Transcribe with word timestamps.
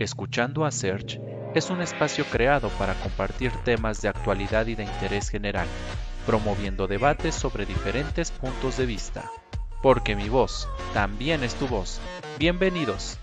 Escuchando 0.00 0.64
a 0.64 0.70
Search 0.70 1.20
es 1.54 1.68
un 1.68 1.82
espacio 1.82 2.24
creado 2.24 2.70
para 2.78 2.94
compartir 2.94 3.52
temas 3.66 4.00
de 4.00 4.08
actualidad 4.08 4.66
y 4.66 4.74
de 4.74 4.84
interés 4.84 5.28
general, 5.28 5.66
promoviendo 6.24 6.86
debates 6.86 7.34
sobre 7.34 7.66
diferentes 7.66 8.30
puntos 8.30 8.78
de 8.78 8.86
vista. 8.86 9.30
Porque 9.82 10.16
mi 10.16 10.30
voz 10.30 10.70
también 10.94 11.44
es 11.44 11.54
tu 11.54 11.68
voz. 11.68 12.00
Bienvenidos. 12.38 13.18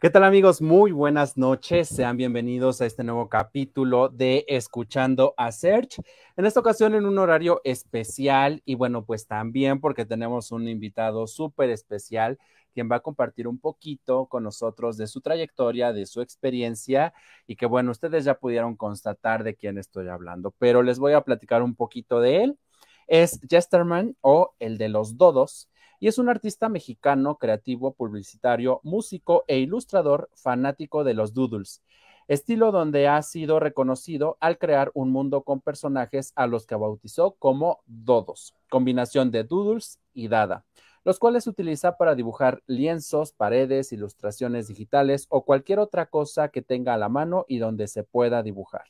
¿Qué 0.00 0.10
tal 0.10 0.22
amigos? 0.22 0.62
Muy 0.62 0.92
buenas 0.92 1.36
noches. 1.36 1.88
Sean 1.88 2.16
bienvenidos 2.16 2.80
a 2.80 2.86
este 2.86 3.02
nuevo 3.02 3.28
capítulo 3.28 4.08
de 4.08 4.44
Escuchando 4.46 5.34
a 5.36 5.50
Search. 5.50 6.00
En 6.36 6.46
esta 6.46 6.60
ocasión 6.60 6.94
en 6.94 7.06
un 7.06 7.18
horario 7.18 7.60
especial 7.64 8.62
y 8.64 8.76
bueno, 8.76 9.04
pues 9.04 9.26
también 9.26 9.80
porque 9.80 10.04
tenemos 10.04 10.52
un 10.52 10.68
invitado 10.68 11.26
súper 11.26 11.70
especial 11.70 12.38
quien 12.72 12.90
va 12.90 12.96
a 12.96 13.00
compartir 13.00 13.46
un 13.46 13.58
poquito 13.58 14.26
con 14.26 14.42
nosotros 14.44 14.96
de 14.96 15.06
su 15.06 15.20
trayectoria, 15.20 15.92
de 15.92 16.06
su 16.06 16.20
experiencia 16.20 17.14
y 17.46 17.56
que 17.56 17.66
bueno, 17.66 17.90
ustedes 17.90 18.24
ya 18.24 18.38
pudieron 18.38 18.76
constatar 18.76 19.44
de 19.44 19.54
quién 19.54 19.78
estoy 19.78 20.08
hablando, 20.08 20.52
pero 20.58 20.82
les 20.82 20.98
voy 20.98 21.12
a 21.12 21.22
platicar 21.22 21.62
un 21.62 21.74
poquito 21.74 22.20
de 22.20 22.44
él. 22.44 22.58
Es 23.06 23.40
Jesterman 23.48 24.16
o 24.20 24.54
el 24.58 24.78
de 24.78 24.88
los 24.88 25.16
Dodos 25.16 25.68
y 26.00 26.08
es 26.08 26.18
un 26.18 26.28
artista 26.28 26.68
mexicano, 26.68 27.36
creativo, 27.36 27.94
publicitario, 27.94 28.80
músico 28.82 29.44
e 29.46 29.58
ilustrador 29.58 30.30
fanático 30.34 31.04
de 31.04 31.14
los 31.14 31.34
doodles 31.34 31.82
estilo 32.28 32.72
donde 32.72 33.08
ha 33.08 33.20
sido 33.22 33.60
reconocido 33.60 34.36
al 34.40 34.58
crear 34.58 34.90
un 34.94 35.10
mundo 35.10 35.42
con 35.42 35.60
personajes 35.60 36.32
a 36.36 36.46
los 36.46 36.66
que 36.66 36.74
bautizó 36.74 37.32
como 37.38 37.82
dodos, 37.86 38.54
combinación 38.70 39.30
de 39.30 39.44
doodles 39.44 39.98
y 40.14 40.28
dada 40.28 40.64
los 41.04 41.18
cuales 41.18 41.46
utiliza 41.46 41.96
para 41.96 42.14
dibujar 42.14 42.62
lienzos, 42.66 43.32
paredes, 43.32 43.92
ilustraciones 43.92 44.68
digitales 44.68 45.26
o 45.28 45.44
cualquier 45.44 45.78
otra 45.78 46.06
cosa 46.06 46.48
que 46.48 46.62
tenga 46.62 46.94
a 46.94 46.98
la 46.98 47.08
mano 47.08 47.44
y 47.48 47.58
donde 47.58 47.88
se 47.88 48.04
pueda 48.04 48.42
dibujar. 48.42 48.84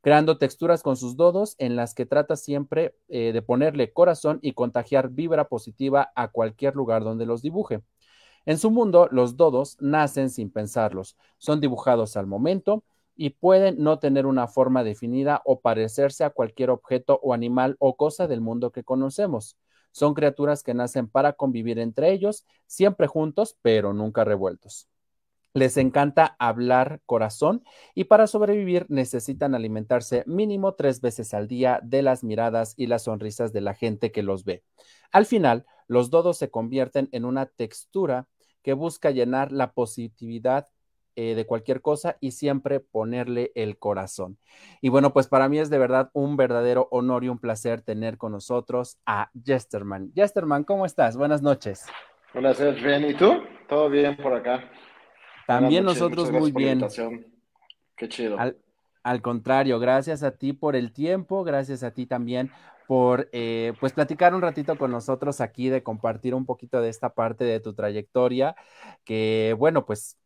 Creando 0.00 0.38
texturas 0.38 0.82
con 0.82 0.96
sus 0.96 1.16
dodos 1.16 1.56
en 1.58 1.76
las 1.76 1.94
que 1.94 2.06
trata 2.06 2.36
siempre 2.36 2.96
eh, 3.08 3.32
de 3.32 3.42
ponerle 3.42 3.92
corazón 3.92 4.38
y 4.42 4.52
contagiar 4.52 5.10
vibra 5.10 5.48
positiva 5.48 6.12
a 6.14 6.28
cualquier 6.28 6.76
lugar 6.76 7.02
donde 7.02 7.26
los 7.26 7.42
dibuje. 7.42 7.82
En 8.44 8.58
su 8.58 8.70
mundo, 8.70 9.08
los 9.10 9.36
dodos 9.36 9.76
nacen 9.80 10.30
sin 10.30 10.50
pensarlos, 10.50 11.16
son 11.38 11.60
dibujados 11.60 12.16
al 12.16 12.26
momento 12.26 12.84
y 13.16 13.30
pueden 13.30 13.82
no 13.82 13.98
tener 13.98 14.26
una 14.26 14.46
forma 14.46 14.84
definida 14.84 15.42
o 15.44 15.60
parecerse 15.60 16.22
a 16.22 16.30
cualquier 16.30 16.70
objeto 16.70 17.18
o 17.22 17.34
animal 17.34 17.76
o 17.80 17.96
cosa 17.96 18.28
del 18.28 18.40
mundo 18.40 18.70
que 18.70 18.84
conocemos. 18.84 19.56
Son 19.96 20.12
criaturas 20.12 20.62
que 20.62 20.74
nacen 20.74 21.08
para 21.08 21.32
convivir 21.32 21.78
entre 21.78 22.12
ellos, 22.12 22.44
siempre 22.66 23.06
juntos, 23.06 23.56
pero 23.62 23.94
nunca 23.94 24.24
revueltos. 24.24 24.90
Les 25.54 25.78
encanta 25.78 26.36
hablar 26.38 27.00
corazón 27.06 27.64
y 27.94 28.04
para 28.04 28.26
sobrevivir 28.26 28.84
necesitan 28.90 29.54
alimentarse 29.54 30.22
mínimo 30.26 30.74
tres 30.74 31.00
veces 31.00 31.32
al 31.32 31.48
día 31.48 31.80
de 31.82 32.02
las 32.02 32.24
miradas 32.24 32.74
y 32.76 32.88
las 32.88 33.04
sonrisas 33.04 33.54
de 33.54 33.62
la 33.62 33.72
gente 33.72 34.12
que 34.12 34.22
los 34.22 34.44
ve. 34.44 34.64
Al 35.12 35.24
final, 35.24 35.64
los 35.86 36.10
dodos 36.10 36.36
se 36.36 36.50
convierten 36.50 37.08
en 37.12 37.24
una 37.24 37.46
textura 37.46 38.28
que 38.60 38.74
busca 38.74 39.12
llenar 39.12 39.50
la 39.50 39.72
positividad 39.72 40.68
eh, 41.18 41.34
de 41.34 41.46
cualquier 41.46 41.80
cosa 41.80 42.18
y 42.20 42.32
siempre 42.32 42.78
ponerle 42.78 43.50
el 43.54 43.78
corazón. 43.78 44.36
Y 44.82 44.90
bueno, 44.90 45.14
pues 45.14 45.28
para 45.28 45.48
mí 45.48 45.58
es 45.58 45.70
de 45.70 45.78
verdad 45.78 46.10
un 46.12 46.36
verdadero 46.36 46.88
honor 46.90 47.24
y 47.24 47.28
un 47.30 47.38
placer 47.38 47.80
tener 47.80 48.18
con 48.18 48.32
nosotros 48.32 48.98
a 49.06 49.30
Jesterman. 49.42 50.12
Jesterman, 50.14 50.64
¿cómo 50.64 50.84
estás? 50.84 51.16
Buenas 51.16 51.40
noches. 51.40 51.86
Hola, 52.34 52.52
Sergio. 52.52 52.86
Bien, 52.86 53.04
¿y 53.06 53.14
tú? 53.14 53.32
Todo 53.66 53.88
bien 53.88 54.14
por 54.18 54.34
acá. 54.34 54.70
También 55.46 55.86
nosotros 55.86 56.30
muy 56.30 56.52
bien. 56.52 56.86
Qué 57.96 58.08
chido. 58.10 58.36
Al, 59.02 59.22
contrario, 59.22 59.78
gracias 59.78 60.22
a 60.22 60.32
ti 60.32 60.52
por 60.52 60.76
el 60.76 60.92
tiempo, 60.92 61.44
gracias 61.44 61.82
a 61.82 61.92
ti 61.92 62.04
también 62.04 62.50
por 62.86 63.30
eh, 63.32 63.72
pues 63.80 63.94
platicar 63.94 64.34
un 64.34 64.42
ratito 64.42 64.76
con 64.76 64.90
nosotros 64.90 65.40
aquí, 65.40 65.70
de 65.70 65.82
compartir 65.82 66.34
un 66.34 66.44
poquito 66.44 66.82
de 66.82 66.90
esta 66.90 67.14
parte 67.14 67.44
de 67.44 67.58
tu 67.60 67.72
trayectoria, 67.72 68.54
que 69.04 69.54
bueno, 69.58 69.86
pues 69.86 70.18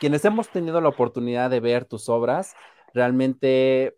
quienes 0.00 0.24
hemos 0.24 0.48
tenido 0.48 0.80
la 0.80 0.88
oportunidad 0.88 1.50
de 1.50 1.60
ver 1.60 1.84
tus 1.84 2.08
obras, 2.08 2.56
realmente 2.94 3.96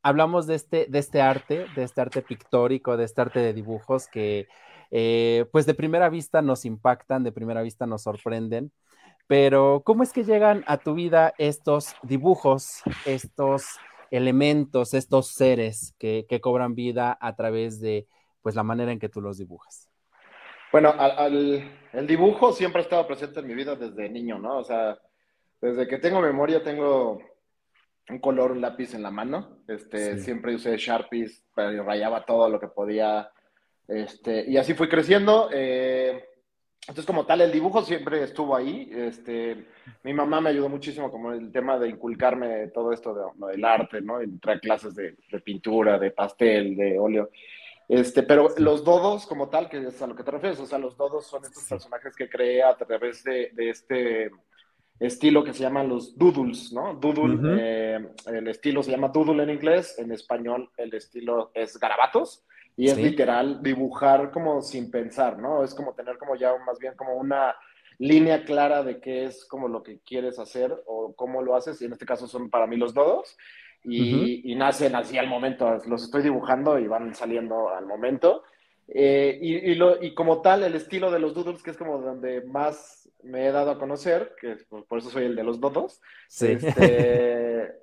hablamos 0.00 0.46
de 0.46 0.54
este, 0.54 0.86
de 0.88 0.98
este 1.00 1.20
arte, 1.20 1.66
de 1.74 1.82
este 1.82 2.00
arte 2.00 2.22
pictórico, 2.22 2.96
de 2.96 3.04
este 3.04 3.20
arte 3.20 3.40
de 3.40 3.52
dibujos 3.52 4.06
que 4.06 4.46
eh, 4.92 5.46
pues 5.50 5.66
de 5.66 5.74
primera 5.74 6.08
vista 6.08 6.42
nos 6.42 6.64
impactan, 6.64 7.24
de 7.24 7.32
primera 7.32 7.60
vista 7.62 7.86
nos 7.86 8.02
sorprenden. 8.02 8.70
Pero 9.26 9.82
¿cómo 9.84 10.04
es 10.04 10.12
que 10.12 10.24
llegan 10.24 10.62
a 10.66 10.78
tu 10.78 10.94
vida 10.94 11.34
estos 11.38 11.96
dibujos, 12.02 12.82
estos 13.04 13.64
elementos, 14.12 14.94
estos 14.94 15.28
seres 15.28 15.94
que, 15.98 16.26
cobran 16.40 16.76
vida 16.76 17.18
a 17.20 17.34
través 17.34 17.80
de 17.80 18.06
pues 18.42 18.54
la 18.54 18.62
manera 18.62 18.92
en 18.92 19.00
que 19.00 19.08
tú 19.08 19.20
los 19.20 19.38
dibujas? 19.38 19.88
Bueno, 20.70 20.94
el 21.92 22.06
dibujo 22.06 22.52
siempre 22.52 22.80
ha 22.80 22.84
estado 22.84 23.06
presente 23.06 23.40
en 23.40 23.46
mi 23.46 23.54
vida 23.54 23.74
desde 23.74 24.08
niño, 24.08 24.38
¿no? 24.38 24.58
O 24.58 24.64
sea, 24.64 24.98
desde 25.62 25.86
que 25.86 25.98
tengo 25.98 26.20
memoria 26.20 26.62
tengo 26.62 27.22
un 28.08 28.18
color, 28.18 28.50
un 28.50 28.60
lápiz 28.60 28.94
en 28.94 29.02
la 29.02 29.12
mano. 29.12 29.58
Este, 29.68 30.18
Siempre 30.18 30.56
usé 30.56 30.76
Sharpies, 30.76 31.44
pero 31.54 31.84
rayaba 31.84 32.26
todo 32.26 32.48
lo 32.48 32.58
que 32.58 32.66
podía. 32.66 33.30
Este, 33.86 34.44
y 34.50 34.56
así 34.56 34.74
fui 34.74 34.88
creciendo. 34.88 35.48
Eh, 35.52 36.24
entonces, 36.80 37.06
como 37.06 37.24
tal, 37.24 37.42
el 37.42 37.52
dibujo 37.52 37.82
siempre 37.82 38.24
estuvo 38.24 38.56
ahí. 38.56 38.90
Este, 38.92 39.68
mi 40.02 40.12
mamá 40.12 40.40
me 40.40 40.50
ayudó 40.50 40.68
muchísimo 40.68 41.12
como 41.12 41.32
el 41.32 41.52
tema 41.52 41.78
de 41.78 41.90
inculcarme 41.90 42.66
todo 42.68 42.92
esto 42.92 43.14
de, 43.14 43.52
del 43.52 43.64
arte, 43.64 44.00
¿no? 44.00 44.20
Entrar 44.20 44.60
clases 44.60 44.96
de, 44.96 45.16
pintura, 45.44 45.96
de 45.96 46.10
pastel, 46.10 46.74
de 46.74 46.98
óleo. 46.98 47.30
Este, 47.88 48.24
pero 48.24 48.48
los 48.58 48.82
dodos 48.82 49.26
como 49.26 49.48
tal, 49.48 49.68
que 49.68 49.78
es 49.86 50.02
a 50.02 50.08
lo 50.08 50.16
que 50.16 50.24
te 50.24 50.32
refieres, 50.32 50.58
o 50.58 50.66
sea, 50.66 50.78
los 50.78 50.96
dodos 50.96 51.26
son 51.26 51.44
estos 51.44 51.62
personajes 51.68 52.16
que 52.16 52.28
creé 52.28 52.64
a 52.64 52.76
través 52.76 53.22
de, 53.22 53.50
de 53.52 53.70
este 53.70 54.30
estilo 55.06 55.42
que 55.44 55.52
se 55.52 55.62
llaman 55.62 55.88
los 55.88 56.16
doodles, 56.16 56.72
¿no? 56.72 56.94
Doodle, 56.94 57.56
eh, 57.58 58.08
el 58.26 58.48
estilo 58.48 58.82
se 58.82 58.90
llama 58.90 59.08
doodle 59.08 59.42
en 59.42 59.50
inglés, 59.50 59.98
en 59.98 60.12
español 60.12 60.70
el 60.76 60.94
estilo 60.94 61.50
es 61.54 61.78
garabatos 61.78 62.44
y 62.76 62.88
es 62.88 62.96
literal 62.96 63.62
dibujar 63.62 64.30
como 64.30 64.62
sin 64.62 64.90
pensar, 64.90 65.38
¿no? 65.38 65.62
Es 65.64 65.74
como 65.74 65.94
tener 65.94 66.18
como 66.18 66.36
ya 66.36 66.52
más 66.66 66.78
bien 66.78 66.94
como 66.96 67.14
una 67.14 67.54
línea 67.98 68.44
clara 68.44 68.82
de 68.82 69.00
qué 69.00 69.24
es 69.26 69.44
como 69.44 69.68
lo 69.68 69.82
que 69.82 70.00
quieres 70.00 70.38
hacer 70.38 70.74
o 70.86 71.14
cómo 71.14 71.42
lo 71.42 71.54
haces 71.54 71.80
y 71.80 71.84
en 71.84 71.92
este 71.92 72.06
caso 72.06 72.26
son 72.26 72.50
para 72.50 72.66
mí 72.66 72.76
los 72.76 72.94
dodos 72.94 73.36
y, 73.84 74.54
nacen 74.54 74.94
así 74.94 75.18
al 75.18 75.26
momento, 75.26 75.78
los 75.86 76.04
estoy 76.04 76.22
dibujando 76.22 76.78
y 76.78 76.86
van 76.86 77.14
saliendo 77.14 77.68
al 77.70 77.86
momento. 77.86 78.44
Eh, 78.88 79.38
y, 79.40 79.74
lo, 79.74 80.02
y 80.02 80.14
como 80.14 80.40
tal, 80.40 80.62
el 80.62 80.74
estilo 80.74 81.10
de 81.10 81.18
los 81.18 81.34
doodles, 81.34 81.62
que 81.62 81.70
es 81.70 81.76
como 81.76 81.98
donde 81.98 82.42
más 82.42 83.01
me 83.22 83.46
he 83.46 83.52
dado 83.52 83.70
a 83.70 83.78
conocer, 83.78 84.34
que 84.40 84.56
por 84.68 84.98
eso 84.98 85.10
soy 85.10 85.24
el 85.24 85.36
de 85.36 85.44
los 85.44 85.60
dodos, 85.60 86.00
sí. 86.28 86.52
Este, 86.52 87.72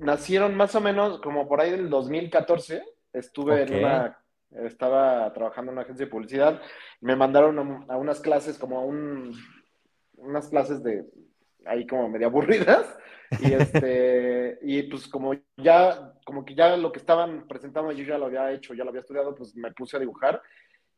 nacieron 0.00 0.56
más 0.56 0.74
o 0.74 0.80
menos 0.80 1.20
como 1.20 1.46
por 1.48 1.60
ahí 1.60 1.70
del 1.70 1.88
2014. 1.88 2.82
Estuve 3.12 3.62
en 3.62 3.74
una, 3.74 4.18
estaba 4.64 5.32
trabajando 5.32 5.70
en 5.70 5.78
una 5.78 5.82
agencia 5.82 6.06
de 6.06 6.10
publicidad. 6.10 6.60
Me 7.00 7.16
mandaron 7.16 7.86
a, 7.88 7.96
unas 7.96 8.20
clases, 8.20 8.58
como 8.58 8.78
a 8.78 8.84
un, 8.84 9.36
unas 10.16 10.48
clases 10.48 10.82
de 10.82 11.04
ahí 11.66 11.86
como 11.86 12.08
medio 12.08 12.28
aburridas. 12.28 12.98
Y 13.40 13.52
este, 13.52 14.58
y 14.62 14.82
pues 14.84 15.06
como 15.06 15.34
ya, 15.56 16.14
como 16.24 16.44
que 16.44 16.54
ya 16.54 16.76
lo 16.76 16.90
que 16.92 16.98
estaban 16.98 17.46
presentando 17.46 17.92
yo 17.92 18.04
ya 18.04 18.18
lo 18.18 18.26
había 18.26 18.52
hecho, 18.52 18.74
ya 18.74 18.84
lo 18.84 18.90
había 18.90 19.02
estudiado, 19.02 19.34
pues 19.34 19.54
me 19.54 19.72
puse 19.72 19.96
a 19.96 20.00
dibujar. 20.00 20.42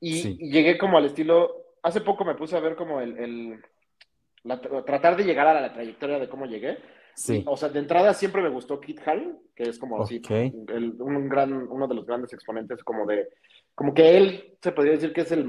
Y, 0.00 0.50
llegué 0.50 0.78
como 0.78 0.98
al 0.98 1.04
estilo, 1.04 1.76
hace 1.82 2.00
poco 2.00 2.24
me 2.24 2.34
puse 2.34 2.56
a 2.56 2.60
ver 2.60 2.74
como 2.74 3.00
el 3.00 3.60
tratar 4.84 5.16
de 5.16 5.24
llegar 5.24 5.46
a 5.46 5.60
la, 5.60 5.72
trayectoria 5.72 6.18
de 6.18 6.28
cómo 6.28 6.46
llegué. 6.46 6.78
Sí. 7.14 7.42
O 7.46 7.56
sea, 7.56 7.68
de 7.68 7.78
entrada 7.78 8.14
siempre 8.14 8.42
me 8.42 8.48
gustó 8.48 8.80
Kit 8.80 9.00
Haring, 9.06 9.38
que 9.54 9.64
es 9.64 9.78
como 9.78 10.02
así, 10.02 10.22
un 10.30 11.28
gran, 11.28 11.52
uno 11.68 11.86
de 11.86 11.94
los 11.94 12.06
grandes 12.06 12.32
exponentes 12.32 12.82
como 12.82 13.06
de, 13.06 13.28
como 13.74 13.92
que 13.92 14.16
él 14.16 14.56
se 14.62 14.72
podría 14.72 14.94
decir 14.94 15.12
que 15.12 15.20
es 15.20 15.32
el 15.32 15.46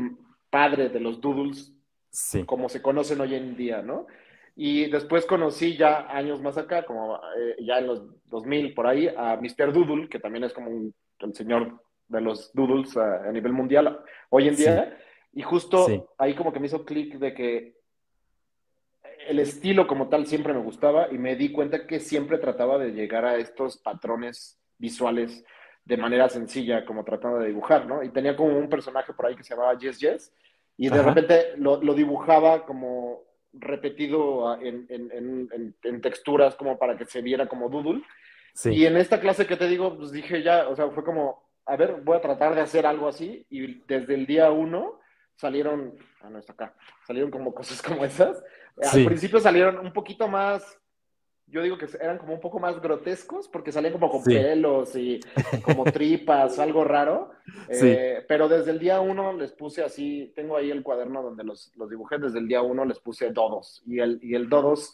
padre 0.50 0.90
de 0.90 1.00
los 1.00 1.22
doodles, 1.22 1.74
sí. 2.10 2.44
como 2.44 2.68
se 2.68 2.81
conocen 2.81 3.22
hoy 3.22 3.36
en 3.36 3.56
día, 3.56 3.81
¿no? 3.81 4.07
Y 4.56 4.90
después 4.90 5.25
conocí 5.25 5.78
ya 5.78 6.07
años 6.16 6.42
más 6.42 6.57
acá, 6.57 6.86
como 6.86 7.16
eh, 7.16 7.56
ya 7.62 7.80
en 7.80 7.88
los 7.88 8.04
2000 8.25 8.74
por 8.74 8.86
ahí, 8.86 9.07
a 9.07 9.38
Mr. 9.38 9.74
Doodle, 9.74 10.07
que 10.10 10.19
también 10.19 10.44
es 10.44 10.54
como 10.54 10.69
un, 10.69 10.94
el 11.19 11.34
señor 11.34 11.81
de 12.07 12.22
los 12.22 12.54
doodles 12.54 12.95
a, 12.98 13.31
nivel 13.31 13.54
mundial 13.54 14.00
hoy 14.30 14.50
en 14.50 14.56
día. 14.56 14.98
Y 15.34 15.42
justo 15.42 16.07
ahí 16.19 16.36
como 16.36 16.54
que 16.54 16.60
me 16.60 16.68
hizo 16.68 16.86
clic 16.86 17.18
de 17.18 17.34
que 17.34 17.78
el 19.28 19.40
estilo 19.40 19.88
como 19.88 20.10
tal 20.10 20.25
siempre 20.28 20.54
me 20.54 20.62
gustaba 20.62 21.08
y 21.12 21.18
me 21.18 21.36
di 21.36 21.52
cuenta 21.52 21.86
que 21.88 22.00
siempre 22.00 22.38
trataba 22.38 22.78
de 22.78 22.92
llegar 22.92 23.25
a 23.25 23.38
estos 23.38 23.78
patrones 23.78 24.60
visuales 24.78 25.44
de 25.86 25.98
manera 25.98 26.30
sencilla, 26.30 26.86
como 26.86 27.04
tratando 27.04 27.40
de 27.40 27.48
dibujar, 27.48 27.86
¿no? 27.86 28.04
Y 28.04 28.10
tenía 28.10 28.36
como 28.36 28.58
un 28.58 28.70
personaje 28.70 29.14
por 29.14 29.25
ahí 29.25 29.36
que 29.36 29.44
se 29.44 29.54
llamaba 29.54 29.78
Yes 29.78 30.00
Yes, 30.00 30.34
y 30.78 30.90
de 30.90 31.02
repente 31.02 31.54
lo, 31.58 31.78
dibujaba 31.94 32.66
como 32.66 33.24
repetido 33.54 34.60
en, 34.60 34.88
en, 34.90 36.02
texturas 36.02 36.56
como 36.56 36.80
para 36.80 36.98
que 36.98 37.06
se 37.06 37.22
viera 37.22 37.48
como 37.48 37.69
doodle. 37.69 38.02
Y 38.66 38.86
en 38.86 38.98
esta 38.98 39.19
clase 39.19 39.46
que 39.46 39.58
te 39.58 39.68
digo, 39.68 39.96
pues 39.98 40.12
dije 40.12 40.42
ya, 40.42 40.68
o 40.68 40.76
sea, 40.76 40.90
fue 40.90 41.04
como, 41.04 41.44
a 41.66 41.76
ver, 41.76 42.02
voy 42.04 42.18
a 42.18 42.22
tratar 42.22 42.56
de 42.56 42.62
hacer 42.62 42.86
algo 42.86 43.08
así. 43.08 43.46
Y 43.50 43.84
desde 43.86 44.16
el 44.16 44.26
día 44.26 44.52
uno 44.52 45.00
salieron, 45.35 45.95
ah, 46.21 46.30
no 46.30 46.39
está 46.39 46.53
acá, 46.53 46.75
salieron 47.06 47.31
como 47.31 47.53
cosas 47.56 47.81
como 47.81 48.06
esas. 48.06 48.44
Al 48.91 49.06
principio 49.06 49.39
salieron 49.39 49.80
un 49.80 49.94
poquito 49.94 50.27
más 50.27 50.80
yo 51.47 51.62
digo 51.62 51.77
que 51.77 51.88
eran 52.00 52.18
como 52.18 52.33
un 52.33 52.39
poco 52.39 52.59
más 52.59 52.81
grotescos 52.81 53.47
porque 53.47 53.71
salían 53.71 53.94
como 53.94 54.09
con 54.09 54.24
pelos 54.24 54.95
y 54.95 55.19
como 55.63 55.83
tripas, 55.91 56.57
algo 56.57 56.83
raro. 56.83 57.31
Eh, 57.69 58.25
pero 58.27 58.47
desde 58.47 58.71
el 58.71 58.80
día 58.80 59.01
uno 59.01 59.33
les 59.33 59.51
puse 59.51 59.83
así, 59.83 60.31
tengo 60.35 60.57
ahí 60.57 60.71
el 60.71 60.83
cuaderno 60.83 61.21
donde 61.21 61.44
los, 61.44 61.71
los 61.75 61.89
dibujé, 61.89 62.18
desde 62.18 62.39
el 62.39 62.47
día 62.47 62.62
uno 62.62 62.85
les 62.85 63.00
puse 63.00 63.31
dodos. 63.31 63.83
Y 63.85 64.00
el, 64.00 64.19
y 64.24 64.35
el 64.35 64.50
dodos, 64.50 64.94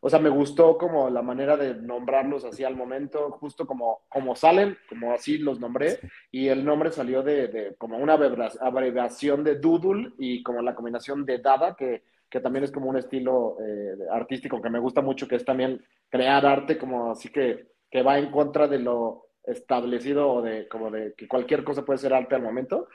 o 0.00 0.10
sea, 0.10 0.18
me 0.18 0.28
gustó 0.28 0.78
como 0.78 1.10
la 1.10 1.22
manera 1.22 1.56
de 1.56 1.74
nombrarlos 1.74 2.44
así 2.44 2.64
al 2.64 2.76
momento, 2.76 3.30
justo 3.32 3.66
como, 3.66 4.02
como 4.08 4.36
salen, 4.36 4.76
como 4.88 5.12
así 5.12 5.38
los 5.38 5.60
nombré. 5.60 5.98
Y 6.30 6.48
el 6.48 6.64
nombre 6.64 6.90
salió 6.90 7.22
de, 7.22 7.48
de 7.48 7.74
como 7.76 7.98
una 7.98 8.14
abreviación 8.14 9.44
de 9.44 9.56
doodle 9.56 10.12
y 10.18 10.42
como 10.42 10.62
la 10.62 10.74
combinación 10.74 11.24
de 11.24 11.38
dada, 11.38 11.74
que 11.74 12.02
que 12.30 12.40
también 12.40 12.64
es 12.64 12.70
como 12.70 12.88
un 12.88 12.96
estilo 12.96 13.56
eh, 13.60 13.96
artístico 14.10 14.60
que 14.60 14.70
me 14.70 14.78
gusta 14.78 15.00
mucho, 15.00 15.26
que 15.26 15.36
es 15.36 15.44
también 15.44 15.82
crear 16.10 16.44
arte 16.44 16.76
como 16.76 17.12
así 17.12 17.30
que, 17.30 17.68
que 17.90 18.02
va 18.02 18.18
en 18.18 18.30
contra 18.30 18.68
de 18.68 18.78
lo 18.78 19.28
establecido 19.44 20.30
o 20.30 20.42
de 20.42 20.68
como 20.68 20.90
de 20.90 21.14
que 21.16 21.26
cualquier 21.26 21.64
cosa 21.64 21.84
puede 21.84 21.98
ser 21.98 22.12
arte 22.12 22.34
al 22.34 22.42
momento. 22.42 22.88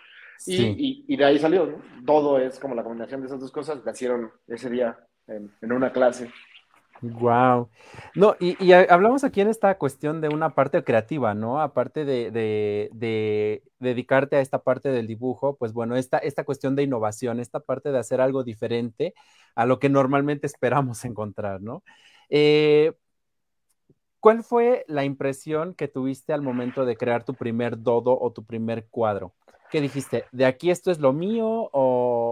Y, 0.46 1.06
y, 1.08 1.16
de 1.16 1.24
ahí 1.26 1.40
salió, 1.40 1.82
Todo 2.06 2.38
es 2.38 2.60
como 2.60 2.76
la 2.76 2.84
combinación 2.84 3.22
de 3.22 3.28
esas 3.28 3.40
dos 3.40 3.52
cosas, 3.52 3.84
la 3.86 3.92
hicieron 3.92 4.30
ese 4.48 4.70
día 4.70 4.98
en, 5.28 5.52
en 5.62 5.72
una 5.72 5.94
clase. 5.94 6.32
Wow. 7.04 7.70
No, 8.16 8.38
y, 8.40 8.72
hablamos 8.72 9.26
aquí 9.26 9.42
en 9.42 9.50
esta 9.50 9.78
cuestión 9.78 10.22
de 10.22 10.30
una 10.30 10.56
parte 10.56 10.82
creativa, 10.86 11.34
¿no? 11.34 11.60
Aparte 11.62 12.06
de, 12.06 13.62
dedicarte 13.80 14.38
a 14.38 14.40
esta 14.40 14.64
parte 14.64 14.90
del 14.90 15.06
dibujo, 15.06 15.58
pues 15.58 15.74
bueno, 15.74 15.98
esta, 15.98 16.18
esta 16.20 16.46
cuestión 16.46 16.78
de 16.78 16.84
innovación, 16.84 17.42
esta 17.42 17.60
parte 17.60 17.92
de 17.92 18.00
hacer 18.00 18.22
algo 18.22 18.46
diferente 18.46 19.14
a 19.54 19.66
lo 19.66 19.80
que 19.80 19.90
normalmente 19.90 20.48
esperamos 20.48 21.04
encontrar, 21.06 21.62
¿no? 21.62 21.84
Eh, 22.30 22.94
¿Cuál 24.22 24.42
fue 24.42 24.86
la 24.88 25.04
impresión 25.04 25.74
que 25.74 25.90
tuviste 25.90 26.32
al 26.32 26.42
momento 26.42 26.86
de 26.86 26.96
crear 26.96 27.26
tu 27.26 27.34
primer 27.34 27.84
dodo 27.84 28.18
o 28.18 28.32
tu 28.32 28.46
primer 28.46 28.88
cuadro? 28.88 29.34
¿Qué 29.70 29.82
dijiste? 29.82 30.24
¿De 30.32 30.46
aquí 30.46 30.72
esto 30.72 30.92
es 30.92 31.00
lo 31.00 31.12
mío 31.12 31.70
o 31.74 32.23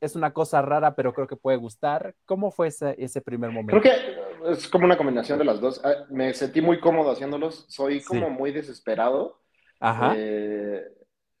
es 0.00 0.16
una 0.16 0.32
cosa 0.32 0.62
rara, 0.62 0.94
pero 0.94 1.12
creo 1.12 1.26
que 1.26 1.36
puede 1.36 1.56
gustar. 1.56 2.14
¿Cómo 2.24 2.50
fue 2.50 2.68
ese, 2.68 2.94
ese 2.98 3.20
primer 3.20 3.50
momento? 3.50 3.80
Creo 3.80 3.82
que 3.82 4.52
es 4.52 4.68
como 4.68 4.84
una 4.84 4.96
combinación 4.96 5.38
de 5.38 5.44
las 5.44 5.60
dos. 5.60 5.80
Ah, 5.84 6.06
me 6.10 6.32
sentí 6.34 6.60
muy 6.60 6.80
cómodo 6.80 7.12
haciéndolos. 7.12 7.66
Soy 7.68 8.02
como 8.02 8.30
muy 8.30 8.52
desesperado. 8.52 9.40
Ajá. 9.80 10.14
Eh, 10.16 10.82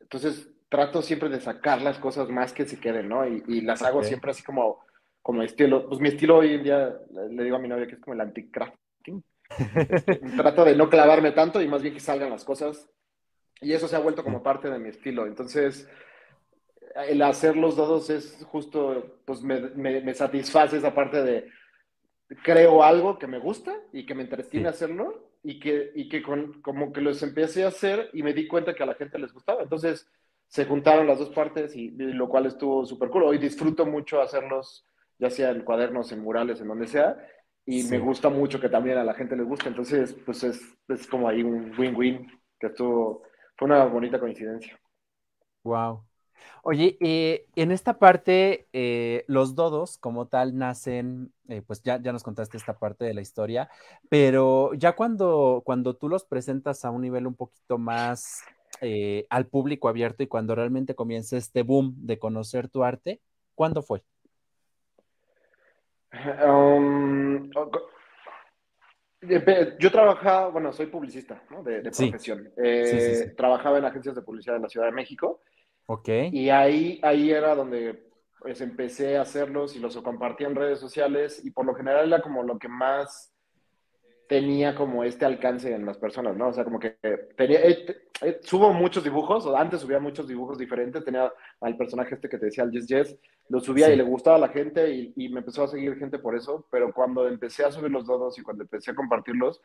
entonces 0.00 0.50
trato 0.68 1.02
siempre 1.02 1.28
de 1.28 1.40
sacar 1.40 1.80
las 1.82 1.98
cosas 1.98 2.28
más 2.28 2.52
que 2.52 2.66
se 2.66 2.78
queden, 2.78 3.08
¿no? 3.08 3.26
Y, 3.26 3.60
las 3.60 3.82
hago 3.82 4.02
siempre 4.02 4.30
así 4.30 4.42
como, 4.42 4.84
como 5.22 5.42
estilo. 5.42 5.88
Pues 5.88 6.00
mi 6.00 6.08
estilo 6.08 6.38
hoy 6.38 6.54
en 6.54 6.62
día, 6.62 6.96
le 7.30 7.44
digo 7.44 7.56
a 7.56 7.60
mi 7.60 7.68
novia 7.68 7.86
que 7.86 7.94
es 7.94 8.00
como 8.00 8.14
el 8.14 8.20
anti-crafting. 8.20 9.24
trato 10.36 10.64
de 10.64 10.74
no 10.74 10.90
clavarme 10.90 11.30
tanto 11.30 11.62
y 11.62 11.68
más 11.68 11.82
bien 11.82 11.94
que 11.94 12.00
salgan 12.00 12.30
las 12.30 12.44
cosas. 12.44 12.88
Y 13.60 13.72
eso 13.72 13.88
se 13.88 13.96
ha 13.96 14.00
vuelto 14.00 14.22
como 14.22 14.42
parte 14.42 14.68
de 14.68 14.78
mi 14.78 14.90
estilo. 14.90 15.26
Entonces, 15.26 15.88
el 16.94 17.22
hacer 17.22 17.56
los 17.56 17.76
dados 17.76 18.10
es 18.10 18.44
justo, 18.50 19.20
pues 19.24 19.42
me, 19.42 19.60
me, 19.74 20.14
satisface 20.14 20.76
esa 20.76 20.94
parte 20.94 21.22
de 21.22 21.50
creo 22.42 22.82
algo 22.82 23.18
que 23.18 23.26
me 23.26 23.38
gusta 23.38 23.74
y 23.92 24.04
que 24.06 24.14
me 24.14 24.22
entretiene 24.22 24.68
hacerlo 24.68 25.30
y 25.42 25.60
que, 25.60 25.92
y 25.94 26.08
que 26.08 26.22
con, 26.22 26.60
como 26.60 26.92
que 26.92 27.00
los 27.00 27.22
empecé 27.22 27.64
a 27.64 27.68
hacer 27.68 28.10
y 28.12 28.22
me 28.22 28.32
di 28.32 28.48
cuenta 28.48 28.74
que 28.74 28.82
a 28.82 28.86
la 28.86 28.94
gente 28.94 29.18
les 29.18 29.32
gustaba. 29.32 29.62
Entonces 29.62 30.10
se 30.48 30.64
juntaron 30.64 31.06
las 31.06 31.18
dos 31.18 31.30
partes 31.30 31.74
y, 31.76 31.90
lo 31.90 32.28
cual 32.28 32.46
estuvo 32.46 32.84
súper 32.84 33.10
cool. 33.10 33.24
Hoy 33.24 33.38
disfruto 33.38 33.86
mucho 33.86 34.20
hacerlos, 34.20 34.84
ya 35.18 35.30
sea 35.30 35.50
en 35.50 35.62
cuadernos, 35.62 36.10
en 36.12 36.20
murales, 36.20 36.60
en 36.60 36.68
donde 36.68 36.86
sea, 36.86 37.16
y 37.64 37.82
me 37.84 37.98
gusta 37.98 38.28
mucho 38.28 38.60
que 38.60 38.68
también 38.68 38.96
a 38.98 39.04
la 39.04 39.14
gente 39.14 39.36
les 39.36 39.46
guste. 39.46 39.68
Entonces, 39.68 40.12
pues 40.24 40.44
es, 40.44 40.60
es 40.88 41.06
como 41.06 41.28
ahí 41.28 41.42
un 41.42 41.72
win-win 41.76 42.30
que 42.60 42.68
estuvo, 42.68 43.22
fue 43.56 43.66
una 43.66 43.84
bonita 43.86 44.20
coincidencia. 44.20 44.78
Wow. 45.64 46.04
Oye, 46.68 46.96
eh, 46.98 47.46
en 47.54 47.70
esta 47.70 48.00
parte, 48.00 48.66
eh, 48.72 49.24
los 49.28 49.54
dodos 49.54 49.98
como 49.98 50.26
tal 50.26 50.58
nacen, 50.58 51.32
eh, 51.46 51.62
pues 51.64 51.80
ya, 51.84 52.02
ya 52.02 52.12
nos 52.12 52.24
contaste 52.24 52.56
esta 52.56 52.76
parte 52.76 53.04
de 53.04 53.14
la 53.14 53.20
historia, 53.20 53.70
pero 54.08 54.74
ya 54.74 54.96
cuando, 54.96 55.62
cuando 55.64 55.94
tú 55.94 56.08
los 56.08 56.24
presentas 56.24 56.84
a 56.84 56.90
un 56.90 57.02
nivel 57.02 57.28
un 57.28 57.36
poquito 57.36 57.78
más 57.78 58.42
al 59.30 59.46
público 59.46 59.88
abierto 59.88 60.24
y 60.24 60.26
cuando 60.26 60.56
realmente 60.56 60.96
comienza 60.96 61.36
este 61.36 61.62
boom 61.62 61.94
de 61.98 62.18
conocer 62.18 62.68
tu 62.68 62.82
arte, 62.82 63.20
¿cuándo 63.54 63.80
fue? 63.80 64.02
Um, 66.44 67.48
yo 69.78 69.92
trabajaba, 69.92 70.48
bueno, 70.48 70.72
soy 70.72 70.86
publicista 70.86 71.44
¿no? 71.48 71.62
de, 71.62 71.80
profesión. 71.80 72.52
trabajaba 73.36 73.78
en 73.78 73.84
agencias 73.84 74.16
de 74.16 74.22
publicidad 74.22 74.56
en 74.56 74.62
la 74.62 74.68
Ciudad 74.68 74.86
de 74.86 74.92
México 74.92 75.40
Ok. 75.86 76.08
Y 76.30 76.50
ahí, 76.50 77.00
ahí 77.02 77.30
era 77.30 77.54
donde 77.54 78.04
pues 78.40 78.60
empecé 78.60 79.16
a 79.16 79.22
hacerlos 79.22 79.74
y 79.76 79.78
los 79.80 79.96
compartía 79.98 80.46
en 80.48 80.54
redes 80.54 80.80
sociales 80.80 81.40
y 81.44 81.50
por 81.50 81.66
lo 81.66 81.74
general 81.74 82.08
era 82.12 82.22
como 82.22 82.42
lo 82.42 82.58
que 82.58 82.68
más 82.68 83.32
tenía 84.28 84.74
como 84.74 85.04
este 85.04 85.24
alcance 85.24 85.72
en 85.72 85.86
las 85.86 85.98
personas, 85.98 86.36
¿no? 86.36 86.48
O 86.48 86.52
sea, 86.52 86.64
como 86.64 86.78
que 86.78 86.96
tenía, 87.36 87.60
eh, 87.60 87.86
eh, 88.22 88.40
subo 88.42 88.72
muchos 88.72 89.04
dibujos, 89.04 89.46
o 89.46 89.56
antes 89.56 89.80
subía 89.80 90.00
muchos 90.00 90.26
dibujos 90.26 90.58
diferentes, 90.58 91.04
tenía 91.04 91.32
al 91.60 91.76
personaje 91.76 92.14
este 92.14 92.28
que 92.28 92.38
te 92.38 92.46
decía, 92.46 92.64
el 92.64 92.72
Yes 92.72 92.86
Yes, 92.86 93.18
lo 93.48 93.60
subía 93.60 93.92
y 93.92 93.96
le 93.96 94.02
gustaba 94.02 94.36
a 94.36 94.40
la 94.40 94.48
gente 94.48 94.92
y, 94.92 95.12
y, 95.16 95.28
me 95.28 95.40
empezó 95.40 95.64
a 95.64 95.68
seguir 95.68 95.96
gente 95.96 96.18
por 96.18 96.34
eso, 96.34 96.66
pero 96.70 96.92
cuando 96.92 97.28
empecé 97.28 97.64
a 97.64 97.70
subir 97.70 97.90
los 97.90 98.06
dodos 98.06 98.38
y 98.38 98.42
cuando 98.42 98.64
empecé 98.64 98.90
a 98.90 98.94
compartirlos, 98.94 99.60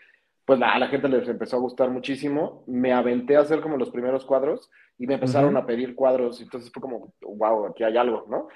pues 0.45 0.61
a 0.61 0.77
la 0.77 0.87
gente 0.87 1.07
les 1.07 1.27
empezó 1.27 1.57
a 1.57 1.59
gustar 1.59 1.89
muchísimo, 1.89 2.63
me 2.67 2.93
aventé 2.93 3.37
a 3.37 3.41
hacer 3.41 3.61
como 3.61 3.77
los 3.77 3.89
primeros 3.89 4.25
cuadros 4.25 4.69
y 4.97 5.07
me 5.07 5.15
empezaron 5.15 5.57
a 5.57 5.65
pedir 5.65 5.95
cuadros, 5.95 6.41
entonces 6.41 6.71
fue 6.71 6.81
como, 6.81 7.13
wow, 7.21 7.67
aquí 7.67 7.83
hay 7.83 7.97
algo, 7.97 8.25
¿no? 8.29 8.47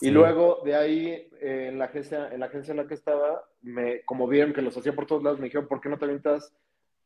Y 0.00 0.10
luego 0.10 0.60
de 0.64 0.74
ahí, 0.74 1.28
eh, 1.40 1.68
en, 1.68 1.78
la 1.78 1.86
agencia, 1.86 2.28
en 2.32 2.40
la 2.40 2.46
agencia 2.46 2.72
en 2.72 2.78
la 2.78 2.86
que 2.86 2.94
estaba, 2.94 3.44
me, 3.62 4.02
como 4.02 4.26
vieron 4.26 4.52
que 4.52 4.62
los 4.62 4.76
hacía 4.76 4.94
por 4.94 5.06
todos 5.06 5.22
lados, 5.22 5.38
me 5.38 5.46
dijeron, 5.46 5.68
¿por 5.68 5.80
qué 5.80 5.88
no 5.88 5.98
te 5.98 6.04
avientas 6.04 6.52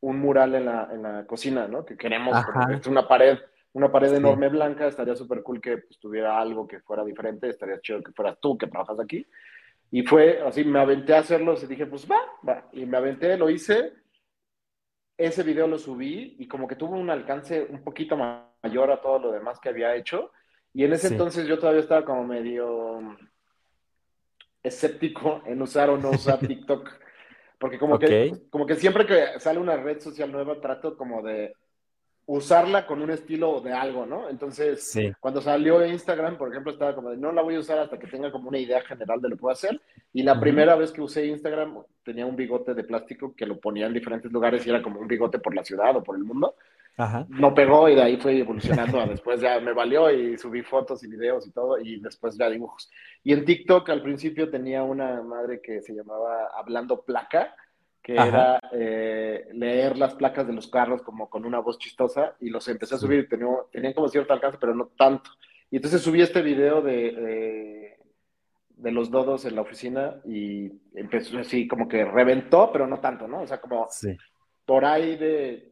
un 0.01 0.19
mural 0.19 0.55
en 0.55 0.65
la, 0.65 0.89
en 0.91 1.03
la 1.03 1.25
cocina, 1.25 1.67
¿no? 1.67 1.85
Que 1.85 1.97
queremos, 1.97 2.35
es 2.71 2.87
una 2.87 3.07
pared, 3.07 3.37
una 3.73 3.91
pared 3.91 4.13
enorme 4.13 4.49
blanca, 4.49 4.87
estaría 4.87 5.15
súper 5.15 5.43
cool 5.43 5.61
que 5.61 5.77
pues, 5.79 5.99
tuviera 5.99 6.39
algo 6.39 6.67
que 6.67 6.79
fuera 6.79 7.03
diferente, 7.03 7.49
estaría 7.49 7.81
chido 7.81 8.01
que 8.01 8.11
fueras 8.11 8.37
tú 8.39 8.57
que 8.57 8.67
trabajas 8.67 8.99
aquí. 8.99 9.25
Y 9.91 10.03
fue 10.03 10.41
así, 10.41 10.63
me 10.63 10.79
aventé 10.79 11.13
a 11.15 11.19
hacerlo 11.19 11.55
y 11.61 11.65
dije, 11.65 11.85
pues 11.85 12.07
va, 12.09 12.19
va. 12.47 12.69
Y 12.71 12.85
me 12.85 12.97
aventé, 12.97 13.37
lo 13.37 13.49
hice 13.49 13.93
ese 15.19 15.43
video 15.43 15.67
lo 15.67 15.77
subí 15.77 16.37
y 16.39 16.47
como 16.47 16.65
que 16.65 16.77
tuvo 16.77 16.95
un 16.95 17.09
alcance 17.09 17.67
un 17.69 17.83
poquito 17.83 18.15
mayor 18.15 18.89
a 18.89 19.01
todo 19.01 19.19
lo 19.19 19.31
demás 19.33 19.59
que 19.59 19.67
había 19.67 19.93
hecho. 19.95 20.31
Y 20.73 20.83
en 20.83 20.93
ese 20.93 21.07
entonces 21.07 21.47
yo 21.47 21.57
todavía 21.57 21.81
estaba 21.81 22.05
como 22.05 22.23
medio 22.23 23.17
escéptico 24.63 25.41
en 25.45 25.61
usar 25.61 25.89
o 25.89 25.97
no 25.97 26.11
usar 26.11 26.39
TikTok. 26.47 26.89
Porque 27.57 27.77
como, 27.77 27.99
que, 27.99 28.33
como 28.49 28.65
que 28.65 28.75
siempre 28.75 29.05
que 29.05 29.39
sale 29.39 29.59
una 29.59 29.75
red 29.75 29.99
social 29.99 30.31
nueva 30.31 30.61
trato 30.61 30.95
como 30.95 31.21
de 31.21 31.53
usarla 32.31 32.85
con 32.85 33.01
un 33.01 33.09
estilo 33.09 33.59
de 33.59 33.73
algo, 33.73 34.05
¿no? 34.05 34.29
Entonces, 34.29 34.95
cuando 35.19 35.41
salió 35.41 35.83
Instagram, 35.83 36.37
por 36.37 36.51
ejemplo, 36.51 36.71
estaba 36.71 36.93
como 36.93 37.09
de, 37.09 37.17
no 37.17 37.31
la 37.31 37.41
voy 37.41 37.55
a 37.55 37.59
usar 37.59 37.79
hasta 37.79 37.97
que 37.97 38.05
tenga 38.05 38.31
como 38.31 38.49
una 38.49 38.59
idea 38.59 38.81
general 38.81 39.19
de 39.19 39.29
lo 39.29 39.35
que 39.35 39.41
puedo 39.41 39.51
hacer. 39.51 39.81
Y 40.13 40.21
la 40.21 40.39
primera 40.39 40.75
vez 40.75 40.91
que 40.91 41.01
usé 41.01 41.25
Instagram, 41.25 41.83
tenía 42.03 42.27
un 42.27 42.35
bigote 42.35 42.75
de 42.75 42.83
plástico 42.83 43.33
que 43.35 43.47
lo 43.47 43.59
ponía 43.59 43.87
en 43.87 43.93
diferentes 43.93 44.31
lugares 44.31 44.63
y 44.65 44.69
era 44.69 44.83
como 44.83 44.99
un 44.99 45.07
bigote 45.07 45.39
por 45.39 45.55
la 45.55 45.65
ciudad 45.65 45.95
o 45.95 46.03
por 46.03 46.15
el 46.15 46.23
mundo. 46.23 46.53
No 47.29 47.53
pegó 47.53 47.87
y 47.87 47.95
de 47.95 48.03
ahí 48.03 48.17
fue 48.17 48.39
evolucionando. 48.39 49.05
después 49.07 49.39
ya 49.39 49.59
me 49.61 49.73
valió 49.73 50.11
y 50.11 50.37
subí 50.37 50.63
fotos 50.63 51.03
y 51.03 51.07
videos 51.07 51.47
y 51.47 51.51
todo 51.51 51.79
y 51.79 51.99
después 52.01 52.37
ya 52.37 52.49
dibujos. 52.49 52.89
Y 53.23 53.33
en 53.33 53.45
TikTok 53.45 53.89
al 53.89 54.01
principio 54.01 54.49
tenía 54.49 54.83
una 54.83 55.21
madre 55.21 55.61
que 55.61 55.81
se 55.81 55.93
llamaba 55.93 56.49
Hablando 56.57 57.01
Placa 57.01 57.55
que 58.01 58.13
era 58.13 58.59
eh, 58.71 59.47
leer 59.53 59.97
las 59.97 60.15
placas 60.15 60.47
de 60.47 60.53
los 60.53 60.67
carros 60.67 61.01
como 61.01 61.29
con 61.29 61.45
una 61.45 61.59
voz 61.59 61.77
chistosa 61.77 62.35
y 62.39 62.49
los 62.49 62.67
empecé 62.67 62.95
a 62.95 62.97
subir, 62.97 63.27
tenía, 63.27 63.47
tenían 63.71 63.93
como 63.93 64.07
cierto 64.07 64.33
alcance, 64.33 64.57
pero 64.59 64.73
no 64.73 64.87
tanto. 64.97 65.29
Y 65.69 65.75
entonces 65.75 66.01
subí 66.01 66.21
este 66.21 66.41
video 66.41 66.81
de, 66.81 67.97
de, 68.69 68.91
los 68.91 69.11
dodos 69.11 69.45
en 69.45 69.55
la 69.55 69.61
oficina 69.61 70.15
y 70.25 70.71
empezó 70.95 71.37
así 71.37 71.67
como 71.67 71.87
que 71.87 72.05
reventó, 72.05 72.71
pero 72.71 72.87
no 72.87 72.99
tanto, 72.99 73.27
¿no? 73.27 73.41
O 73.41 73.47
sea, 73.47 73.61
como 73.61 73.87
por 74.65 74.85
ahí 74.85 75.15
de 75.17 75.68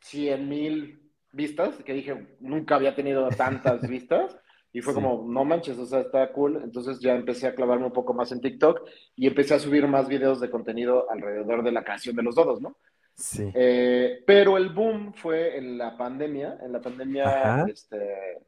100 0.00 0.48
mil 0.48 1.06
vistas, 1.32 1.76
que 1.84 1.92
dije, 1.92 2.36
nunca 2.40 2.76
había 2.76 2.94
tenido 2.94 3.28
tantas 3.28 3.80
vistas. 3.88 4.36
Y 4.72 4.82
fue 4.82 4.92
como, 4.92 5.24
no 5.26 5.44
manches, 5.44 5.78
o 5.78 5.86
sea, 5.86 6.00
está 6.00 6.30
cool. 6.32 6.60
Entonces 6.62 7.00
ya 7.00 7.14
empecé 7.14 7.46
a 7.46 7.54
clavarme 7.54 7.86
un 7.86 7.92
poco 7.92 8.12
más 8.12 8.30
en 8.32 8.42
TikTok 8.42 8.82
y 9.14 9.26
empecé 9.26 9.54
a 9.54 9.58
subir 9.58 9.86
más 9.88 10.06
videos 10.06 10.38
de 10.38 10.50
contenido 10.50 11.10
alrededor 11.10 11.62
de 11.62 11.72
la 11.72 11.82
canción 11.82 12.14
de 12.14 12.22
los 12.22 12.34
dodos, 12.34 12.60
¿no? 12.60 12.76
Sí. 13.14 13.50
Eh, 13.54 14.22
pero 14.26 14.58
el 14.58 14.68
boom 14.68 15.14
fue 15.14 15.56
en 15.56 15.78
la 15.78 15.96
pandemia. 15.96 16.58
En 16.62 16.72
la 16.72 16.82
pandemia, 16.82 17.64
este, 17.66 18.38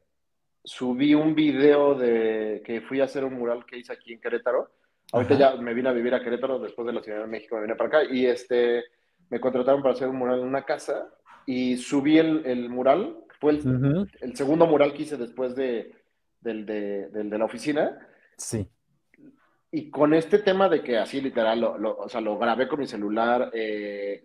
subí 0.63 1.15
un 1.15 1.33
video 1.33 1.95
de 1.95 2.61
que 2.63 2.81
fui 2.81 3.01
a 3.01 3.05
hacer 3.05 3.23
un 3.23 3.33
mural 3.33 3.65
que 3.65 3.79
hice 3.79 3.93
aquí 3.93 4.13
en 4.13 4.21
Querétaro. 4.21 4.69
Ahorita 5.11 5.33
ya 5.33 5.55
me 5.55 5.73
vine 5.73 5.89
a 5.89 5.93
vivir 5.93 6.13
a 6.13 6.23
Querétaro 6.23 6.59
después 6.59 6.85
de 6.85 6.93
la 6.93 7.01
Ciudad 7.01 7.21
de 7.21 7.27
México, 7.27 7.55
me 7.55 7.63
vine 7.63 7.75
para 7.75 7.87
acá 7.87 8.03
y 8.03 8.27
este, 8.27 8.83
me 9.29 9.39
contrataron 9.39 9.81
para 9.81 9.95
hacer 9.95 10.07
un 10.07 10.17
mural 10.17 10.39
en 10.39 10.47
una 10.47 10.63
casa 10.63 11.11
y 11.49 11.77
subí 11.77 12.19
el, 12.19 12.45
el 12.45 12.69
mural. 12.69 13.17
Fue 13.39 13.53
el, 13.53 14.07
el, 14.21 14.35
segundo 14.35 14.67
mural 14.67 14.93
que 14.93 15.01
hice 15.01 15.17
después 15.17 15.55
de, 15.55 15.95
del, 16.41 16.63
de, 16.63 17.09
del 17.09 17.27
de 17.31 17.37
la 17.39 17.45
oficina. 17.45 17.97
Sí. 18.37 18.67
Y 19.71 19.89
con 19.89 20.13
este 20.13 20.37
tema 20.37 20.69
de 20.69 20.83
que 20.83 20.99
así 20.99 21.21
literal, 21.21 21.59
lo, 21.59 21.77
lo, 21.79 21.97
o 21.97 22.07
sea, 22.07 22.21
lo 22.21 22.37
grabé 22.37 22.67
con 22.67 22.79
mi 22.79 22.85
celular, 22.85 23.49
eh, 23.51 24.23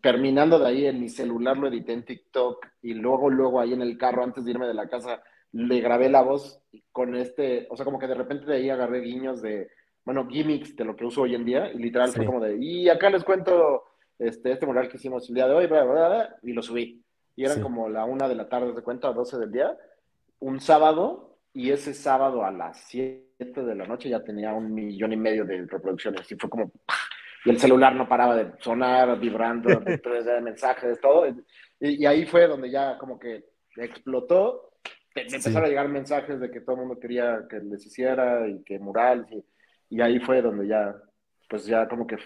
terminando 0.00 0.58
de 0.58 0.66
ahí 0.66 0.86
en 0.86 0.98
mi 0.98 1.10
celular 1.10 1.58
lo 1.58 1.68
edité 1.68 1.92
en 1.92 2.06
TikTok 2.06 2.66
y 2.80 2.94
luego, 2.94 3.28
luego 3.28 3.60
ahí 3.60 3.74
en 3.74 3.82
el 3.82 3.98
carro 3.98 4.24
antes 4.24 4.44
de 4.44 4.52
irme 4.52 4.66
de 4.66 4.74
la 4.74 4.88
casa 4.88 5.22
le 5.52 5.80
grabé 5.80 6.08
la 6.08 6.22
voz 6.22 6.62
con 6.90 7.16
este, 7.16 7.66
o 7.70 7.76
sea, 7.76 7.84
como 7.84 7.98
que 7.98 8.06
de 8.06 8.14
repente 8.14 8.46
de 8.46 8.56
ahí 8.56 8.70
agarré 8.70 9.00
guiños 9.00 9.42
de, 9.42 9.68
bueno, 10.06 10.26
gimmicks 10.26 10.74
de 10.74 10.84
lo 10.86 10.96
que 10.96 11.04
uso 11.04 11.22
hoy 11.22 11.34
en 11.34 11.44
día 11.44 11.70
y 11.70 11.78
literal 11.78 12.12
fue 12.12 12.24
como 12.24 12.40
de, 12.40 12.56
y 12.58 12.88
acá 12.88 13.10
les 13.10 13.24
cuento 13.24 13.82
este, 14.18 14.52
este 14.52 14.66
mural 14.66 14.88
que 14.88 14.96
hicimos 14.96 15.28
el 15.28 15.34
día 15.34 15.46
de 15.46 15.54
hoy, 15.54 15.66
bla, 15.66 15.84
bla, 15.84 16.08
bla, 16.08 16.36
y 16.42 16.52
lo 16.52 16.62
subí. 16.62 17.02
Y 17.34 17.44
eran 17.44 17.60
como 17.60 17.88
la 17.88 18.04
una 18.04 18.28
de 18.28 18.34
la 18.34 18.48
tarde, 18.48 18.72
de 18.72 18.82
cuenta, 18.82 19.08
a 19.08 19.12
12 19.12 19.38
del 19.38 19.52
día, 19.52 19.76
un 20.40 20.60
sábado, 20.60 21.38
y 21.52 21.70
ese 21.70 21.94
sábado 21.94 22.44
a 22.44 22.50
las 22.50 22.78
7 22.88 23.62
de 23.62 23.74
la 23.74 23.86
noche 23.86 24.08
ya 24.08 24.22
tenía 24.22 24.52
un 24.52 24.74
millón 24.74 25.12
y 25.12 25.16
medio 25.16 25.44
de 25.44 25.66
reproducciones. 25.66 26.30
Y 26.30 26.36
fue 26.36 26.48
como, 26.48 26.72
y 27.44 27.50
el 27.50 27.58
celular 27.58 27.94
no 27.94 28.08
paraba 28.08 28.36
de 28.36 28.52
sonar, 28.58 29.18
vibrando, 29.18 29.68
de 29.80 30.40
mensajes, 30.42 31.00
todo. 31.00 31.26
Y, 31.28 32.02
y, 32.02 32.06
ahí 32.06 32.26
fue 32.26 32.46
donde 32.46 32.70
ya 32.70 32.96
como 32.98 33.18
que 33.18 33.44
explotó. 33.76 34.72
Me 35.14 35.22
empezaron 35.22 35.64
a 35.64 35.68
llegar 35.68 35.88
mensajes 35.88 36.40
de 36.40 36.50
que 36.50 36.60
todo 36.60 36.76
el 36.76 36.82
mundo 36.82 37.00
quería 37.00 37.46
que 37.48 37.58
les 37.60 37.84
hiciera 37.86 38.48
y 38.48 38.62
que 38.62 38.78
murales. 38.78 39.26
Y, 39.30 39.96
y 39.96 40.00
ahí 40.00 40.18
fue 40.20 40.42
donde 40.42 40.66
ya, 40.66 40.94
pues 41.48 41.66
ya 41.66 41.86
como 41.88 42.06
que 42.06 42.16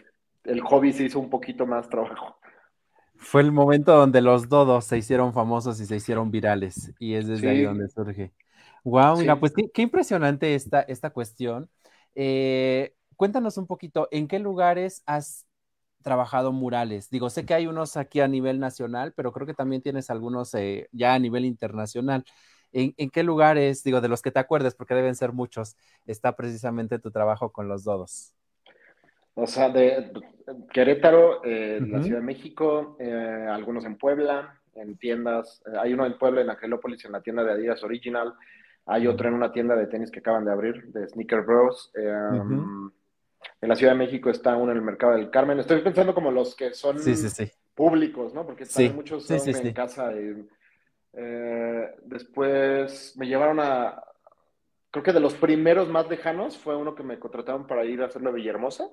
el 0.44 0.60
hobby 0.60 0.92
se 0.92 1.04
hizo 1.04 1.20
un 1.20 1.30
poquito 1.30 1.66
más 1.66 1.88
trabajo. 1.88 2.38
Fue 3.16 3.42
el 3.42 3.52
momento 3.52 3.94
donde 3.94 4.22
los 4.22 4.48
dodos 4.48 4.86
se 4.86 4.96
hicieron 4.96 5.34
famosos 5.34 5.78
y 5.80 5.86
se 5.86 5.96
hicieron 5.96 6.30
virales. 6.30 6.92
Y 6.98 7.14
es 7.14 7.26
desde 7.26 7.50
ahí 7.50 7.62
donde 7.62 7.88
surge. 7.88 8.32
Wow, 8.82 9.18
mira, 9.18 9.38
pues 9.38 9.52
qué, 9.74 9.82
impresionante 9.82 10.54
esta, 10.54 10.80
esta 10.80 11.10
cuestión. 11.10 11.68
Eh, 12.14 12.94
cuéntanos 13.16 13.58
un 13.58 13.66
poquito, 13.66 14.08
¿en 14.10 14.26
qué 14.26 14.38
lugares 14.38 15.02
has 15.04 15.46
trabajado 16.02 16.50
murales? 16.52 17.10
Digo, 17.10 17.28
sé 17.28 17.44
que 17.44 17.52
hay 17.52 17.66
unos 17.66 17.98
aquí 17.98 18.20
a 18.20 18.28
nivel 18.28 18.58
nacional, 18.58 19.12
pero 19.14 19.32
creo 19.32 19.46
que 19.46 19.54
también 19.54 19.82
tienes 19.82 20.08
algunos 20.08 20.54
eh, 20.54 20.88
ya 20.92 21.12
a 21.12 21.18
nivel 21.18 21.44
internacional. 21.44 22.24
¿En, 22.72 22.94
¿En, 22.96 23.10
qué 23.10 23.22
lugares, 23.22 23.82
digo, 23.82 24.00
de 24.00 24.08
los 24.08 24.22
que 24.22 24.30
te 24.30 24.38
acuerdes, 24.38 24.74
porque 24.74 24.94
deben 24.94 25.14
ser 25.14 25.32
muchos, 25.32 25.76
está 26.06 26.36
precisamente 26.36 26.98
tu 26.98 27.10
trabajo 27.10 27.52
con 27.52 27.68
los 27.68 27.84
dodos? 27.84 28.32
O 29.34 29.46
sea, 29.46 29.68
de 29.68 30.12
Querétaro, 30.72 31.44
eh, 31.44 31.80
la 31.80 32.02
Ciudad 32.02 32.20
de 32.20 32.26
México, 32.26 32.96
eh, 32.98 33.46
algunos 33.48 33.84
en 33.84 33.96
Puebla, 33.96 34.60
en 34.74 34.96
tiendas. 34.96 35.62
Eh, 35.66 35.76
hay 35.78 35.92
uno 35.92 36.06
en 36.06 36.18
Puebla, 36.18 36.40
en 36.40 36.50
Angelópolis, 36.50 37.04
en 37.04 37.12
la 37.12 37.22
tienda 37.22 37.44
de 37.44 37.52
Adidas 37.52 37.82
Original. 37.82 38.34
Hay 38.86 39.06
otro 39.06 39.28
en 39.28 39.34
una 39.34 39.52
tienda 39.52 39.76
de 39.76 39.86
tenis 39.86 40.10
que 40.10 40.20
acaban 40.20 40.44
de 40.44 40.52
abrir, 40.52 40.86
de 40.92 41.06
Sneaker 41.08 41.42
Bros. 41.42 41.92
En 41.94 43.68
la 43.68 43.76
Ciudad 43.76 43.92
de 43.92 43.98
México 43.98 44.30
está 44.30 44.56
uno 44.56 44.72
en 44.72 44.78
el 44.78 44.84
Mercado 44.84 45.12
del 45.14 45.30
Carmen. 45.30 45.58
Estoy 45.58 45.80
pensando 45.82 46.14
como 46.14 46.30
los 46.30 46.56
que 46.56 46.74
son 46.74 46.96
públicos, 47.74 48.34
¿no? 48.34 48.44
Porque 48.44 48.64
están 48.64 48.94
muchos 48.96 49.30
en 49.30 49.72
casa. 49.72 50.12
después 52.04 53.14
me 53.16 53.26
llevaron 53.26 53.60
a, 53.60 54.02
creo 54.90 55.04
que 55.04 55.12
de 55.12 55.20
los 55.20 55.34
primeros 55.34 55.88
más 55.88 56.08
lejanos 56.08 56.58
fue 56.58 56.76
uno 56.76 56.94
que 56.94 57.02
me 57.02 57.18
contrataron 57.18 57.66
para 57.66 57.84
ir 57.84 58.02
a 58.02 58.06
hacerlo 58.06 58.30
a 58.30 58.32
Villahermosa. 58.32 58.88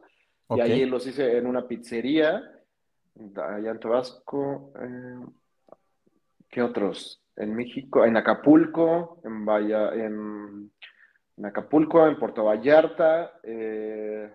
Y 0.49 0.61
ahí 0.61 0.85
los 0.85 1.05
hice 1.05 1.37
en 1.37 1.45
una 1.45 1.67
pizzería, 1.67 2.41
allá 3.35 3.71
en 3.71 3.79
Tabasco. 3.79 4.71
Eh, 4.79 5.25
¿Qué 6.49 6.61
otros? 6.61 7.21
En 7.35 7.55
México, 7.55 8.05
en 8.05 8.17
Acapulco, 8.17 9.19
en, 9.23 9.45
Vaya, 9.45 9.93
en, 9.93 10.71
Acapulco, 11.43 12.07
en 12.07 12.17
Puerto 12.17 12.45
Vallarta. 12.45 13.39
Eh, 13.43 14.31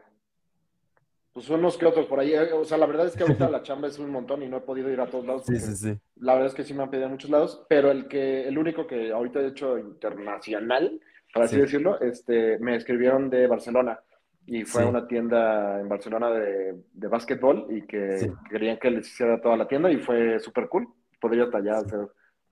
pues 1.33 1.49
unos 1.49 1.79
que 1.79 1.87
otros 1.87 2.07
por 2.07 2.21
ahí. 2.21 2.35
Eh, 2.35 2.53
o 2.53 2.65
sea, 2.65 2.77
la 2.77 2.87
verdad 2.87 3.07
es 3.07 3.17
que 3.17 3.23
ahorita 3.23 3.49
la 3.51 3.63
chamba 3.63 3.89
es 3.89 3.99
un 3.99 4.11
montón 4.11 4.43
y 4.43 4.49
no 4.49 4.59
he 4.59 4.61
podido 4.61 4.91
ir 4.91 5.01
a 5.01 5.07
todos 5.07 5.27
lados. 5.27 5.45
Sí, 5.47 5.59
sí, 5.59 5.75
sí. 5.75 5.99
La 6.17 6.35
verdad 6.35 6.49
es 6.49 6.55
que 6.55 6.65
sí 6.65 6.75
me 6.75 6.83
han 6.83 6.91
pedido 6.91 7.07
a 7.07 7.11
muchos 7.11 7.31
lados, 7.31 7.65
pero 7.69 7.91
el 7.91 8.07
que, 8.07 8.47
el 8.47 8.59
único 8.59 8.87
que 8.87 9.13
ahorita 9.13 9.41
he 9.41 9.49
hecho 9.49 9.79
internacional, 9.79 11.01
para 11.33 11.47
así 11.47 11.59
decirlo, 11.59 11.99
este, 12.01 12.59
me 12.59 12.77
escribieron 12.77 13.31
de 13.31 13.47
Barcelona 13.47 13.99
y 14.47 14.65
fue 14.65 14.83
a 14.83 14.87
una 14.87 15.07
tienda 15.07 15.81
en 15.81 15.89
Barcelona 15.89 16.31
de, 16.31 16.83
de 16.93 17.09
básquetbol 17.09 17.67
y 17.71 17.83
que 17.83 18.33
querían 18.51 18.79
que 18.79 18.91
les 18.91 19.09
hiciera 19.09 19.41
toda 19.41 19.57
la 19.57 19.69
tienda 19.69 19.91
y 19.91 19.99
fue 19.99 20.41
súper 20.41 20.69
cool. 20.69 20.89
Podría 21.21 21.49
tallar, 21.51 21.77
hacer 21.77 22.09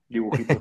dibujitos. 0.07 0.57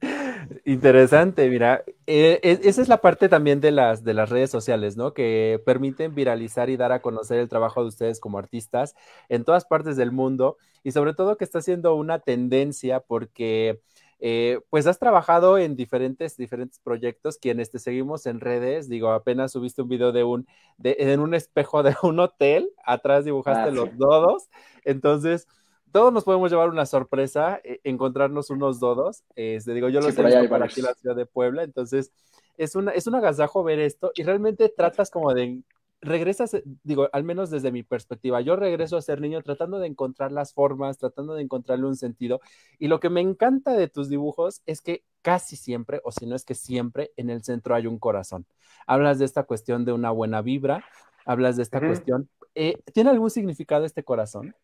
Interesante, 0.64 1.48
mira, 1.48 1.84
eh, 2.06 2.40
esa 2.42 2.82
es 2.82 2.88
la 2.88 3.00
parte 3.00 3.28
también 3.28 3.60
de 3.60 3.70
las, 3.70 4.02
de 4.04 4.14
las 4.14 4.30
redes 4.30 4.50
sociales, 4.50 4.96
¿no? 4.96 5.12
Que 5.12 5.60
permiten 5.64 6.14
viralizar 6.14 6.70
y 6.70 6.76
dar 6.76 6.92
a 6.92 7.02
conocer 7.02 7.38
el 7.38 7.48
trabajo 7.48 7.82
de 7.82 7.88
ustedes 7.88 8.20
como 8.20 8.38
artistas 8.38 8.94
en 9.28 9.44
todas 9.44 9.64
partes 9.66 9.96
del 9.96 10.12
mundo 10.12 10.56
y 10.82 10.92
sobre 10.92 11.14
todo 11.14 11.36
que 11.36 11.44
está 11.44 11.60
siendo 11.60 11.94
una 11.94 12.20
tendencia 12.20 13.00
porque 13.00 13.80
eh, 14.22 14.60
pues 14.68 14.86
has 14.86 14.98
trabajado 14.98 15.56
en 15.56 15.76
diferentes, 15.76 16.36
diferentes 16.36 16.78
proyectos, 16.78 17.38
quienes 17.38 17.70
te 17.70 17.78
seguimos 17.78 18.26
en 18.26 18.40
redes, 18.40 18.88
digo, 18.88 19.10
apenas 19.10 19.52
subiste 19.52 19.80
un 19.80 19.88
video 19.88 20.12
de 20.12 20.24
un, 20.24 20.46
de, 20.76 20.96
en 20.98 21.20
un 21.20 21.34
espejo 21.34 21.82
de 21.82 21.96
un 22.02 22.20
hotel, 22.20 22.70
atrás 22.84 23.24
dibujaste 23.24 23.70
ah, 23.70 23.72
los 23.72 23.96
dodos, 23.96 24.50
entonces 24.84 25.48
todos 25.90 26.12
nos 26.12 26.24
podemos 26.24 26.50
llevar 26.50 26.68
una 26.68 26.84
sorpresa, 26.84 27.60
eh, 27.64 27.80
encontrarnos 27.82 28.50
unos 28.50 28.78
dodos, 28.78 29.24
este, 29.36 29.72
digo, 29.72 29.88
yo 29.88 30.00
los 30.00 30.14
sí, 30.14 30.20
he 30.20 30.48
por 30.48 30.62
aquí 30.62 30.80
en 30.80 30.86
la 30.86 30.94
ciudad 30.94 31.16
de 31.16 31.24
Puebla, 31.26 31.62
entonces 31.62 32.12
es, 32.58 32.74
una, 32.74 32.90
es 32.92 33.06
un 33.06 33.14
agasajo 33.14 33.64
ver 33.64 33.78
esto 33.78 34.12
y 34.14 34.22
realmente 34.22 34.68
tratas 34.68 35.10
como 35.10 35.32
de 35.32 35.62
regresas, 36.00 36.54
eh, 36.54 36.62
digo, 36.82 37.08
al 37.12 37.24
menos 37.24 37.50
desde 37.50 37.72
mi 37.72 37.82
perspectiva, 37.82 38.40
yo 38.40 38.56
regreso 38.56 38.96
a 38.96 39.02
ser 39.02 39.20
niño 39.20 39.42
tratando 39.42 39.78
de 39.78 39.86
encontrar 39.86 40.32
las 40.32 40.52
formas, 40.52 40.98
tratando 40.98 41.34
de 41.34 41.42
encontrarle 41.42 41.86
un 41.86 41.96
sentido. 41.96 42.40
Y 42.78 42.88
lo 42.88 43.00
que 43.00 43.10
me 43.10 43.20
encanta 43.20 43.72
de 43.72 43.88
tus 43.88 44.08
dibujos 44.08 44.62
es 44.66 44.80
que 44.80 45.04
casi 45.22 45.56
siempre, 45.56 46.00
o 46.04 46.12
si 46.12 46.26
no 46.26 46.34
es 46.34 46.44
que 46.44 46.54
siempre, 46.54 47.12
en 47.16 47.30
el 47.30 47.42
centro 47.44 47.74
hay 47.74 47.86
un 47.86 47.98
corazón. 47.98 48.46
Hablas 48.86 49.18
de 49.18 49.24
esta 49.24 49.42
cuestión 49.44 49.84
de 49.84 49.92
una 49.92 50.10
buena 50.10 50.42
vibra, 50.42 50.84
hablas 51.24 51.56
de 51.56 51.62
esta 51.62 51.80
cuestión. 51.80 52.28
Eh, 52.54 52.78
¿Tiene 52.92 53.10
algún 53.10 53.30
significado 53.30 53.84
este 53.84 54.02
corazón? 54.02 54.54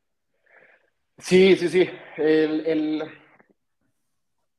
Sí, 1.18 1.56
sí, 1.56 1.68
sí. 1.68 1.88
El, 2.16 3.02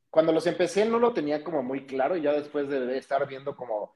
Cuando 0.10 0.32
los 0.32 0.46
empecé 0.48 0.86
no 0.86 1.00
lo 1.00 1.14
tenía 1.14 1.44
como 1.44 1.64
muy 1.64 1.86
claro 1.86 2.16
y 2.16 2.22
ya 2.22 2.34
después 2.34 2.70
de 2.70 2.98
estar 2.98 3.28
viendo 3.28 3.56
como, 3.56 3.96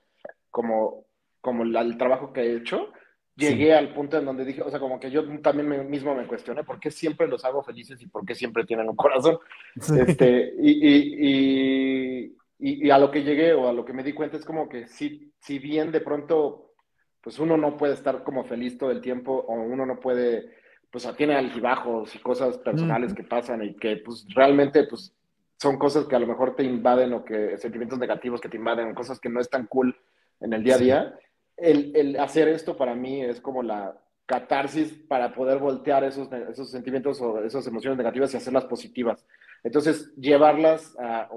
como 0.50 1.06
como 1.42 1.64
el 1.64 1.98
trabajo 1.98 2.32
que 2.32 2.42
he 2.42 2.56
hecho, 2.56 2.92
llegué 3.36 3.74
al 3.74 3.94
punto 3.94 4.18
en 4.18 4.26
donde 4.26 4.46
dije, 4.46 4.62
o 4.62 4.70
sea, 4.70 4.80
como 4.80 5.00
que 5.00 5.10
yo 5.10 5.26
también 5.42 5.68
me, 5.68 5.84
mismo 5.84 6.14
me 6.16 6.28
cuestioné 6.28 6.64
por 6.64 6.80
qué 6.80 6.92
siempre 6.92 7.28
los 7.28 7.44
hago 7.44 7.64
felices 7.64 8.02
y 8.02 8.08
por 8.08 8.26
qué 8.26 8.36
siempre 8.36 8.66
tienen 8.66 8.90
un 8.90 8.96
corazón. 8.96 9.40
Este, 9.76 10.54
y, 10.60 12.28
y, 12.30 12.36
y, 12.60 12.90
a 12.90 12.98
lo 12.98 13.10
que 13.10 13.24
llegué 13.24 13.54
o 13.54 13.68
a 13.68 13.74
lo 13.74 13.84
que 13.86 13.94
me 13.94 14.04
di 14.04 14.14
cuenta 14.14 14.38
es 14.38 14.46
como 14.46 14.70
que 14.70 14.88
si, 14.88 15.34
si 15.40 15.60
bien 15.60 15.92
de 15.92 16.02
pronto, 16.02 16.74
pues 17.22 17.40
uno 17.40 17.58
no 17.58 17.78
puede 17.78 17.94
estar 17.94 18.24
como 18.24 18.44
feliz 18.44 18.78
todo 18.78 18.92
el 18.92 19.02
tiempo 19.02 19.46
o 19.48 19.54
uno 19.54 19.86
no 19.86 20.00
puede, 20.00 20.52
pues 20.92 21.10
tiene 21.16 21.36
altibajos 21.36 22.16
y 22.16 22.20
cosas 22.20 22.58
personales 22.60 23.14
que 23.14 23.24
pasan 23.24 23.64
y 23.64 23.76
que 23.76 23.98
pues 23.98 24.26
realmente 24.34 24.84
pues 24.86 25.14
son 25.58 25.78
cosas 25.78 26.06
que 26.06 26.16
a 26.16 26.20
lo 26.20 26.28
mejor 26.28 26.56
te 26.56 26.64
invaden 26.64 27.14
o 27.14 27.24
que 27.24 27.58
sentimientos 27.58 28.00
negativos 28.00 28.42
que 28.42 28.50
te 28.50 28.58
invaden, 28.58 28.94
cosas 28.94 29.20
que 29.20 29.30
no 29.30 29.40
están 29.40 29.68
cool 29.68 29.96
en 30.40 30.54
el 30.54 30.64
día 30.64 30.76
a 30.76 30.80
día 30.80 31.20
el, 31.62 32.18
hacer 32.20 32.48
esto 32.48 32.78
para 32.78 32.96
mí 32.96 33.22
es 33.22 33.40
como 33.40 33.64
la 33.64 33.98
catarsis 34.26 34.94
para 35.08 35.34
poder 35.34 35.60
voltear 35.60 36.04
esos, 36.04 36.32
esos 36.32 36.72
sentimientos 36.72 37.22
o 37.22 37.44
esas 37.44 37.68
emociones 37.68 37.98
negativas 37.98 38.34
y 38.34 38.38
hacerlas 38.38 38.66
positivas. 38.66 39.26
Entonces, 39.64 40.14
llevarlas 40.16 40.96
a, 41.00 41.30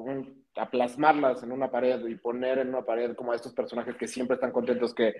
a 0.56 0.70
plasmarlas 0.70 1.42
en 1.42 1.52
una 1.52 1.70
pared 1.70 2.04
y 2.06 2.14
poner 2.14 2.58
en 2.58 2.68
una 2.68 2.82
pared 2.82 3.14
como 3.14 3.32
a 3.32 3.36
estos 3.36 3.52
personajes 3.52 3.96
que 3.96 4.06
siempre 4.06 4.34
están 4.34 4.52
contentos, 4.52 4.94
que, 4.94 5.14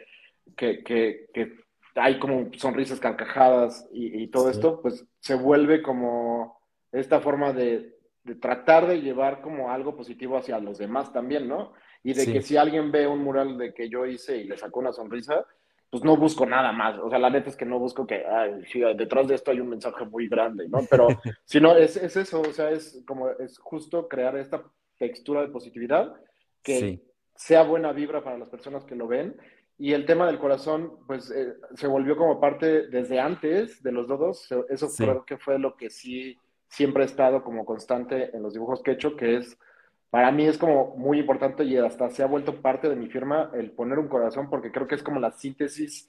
que, 0.56 0.82
que, 0.84 1.64
hay 1.96 2.18
como 2.18 2.50
sonrisas 2.56 2.99
carcajadas 2.99 3.88
y, 3.92 4.26
todo 4.28 4.50
esto, 4.50 4.80
pues 4.82 5.06
se 5.20 5.37
vuelve 5.37 5.80
como 5.80 6.58
esta 6.90 7.20
forma 7.20 7.52
de, 7.52 7.96
de, 8.25 8.34
tratar 8.34 8.88
de 8.88 9.00
llevar 9.00 9.40
como 9.40 9.70
algo 9.70 9.96
positivo 9.96 10.37
hacia 10.37 10.58
los 10.58 10.78
demás 10.78 11.12
también, 11.12 11.46
¿no? 11.46 11.73
Y 12.04 12.12
de 12.12 12.30
que 12.30 12.42
si 12.42 12.56
alguien 12.56 12.92
ve 12.92 13.06
un 13.06 13.25
mural 13.25 13.56
de 13.56 13.73
que 13.73 13.88
yo 13.88 14.04
hice 14.04 14.37
y 14.37 14.44
le 14.44 14.58
sacó 14.58 14.80
una 14.80 14.92
sonrisa, 14.92 15.46
pues 15.88 16.04
no 16.04 16.16
busco 16.18 16.44
nada 16.44 16.70
más. 16.70 16.99
O 16.99 17.08
sea, 17.08 17.18
la 17.18 17.30
neta 17.30 17.49
es 17.49 17.56
que 17.56 17.64
no 17.64 17.78
busco 17.78 18.06
que, 18.06 18.26
ay, 18.26 18.62
sí, 18.70 18.80
detrás 18.94 19.26
de 19.26 19.37
esto 19.37 19.50
hay 19.50 19.61
un 19.61 19.70
mensaje 19.70 20.04
muy 20.04 20.28
grande, 20.28 20.68
¿no? 20.68 20.80
Pero 20.90 21.08
si 21.44 21.61
no, 21.61 21.75
es, 21.75 21.96
es, 21.96 22.16
eso, 22.16 22.42
o 22.42 22.52
sea, 22.52 22.70
es 22.70 23.02
como, 23.06 23.30
es 23.30 23.58
justo 23.58 24.06
crear 24.06 24.37
esta 24.37 24.62
textura 24.99 25.40
de 25.40 25.49
positividad 25.49 26.14
que 26.62 27.00
sea 27.34 27.62
buena 27.62 27.92
vibra 27.92 28.23
para 28.23 28.38
las 28.38 28.50
personas 28.50 28.84
que 28.84 28.96
lo 28.96 29.06
ven. 29.06 29.37
Y 29.78 29.92
el 29.92 30.04
tema 30.04 30.26
del 30.26 30.38
corazón, 30.38 30.99
pues 31.06 31.30
eh, 31.30 31.54
se 31.75 31.87
volvió 31.87 32.16
como 32.16 32.38
parte 32.38 32.87
desde 32.88 33.18
antes 33.18 33.82
de 33.82 33.92
los 33.92 34.08
dos. 34.08 34.46
Eso 34.68 34.88
creo 34.94 35.25
que 35.25 35.38
fue 35.38 35.58
lo 35.58 35.75
que 35.76 35.88
sí 35.88 36.38
siempre 36.68 37.04
ha 37.04 37.06
estado 37.06 37.42
como 37.42 37.64
constante 37.64 38.37
en 38.37 38.42
los 38.42 38.52
dibujos 38.52 38.82
que 38.82 38.90
he 38.90 38.94
hecho, 38.94 39.16
que 39.16 39.37
es 39.37 39.58
para 40.14 40.30
mí 40.30 40.47
es 40.47 40.59
como 40.59 40.94
muy 40.97 41.18
importante 41.18 41.64
y 41.64 41.76
hasta 41.76 42.09
se 42.09 42.23
ha 42.23 42.26
vuelto 42.26 42.62
parte 42.62 42.88
de 42.88 42.94
mi 42.94 43.09
firma 43.09 43.50
el 43.52 43.73
poner 43.73 43.99
un 43.99 44.06
corazón 44.06 44.49
porque 44.49 44.71
creo 44.71 44.87
que 44.87 44.94
es 44.94 45.02
como 45.02 45.18
la 45.18 45.33
síntesis 45.33 46.09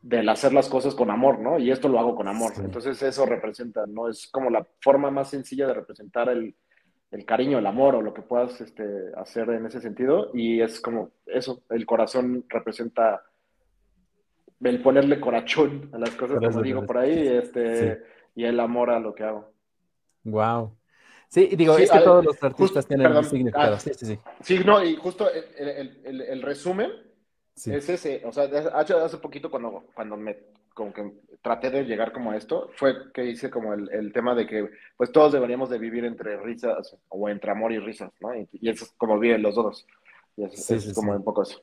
del 0.00 0.28
hacer 0.28 0.52
las 0.52 0.68
cosas 0.68 0.94
con 0.94 1.10
amor, 1.10 1.40
¿no? 1.40 1.58
Y 1.58 1.72
esto 1.72 1.88
lo 1.88 1.98
hago 1.98 2.14
con 2.14 2.28
amor. 2.28 2.52
Entonces 2.58 3.02
eso 3.02 3.26
representa, 3.26 3.86
¿no? 3.88 4.08
Es 4.08 4.28
como 4.28 4.50
la 4.50 4.64
forma 4.80 5.10
más 5.10 5.30
sencilla 5.30 5.66
de 5.66 5.74
representar 5.74 6.28
el, 6.28 6.54
cariño, 7.26 7.58
el 7.58 7.66
amor 7.66 7.96
o 7.96 8.02
lo 8.02 8.14
que 8.14 8.22
puedas 8.22 8.60
este, 8.60 8.84
hacer 9.16 9.50
en 9.50 9.66
ese 9.66 9.80
sentido. 9.80 10.30
Y 10.32 10.60
es 10.60 10.80
como 10.80 11.10
eso, 11.26 11.64
el 11.70 11.84
corazón 11.86 12.44
representa 12.48 13.24
el 14.60 14.80
ponerle 14.80 15.18
corachón 15.18 15.90
a 15.92 15.98
las 15.98 16.10
cosas, 16.10 16.38
como 16.38 16.62
digo 16.62 16.86
por 16.86 16.98
ahí, 16.98 17.26
este, 17.26 18.00
y 18.36 18.44
el 18.44 18.60
amor 18.60 18.90
a 18.90 19.00
lo 19.00 19.12
que 19.12 19.24
hago. 19.24 19.52
Wow. 20.22 20.76
Sí, 21.30 21.46
digo, 21.54 21.78
es 21.78 21.88
que 21.92 22.00
todos 22.00 22.24
los 22.24 22.42
artistas 22.42 22.84
tienen 22.88 23.16
un 23.16 23.24
significado. 23.24 23.76
Ah, 23.76 23.80
sí, 23.80 23.92
sí, 23.94 24.04
sí. 24.04 24.18
Sí, 24.42 24.58
no, 24.64 24.84
y 24.84 24.96
justo 24.96 25.30
el, 25.30 25.96
el, 26.04 26.20
el, 26.22 26.42
resumen 26.42 26.90
es 27.54 27.88
ese. 27.88 28.22
O 28.24 28.32
sea, 28.32 28.50
hace, 28.74 29.16
poquito 29.18 29.48
cuando, 29.48 29.84
cuando 29.94 30.16
me 30.16 30.38
como 30.74 30.92
que 30.92 31.12
traté 31.40 31.70
de 31.70 31.84
llegar 31.84 32.12
como 32.12 32.32
a 32.32 32.36
esto, 32.36 32.70
fue 32.74 33.12
que 33.12 33.26
hice 33.26 33.48
como 33.48 33.74
el, 33.74 34.12
tema 34.12 34.34
de 34.34 34.46
que 34.46 34.70
pues 34.96 35.12
todos 35.12 35.32
deberíamos 35.32 35.70
de 35.70 35.78
vivir 35.78 36.04
entre 36.04 36.36
risas 36.38 36.96
o 37.08 37.28
entre 37.28 37.52
amor 37.52 37.70
y 37.70 37.78
risas, 37.78 38.10
¿no? 38.20 38.34
Y, 38.34 38.48
eso 38.68 38.84
es 38.84 38.92
como 38.96 39.16
viven 39.16 39.42
los 39.42 39.54
dos. 39.54 39.86
Y 40.36 40.44
eso, 40.44 40.74
es 40.74 40.92
como 40.94 41.12
un 41.12 41.22
poco 41.22 41.44
eso. 41.44 41.62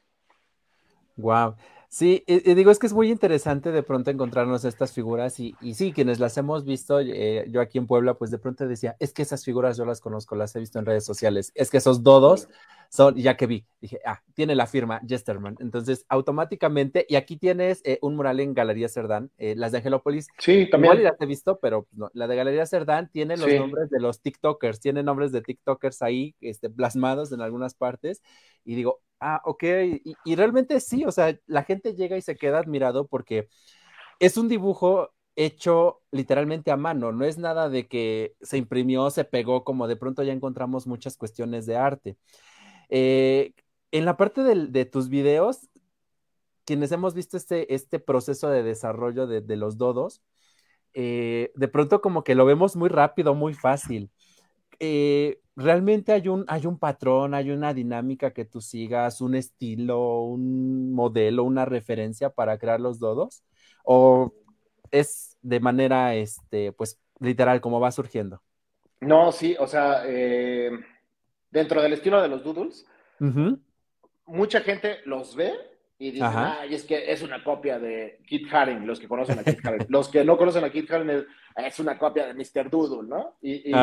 Wow. 1.18 1.56
Sí, 1.90 2.24
y, 2.28 2.54
digo, 2.54 2.70
es 2.70 2.80
que 2.80 2.88
es 2.88 2.94
muy 2.94 3.10
interesante 3.10 3.72
de 3.72 3.82
pronto 3.82 4.12
encontrarnos 4.12 4.66
estas 4.66 4.92
figuras 4.92 5.40
y, 5.40 5.56
y 5.62 5.74
sí, 5.74 5.94
quienes 5.94 6.20
las 6.20 6.38
hemos 6.38 6.66
visto, 6.66 7.00
eh, 7.00 7.46
yo 7.50 7.62
aquí 7.62 7.78
en 7.78 7.88
Puebla, 7.88 8.16
pues 8.16 8.30
de 8.30 8.40
pronto 8.40 8.68
decía, 8.68 8.98
es 9.00 9.14
que 9.14 9.22
esas 9.22 9.46
figuras 9.46 9.78
yo 9.78 9.86
las 9.86 10.02
conozco, 10.02 10.36
las 10.36 10.54
he 10.56 10.60
visto 10.60 10.80
en 10.80 10.86
redes 10.86 11.06
sociales, 11.06 11.52
es 11.56 11.72
que 11.72 11.78
esos 11.78 12.04
dodos 12.04 12.50
son, 12.90 13.16
ya 13.16 13.38
que 13.38 13.48
vi, 13.48 13.66
dije, 13.80 14.00
ah, 14.06 14.22
tiene 14.34 14.54
la 14.54 14.68
firma 14.68 15.00
Jesterman, 15.08 15.56
entonces 15.60 16.06
automáticamente, 16.10 17.06
y 17.08 17.16
aquí 17.16 17.38
tienes 17.38 17.82
eh, 17.86 18.00
un 18.02 18.18
mural 18.18 18.42
en 18.42 18.54
Galería 18.54 18.90
Cerdán, 18.90 19.32
eh, 19.38 19.56
las 19.56 19.72
de 19.72 19.78
Angelópolis, 19.78 20.28
sí, 20.40 20.70
también. 20.70 20.94
Igual 20.94 21.04
las 21.06 21.22
he 21.22 21.26
visto, 21.26 21.58
pero 21.60 21.88
no, 21.94 22.10
la 22.14 22.28
de 22.28 22.36
Galería 22.36 22.66
Cerdán 22.66 23.10
tiene 23.14 23.38
los 23.38 23.50
nombres 23.54 23.90
de 23.90 24.02
los 24.02 24.22
TikTokers, 24.22 24.82
tiene 24.82 25.04
nombres 25.04 25.32
de 25.32 25.42
TikTokers 25.42 26.02
ahí, 26.02 26.36
este, 26.42 26.70
plasmados 26.70 27.32
en 27.32 27.40
algunas 27.40 27.76
partes, 27.76 28.22
y 28.66 28.76
digo, 28.76 29.02
Ah, 29.20 29.42
ok. 29.46 29.64
Y, 30.26 30.36
realmente 30.36 30.80
sí, 30.80 31.04
o 31.06 31.12
sea, 31.12 31.38
la 31.48 31.64
gente 31.64 31.96
llega 31.96 32.18
y 32.18 32.22
se 32.22 32.36
queda 32.38 32.60
admirado 32.60 33.08
porque 33.08 33.50
es 34.20 34.38
un 34.38 34.48
dibujo 34.48 35.14
hecho 35.36 36.02
literalmente 36.12 36.72
a 36.72 36.78
mano, 36.78 37.12
no 37.12 37.26
es 37.26 37.38
nada 37.38 37.70
de 37.70 37.88
que 37.88 38.36
se 38.42 38.58
imprimió, 38.58 39.10
se 39.12 39.24
pegó, 39.26 39.64
como 39.64 39.88
de 39.88 39.96
pronto 39.96 40.24
ya 40.24 40.34
encontramos 40.34 40.88
muchas 40.88 41.18
cuestiones 41.18 41.66
de 41.66 41.78
arte. 41.78 42.18
Eh, 42.90 43.54
en 43.92 44.06
la 44.06 44.18
parte 44.18 44.44
de, 44.44 44.86
tus 44.86 45.10
videos, 45.10 45.70
quienes 46.66 46.92
hemos 46.92 47.14
visto 47.14 47.38
este, 47.38 47.74
este 47.74 48.00
proceso 48.00 48.50
de 48.50 48.64
desarrollo 48.64 49.28
de, 49.28 49.56
los 49.56 49.78
dodos, 49.78 50.22
eh, 50.94 51.52
de 51.56 51.68
pronto 51.68 52.02
como 52.02 52.24
que 52.24 52.36
lo 52.36 52.46
vemos 52.46 52.76
muy 52.76 52.90
rápido, 52.90 53.36
muy 53.36 53.54
fácil. 53.54 54.12
Eh, 54.80 55.40
realmente 55.56 56.14
hay 56.14 56.28
un, 56.28 56.46
hay 56.48 56.66
un 56.66 56.78
patrón, 56.78 57.34
hay 57.34 57.50
una 57.50 57.74
dinámica 57.74 58.32
que 58.32 58.46
tú 58.46 58.62
sigas, 58.62 59.22
un 59.22 59.36
estilo, 59.36 60.22
un 60.22 60.94
modelo, 60.94 61.44
una 61.44 61.66
referencia 61.66 62.30
para 62.30 62.58
crear 62.58 62.80
los 62.80 63.00
dodos? 63.00 63.44
¿O 63.84 64.34
es 64.92 65.36
de 65.42 65.60
manera, 65.60 66.16
este, 66.16 66.72
pues, 66.72 67.00
literal, 67.20 67.60
como 67.60 67.80
va 67.80 67.92
surgiendo? 67.92 68.42
No, 69.02 69.32
sí, 69.32 69.56
o 69.60 69.68
sea, 69.68 70.04
eh, 70.06 70.72
dentro 71.50 71.82
del 71.82 71.94
estilo 71.94 72.22
de 72.22 72.28
los 72.28 72.44
doodles, 72.44 72.86
mucha 74.26 74.62
gente 74.62 74.98
los 75.06 75.36
ve 75.36 75.54
y 76.00 76.12
dice, 76.12 76.26
ay, 76.26 76.76
es 76.76 76.84
que 76.84 77.12
es 77.12 77.24
una 77.24 77.44
copia 77.44 77.80
de 77.80 78.20
Kit 78.28 78.52
Haring, 78.54 78.86
los 78.86 79.00
que 79.00 79.08
conocen 79.08 79.40
a 79.40 79.44
Kit 79.44 79.66
Haring. 79.66 79.88
los 79.90 80.10
que 80.10 80.24
no 80.24 80.38
conocen 80.38 80.64
a 80.64 80.70
Kit 80.70 80.92
Haring 80.92 81.26
es, 81.56 81.80
una 81.80 81.98
copia 81.98 82.28
de 82.28 82.34
Mr. 82.34 82.70
Doodle, 82.70 83.08
¿no? 83.08 83.38
Y, 83.42 83.72
y, 83.72 83.74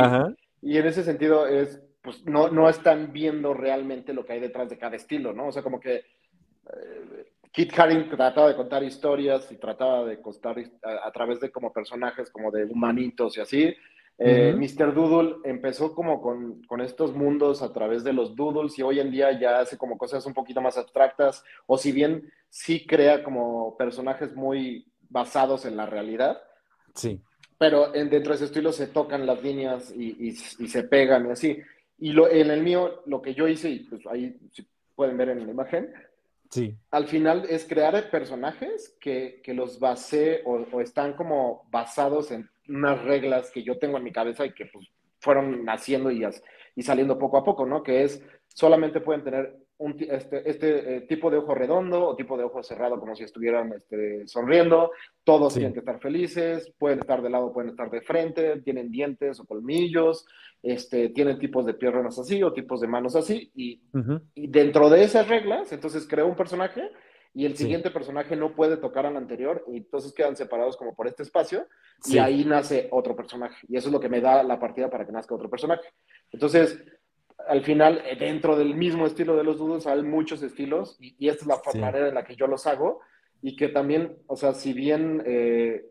y 0.65 0.79
en 0.79 0.87
ese 0.87 1.05
sentido 1.05 1.47
es, 1.47 1.79
pues 2.01 2.25
no, 2.25 2.49
no 2.49 2.71
están 2.71 3.13
viendo 3.13 3.53
realmente 3.53 4.15
lo 4.15 4.25
que 4.25 4.33
hay 4.33 4.41
detrás 4.41 4.71
de 4.71 4.79
cada 4.79 4.97
estilo, 4.97 5.35
¿no? 5.35 5.49
O 5.49 5.53
sea, 5.53 5.63
como 5.63 5.79
que 5.79 5.97
eh, 5.97 7.33
Kit 7.53 7.79
Haring 7.79 8.09
trataba 8.09 8.49
de 8.49 8.57
contar 8.57 8.83
historias 8.83 9.53
y 9.53 9.57
trataba 9.57 10.07
de 10.07 10.23
contar 10.23 10.57
a, 10.83 11.13
través 11.13 11.39
de 11.41 11.51
como 11.51 11.71
personajes, 11.71 12.31
como 12.31 12.51
de 12.51 12.65
humanitos 12.65 13.37
y 13.37 13.41
así. 13.43 13.75
Eh, 14.17 14.55
Mr. 14.57 14.95
Doodle 14.95 15.37
empezó 15.45 15.95
como 15.95 16.23
con, 16.23 16.63
con, 16.63 16.81
estos 16.81 17.15
mundos 17.15 17.61
a 17.61 17.73
través 17.73 18.03
de 18.03 18.13
los 18.13 18.35
doodles 18.35 18.79
y 18.79 18.83
hoy 18.83 19.01
en 19.01 19.11
día 19.11 19.39
ya 19.39 19.59
hace 19.59 19.77
como 19.77 19.99
cosas 19.99 20.25
un 20.25 20.33
poquito 20.33 20.63
más 20.63 20.79
abstractas, 20.79 21.45
o 21.67 21.77
si 21.77 21.93
bien 21.93 22.33
sí 22.49 22.87
crea 22.87 23.23
como 23.23 23.77
personajes 23.77 24.35
muy 24.35 24.87
basados 25.11 25.67
en 25.67 25.77
la 25.77 25.85
realidad. 25.85 26.41
Sí 26.95 27.21
pero 27.59 27.91
dentro 27.93 28.31
de 28.31 28.35
ese 28.35 28.45
estilo 28.47 28.73
se 28.73 28.89
tocan 28.89 29.27
las 29.27 29.43
líneas 29.43 29.93
y, 29.97 30.33
se 30.33 30.85
pegan 30.85 31.27
y 31.29 31.31
así. 31.31 31.63
Y 31.99 32.13
lo, 32.13 32.29
en 32.31 32.51
el 32.51 32.63
mío, 32.63 33.03
lo 33.07 33.23
que 33.23 33.35
yo 33.35 33.49
hice, 33.49 33.71
y 33.71 33.79
pues 33.81 34.07
ahí 34.07 34.37
pueden 34.95 35.17
ver 35.17 35.31
en 35.31 35.47
la 35.47 35.53
imagen, 35.53 35.93
sí. 36.51 36.75
al 36.91 37.07
final 37.07 37.47
es 37.49 37.65
crear 37.65 38.11
personajes 38.11 38.97
que, 39.01 39.41
los 39.49 39.79
basé 39.79 40.43
o, 40.45 40.81
están 40.81 41.15
como 41.15 41.67
basados 41.71 42.31
en 42.31 42.49
unas 42.69 43.03
reglas 43.03 43.51
que 43.51 43.63
yo 43.63 43.79
tengo 43.79 43.99
en 43.99 44.05
mi 44.05 44.13
cabeza 44.13 44.45
y 44.47 44.53
que 44.53 44.67
pues 44.67 44.89
fueron 45.21 45.65
naciendo 45.65 46.11
y, 46.11 46.27
y 46.75 46.83
saliendo 46.83 47.19
poco 47.19 47.39
a 47.39 47.45
poco, 47.45 47.67
¿no? 47.67 47.83
Que 47.83 48.03
es, 48.03 48.23
solamente 48.49 49.01
pueden 49.01 49.25
tener 49.25 49.64
este, 49.79 50.49
este 50.49 50.97
eh, 50.97 51.01
tipo 51.03 51.31
de 51.31 51.39
ojo 51.39 51.55
redondo 51.55 52.07
o 52.07 52.17
tipo 52.17 52.37
de 52.37 52.45
ojo 52.45 52.63
cerrado, 52.63 53.01
como 53.01 53.17
si 53.17 53.25
estuvieran 53.25 53.73
este, 53.73 54.27
sonriendo. 54.27 54.93
Todos 55.25 55.55
tienen 55.55 55.73
que 55.73 55.81
estar 55.81 56.01
felices, 56.01 56.73
pueden 56.79 57.01
estar 57.01 57.23
de 57.23 57.31
lado, 57.31 57.53
pueden 57.53 57.71
estar 57.71 57.91
de 57.91 58.01
frente, 58.01 58.61
tienen 58.61 58.91
dientes 58.91 59.41
o 59.41 59.45
colmillos, 59.45 60.27
este, 60.63 61.09
tienen 61.11 61.39
tipos 61.39 61.67
de 61.67 61.75
piernas 61.75 62.19
así 62.19 62.43
o 62.43 62.53
tipos 62.53 62.81
de 62.81 62.89
manos 62.89 63.17
así. 63.17 63.51
Y, 63.55 63.81
dentro 64.35 64.89
de 64.89 65.03
esas 65.03 65.29
reglas, 65.29 65.73
entonces 65.73 66.07
creo 66.09 66.27
un 66.27 66.37
personaje 66.37 66.91
y 67.37 67.47
el 67.47 67.57
siguiente 67.57 67.91
personaje 67.91 68.37
no 68.37 68.55
puede 68.55 68.77
tocar 68.77 69.07
al 69.07 69.17
anterior 69.17 69.65
y 69.67 69.79
entonces 69.79 70.13
quedan 70.13 70.37
separados 70.37 70.77
como 70.77 70.95
por 70.95 71.09
este 71.09 71.25
espacio 71.25 71.67
y 72.07 72.19
ahí 72.19 72.45
nace 72.45 72.89
otro 72.93 73.17
personaje. 73.17 73.57
Y 73.69 73.77
eso 73.77 73.89
es 73.89 73.93
lo 73.93 73.99
que 73.99 74.09
me 74.09 74.21
da 74.21 74.45
la 74.45 74.61
partida 74.61 74.89
para 74.89 75.05
que 75.05 75.11
nazca 75.11 75.35
otro 75.35 75.51
personaje. 75.51 75.89
Entonces, 76.31 76.79
al 77.49 77.63
final, 77.65 78.03
eh, 78.07 78.17
dentro 78.17 78.57
del 78.57 78.75
mismo 78.75 79.07
estilo 79.07 79.37
de 79.37 79.45
los 79.45 79.59
dudos, 79.59 79.87
hay 79.87 80.03
muchos 80.03 80.43
estilos 80.43 80.97
y, 81.01 81.29
esta 81.29 81.43
es 81.43 81.47
la 81.47 81.81
manera 81.81 82.09
en 82.09 82.15
la 82.15 82.25
que 82.25 82.37
yo 82.37 82.47
los 82.47 82.67
hago 82.67 83.01
y 83.43 83.57
que 83.57 83.69
también, 83.69 84.17
o 84.27 84.37
sea, 84.37 84.55
si 84.55 84.73
bien, 84.73 85.23
eh, 85.27 85.85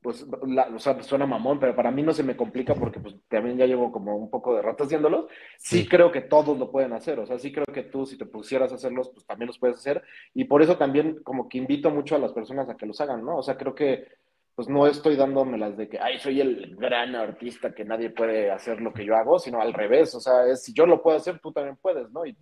pues, 0.00 0.24
o 0.24 0.78
sea, 0.78 1.00
suena 1.02 1.26
mamón, 1.26 1.60
pero 1.60 1.76
para 1.76 1.90
mí 1.90 2.02
no 2.02 2.12
se 2.12 2.24
me 2.24 2.36
complica 2.36 2.74
porque 2.74 2.98
pues 2.98 3.14
también 3.28 3.56
ya 3.56 3.66
llevo 3.66 3.92
como 3.92 4.16
un 4.16 4.30
poco 4.30 4.56
de 4.56 4.62
rato 4.62 4.84
haciéndolos, 4.84 5.26
sí. 5.58 5.86
creo 5.86 6.10
que 6.10 6.22
todos 6.22 6.58
lo 6.58 6.72
pueden 6.72 6.92
hacer, 6.92 7.20
o 7.20 7.26
sea, 7.26 7.38
sí 7.38 7.52
creo 7.52 7.66
que 7.66 7.84
tú 7.84 8.04
si 8.04 8.18
te 8.18 8.26
pusieras 8.26 8.72
a 8.72 8.74
hacerlos, 8.74 9.10
pues 9.10 9.24
también 9.26 9.46
los 9.46 9.58
puedes 9.58 9.76
hacer 9.76 10.02
y 10.34 10.44
por 10.44 10.60
eso 10.60 10.76
también 10.76 11.22
como 11.22 11.48
que 11.48 11.58
invito 11.58 11.90
mucho 11.90 12.16
a 12.16 12.18
las 12.18 12.32
personas 12.32 12.68
a 12.68 12.76
que 12.76 12.86
los 12.86 13.00
hagan, 13.00 13.24
¿no? 13.24 13.36
O 13.36 13.42
sea, 13.42 13.56
creo 13.56 13.74
que 13.74 14.08
pues 14.54 14.68
no 14.68 14.86
estoy 14.86 15.16
dándome 15.16 15.56
las 15.56 15.76
de 15.76 15.88
que, 15.88 15.98
ay, 15.98 16.18
soy 16.18 16.40
el 16.40 16.76
gran 16.76 17.14
artista 17.14 17.74
que 17.74 17.84
nadie 17.84 18.10
puede 18.10 18.50
hacer 18.50 18.80
lo 18.80 18.92
que 18.92 19.04
yo 19.04 19.16
hago, 19.16 19.38
sino 19.38 19.60
al 19.60 19.72
revés, 19.72 20.14
o 20.14 20.20
sea, 20.20 20.46
es, 20.46 20.62
si 20.62 20.74
yo 20.74 20.86
lo 20.86 21.02
puedo 21.02 21.16
hacer, 21.16 21.38
tú 21.38 21.52
también 21.52 21.78
puedes, 21.80 22.10
¿no? 22.10 22.26
Y 22.26 22.36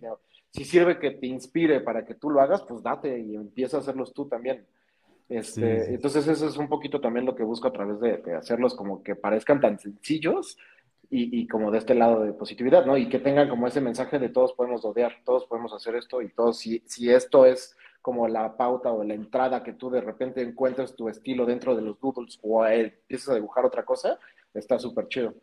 si 0.49 0.65
sirve 0.65 0.99
que 0.99 1.11
te 1.11 1.27
inspire 1.27 1.79
para 1.79 2.05
que 2.05 2.15
tú 2.15 2.29
lo 2.29 2.41
hagas, 2.41 2.63
pues 2.63 2.83
date 2.83 3.17
y 3.19 3.35
empieza 3.35 3.77
a 3.77 3.79
hacerlos 3.79 4.13
tú 4.13 4.27
también. 4.27 4.65
Este, 5.29 5.93
Entonces 5.93 6.27
eso 6.27 6.45
es 6.45 6.57
un 6.57 6.67
poquito 6.67 6.99
también 6.99 7.25
lo 7.25 7.35
que 7.35 7.43
busco 7.43 7.69
a 7.69 7.71
través 7.71 8.01
de, 8.01 8.21
hacerlos 8.35 8.75
como 8.75 9.01
que 9.01 9.15
parezcan 9.15 9.61
tan 9.61 9.79
sencillos 9.79 10.57
y, 11.09 11.39
y, 11.39 11.47
como 11.47 11.71
de 11.71 11.77
este 11.77 11.95
lado 11.95 12.21
de 12.23 12.33
positividad, 12.33 12.85
¿no? 12.85 12.97
Y 12.97 13.07
que 13.07 13.19
tengan 13.19 13.47
como 13.47 13.67
ese 13.67 13.79
mensaje 13.79 14.19
de 14.19 14.27
todos 14.27 14.51
podemos 14.51 14.83
odiar, 14.83 15.15
todos 15.23 15.45
podemos 15.45 15.73
hacer 15.73 15.95
esto 15.95 16.21
y 16.21 16.29
todos, 16.29 16.57
si, 16.57 16.83
si 16.85 17.09
esto 17.09 17.45
es 17.45 17.77
como 18.01 18.27
la 18.27 18.57
pauta 18.57 18.91
o 18.91 19.03
la 19.03 19.13
entrada 19.13 19.63
que 19.63 19.73
tú 19.73 19.89
de 19.89 20.01
repente 20.01 20.41
encuentras 20.41 20.95
tu 20.95 21.09
estilo 21.09 21.45
dentro 21.45 21.75
de 21.75 21.81
los 21.81 21.99
doodles 21.99 22.39
o 22.41 22.65
empiezas 22.65 23.29
a 23.29 23.35
dibujar 23.35 23.65
otra 23.65 23.85
cosa, 23.85 24.19
está 24.53 24.79
súper 24.79 25.07
chido. 25.07 25.33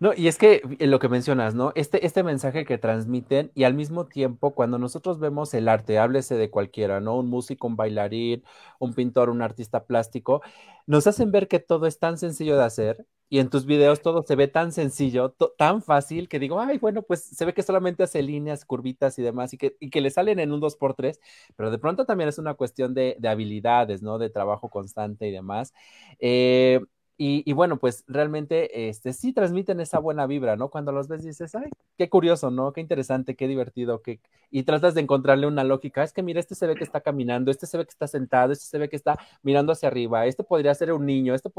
No, 0.00 0.12
y 0.14 0.28
es 0.28 0.38
que 0.38 0.62
eh, 0.78 0.86
lo 0.86 0.98
que 0.98 1.08
mencionas, 1.08 1.54
¿no? 1.54 1.72
Este, 1.74 2.06
este 2.06 2.22
mensaje 2.22 2.64
que 2.64 2.78
transmiten 2.78 3.50
y 3.54 3.64
al 3.64 3.74
mismo 3.74 4.06
tiempo 4.06 4.54
cuando 4.54 4.78
nosotros 4.78 5.18
vemos 5.18 5.54
el 5.54 5.68
arte, 5.68 5.98
háblese 5.98 6.36
de 6.36 6.50
cualquiera, 6.50 7.00
¿no? 7.00 7.18
Un 7.18 7.28
músico, 7.28 7.66
un 7.66 7.76
bailarín, 7.76 8.44
un 8.78 8.94
pintor, 8.94 9.30
un 9.30 9.42
artista 9.42 9.84
plástico, 9.84 10.42
nos 10.86 11.06
hacen 11.06 11.30
ver 11.32 11.48
que 11.48 11.60
todo 11.60 11.86
es 11.86 11.98
tan 11.98 12.18
sencillo 12.18 12.56
de 12.56 12.64
hacer 12.64 13.06
y 13.34 13.40
en 13.40 13.50
tus 13.50 13.66
videos 13.66 14.00
todo 14.00 14.22
se 14.22 14.36
ve 14.36 14.46
tan 14.46 14.70
sencillo, 14.70 15.30
tan 15.58 15.82
fácil 15.82 16.28
que 16.28 16.38
digo, 16.38 16.60
ay, 16.60 16.78
bueno, 16.78 17.02
pues 17.02 17.24
se 17.24 17.44
ve 17.44 17.52
que 17.52 17.64
solamente 17.64 18.04
hace 18.04 18.22
líneas, 18.22 18.64
curvitas 18.64 19.18
y 19.18 19.22
demás 19.22 19.52
y 19.52 19.58
que, 19.58 19.76
y 19.80 19.90
que 19.90 20.00
le 20.00 20.10
salen 20.10 20.38
en 20.38 20.52
un 20.52 20.60
2x3, 20.60 21.18
pero 21.56 21.72
de 21.72 21.78
pronto 21.78 22.06
también 22.06 22.28
es 22.28 22.38
una 22.38 22.54
cuestión 22.54 22.94
de, 22.94 23.16
de 23.18 23.28
habilidades, 23.28 24.02
¿no? 24.02 24.18
De 24.18 24.30
trabajo 24.30 24.70
constante 24.70 25.26
y 25.26 25.32
demás. 25.32 25.72
Eh, 26.20 26.80
y, 27.16 27.52
bueno, 27.52 27.78
pues 27.78 28.02
realmente 28.08 28.88
este, 28.88 29.12
sí 29.12 29.32
transmiten 29.32 29.78
esa 29.78 30.00
buena 30.00 30.26
vibra, 30.26 30.56
¿no? 30.56 30.68
Cuando 30.68 30.90
los 30.90 31.06
ves 31.06 31.22
dices, 31.22 31.54
ay, 31.54 31.70
qué 31.96 32.08
curioso, 32.08 32.50
¿no? 32.50 32.72
Qué 32.72 32.80
interesante, 32.80 33.36
qué 33.36 33.46
divertido, 33.46 34.02
qué... 34.02 34.20
y 34.50 34.64
tratas 34.64 34.94
de 34.94 35.02
encontrarle 35.02 35.46
una 35.46 35.62
lógica. 35.62 36.02
Es 36.02 36.12
que 36.12 36.24
mira, 36.24 36.40
este 36.40 36.56
se 36.56 36.66
ve 36.66 36.74
que 36.74 36.82
está 36.82 37.02
caminando, 37.02 37.52
este 37.52 37.66
se 37.66 37.78
ve 37.78 37.84
que 37.84 37.90
está 37.90 38.08
sentado, 38.08 38.52
este 38.52 38.64
se 38.64 38.78
ve 38.78 38.88
que 38.88 38.96
está 38.96 39.16
mirando 39.42 39.72
hacia 39.72 39.88
arriba, 39.88 40.26
este 40.26 40.42
podría 40.42 40.74
ser 40.74 40.92
un 40.92 41.06
niño, 41.06 41.34
este 41.34 41.50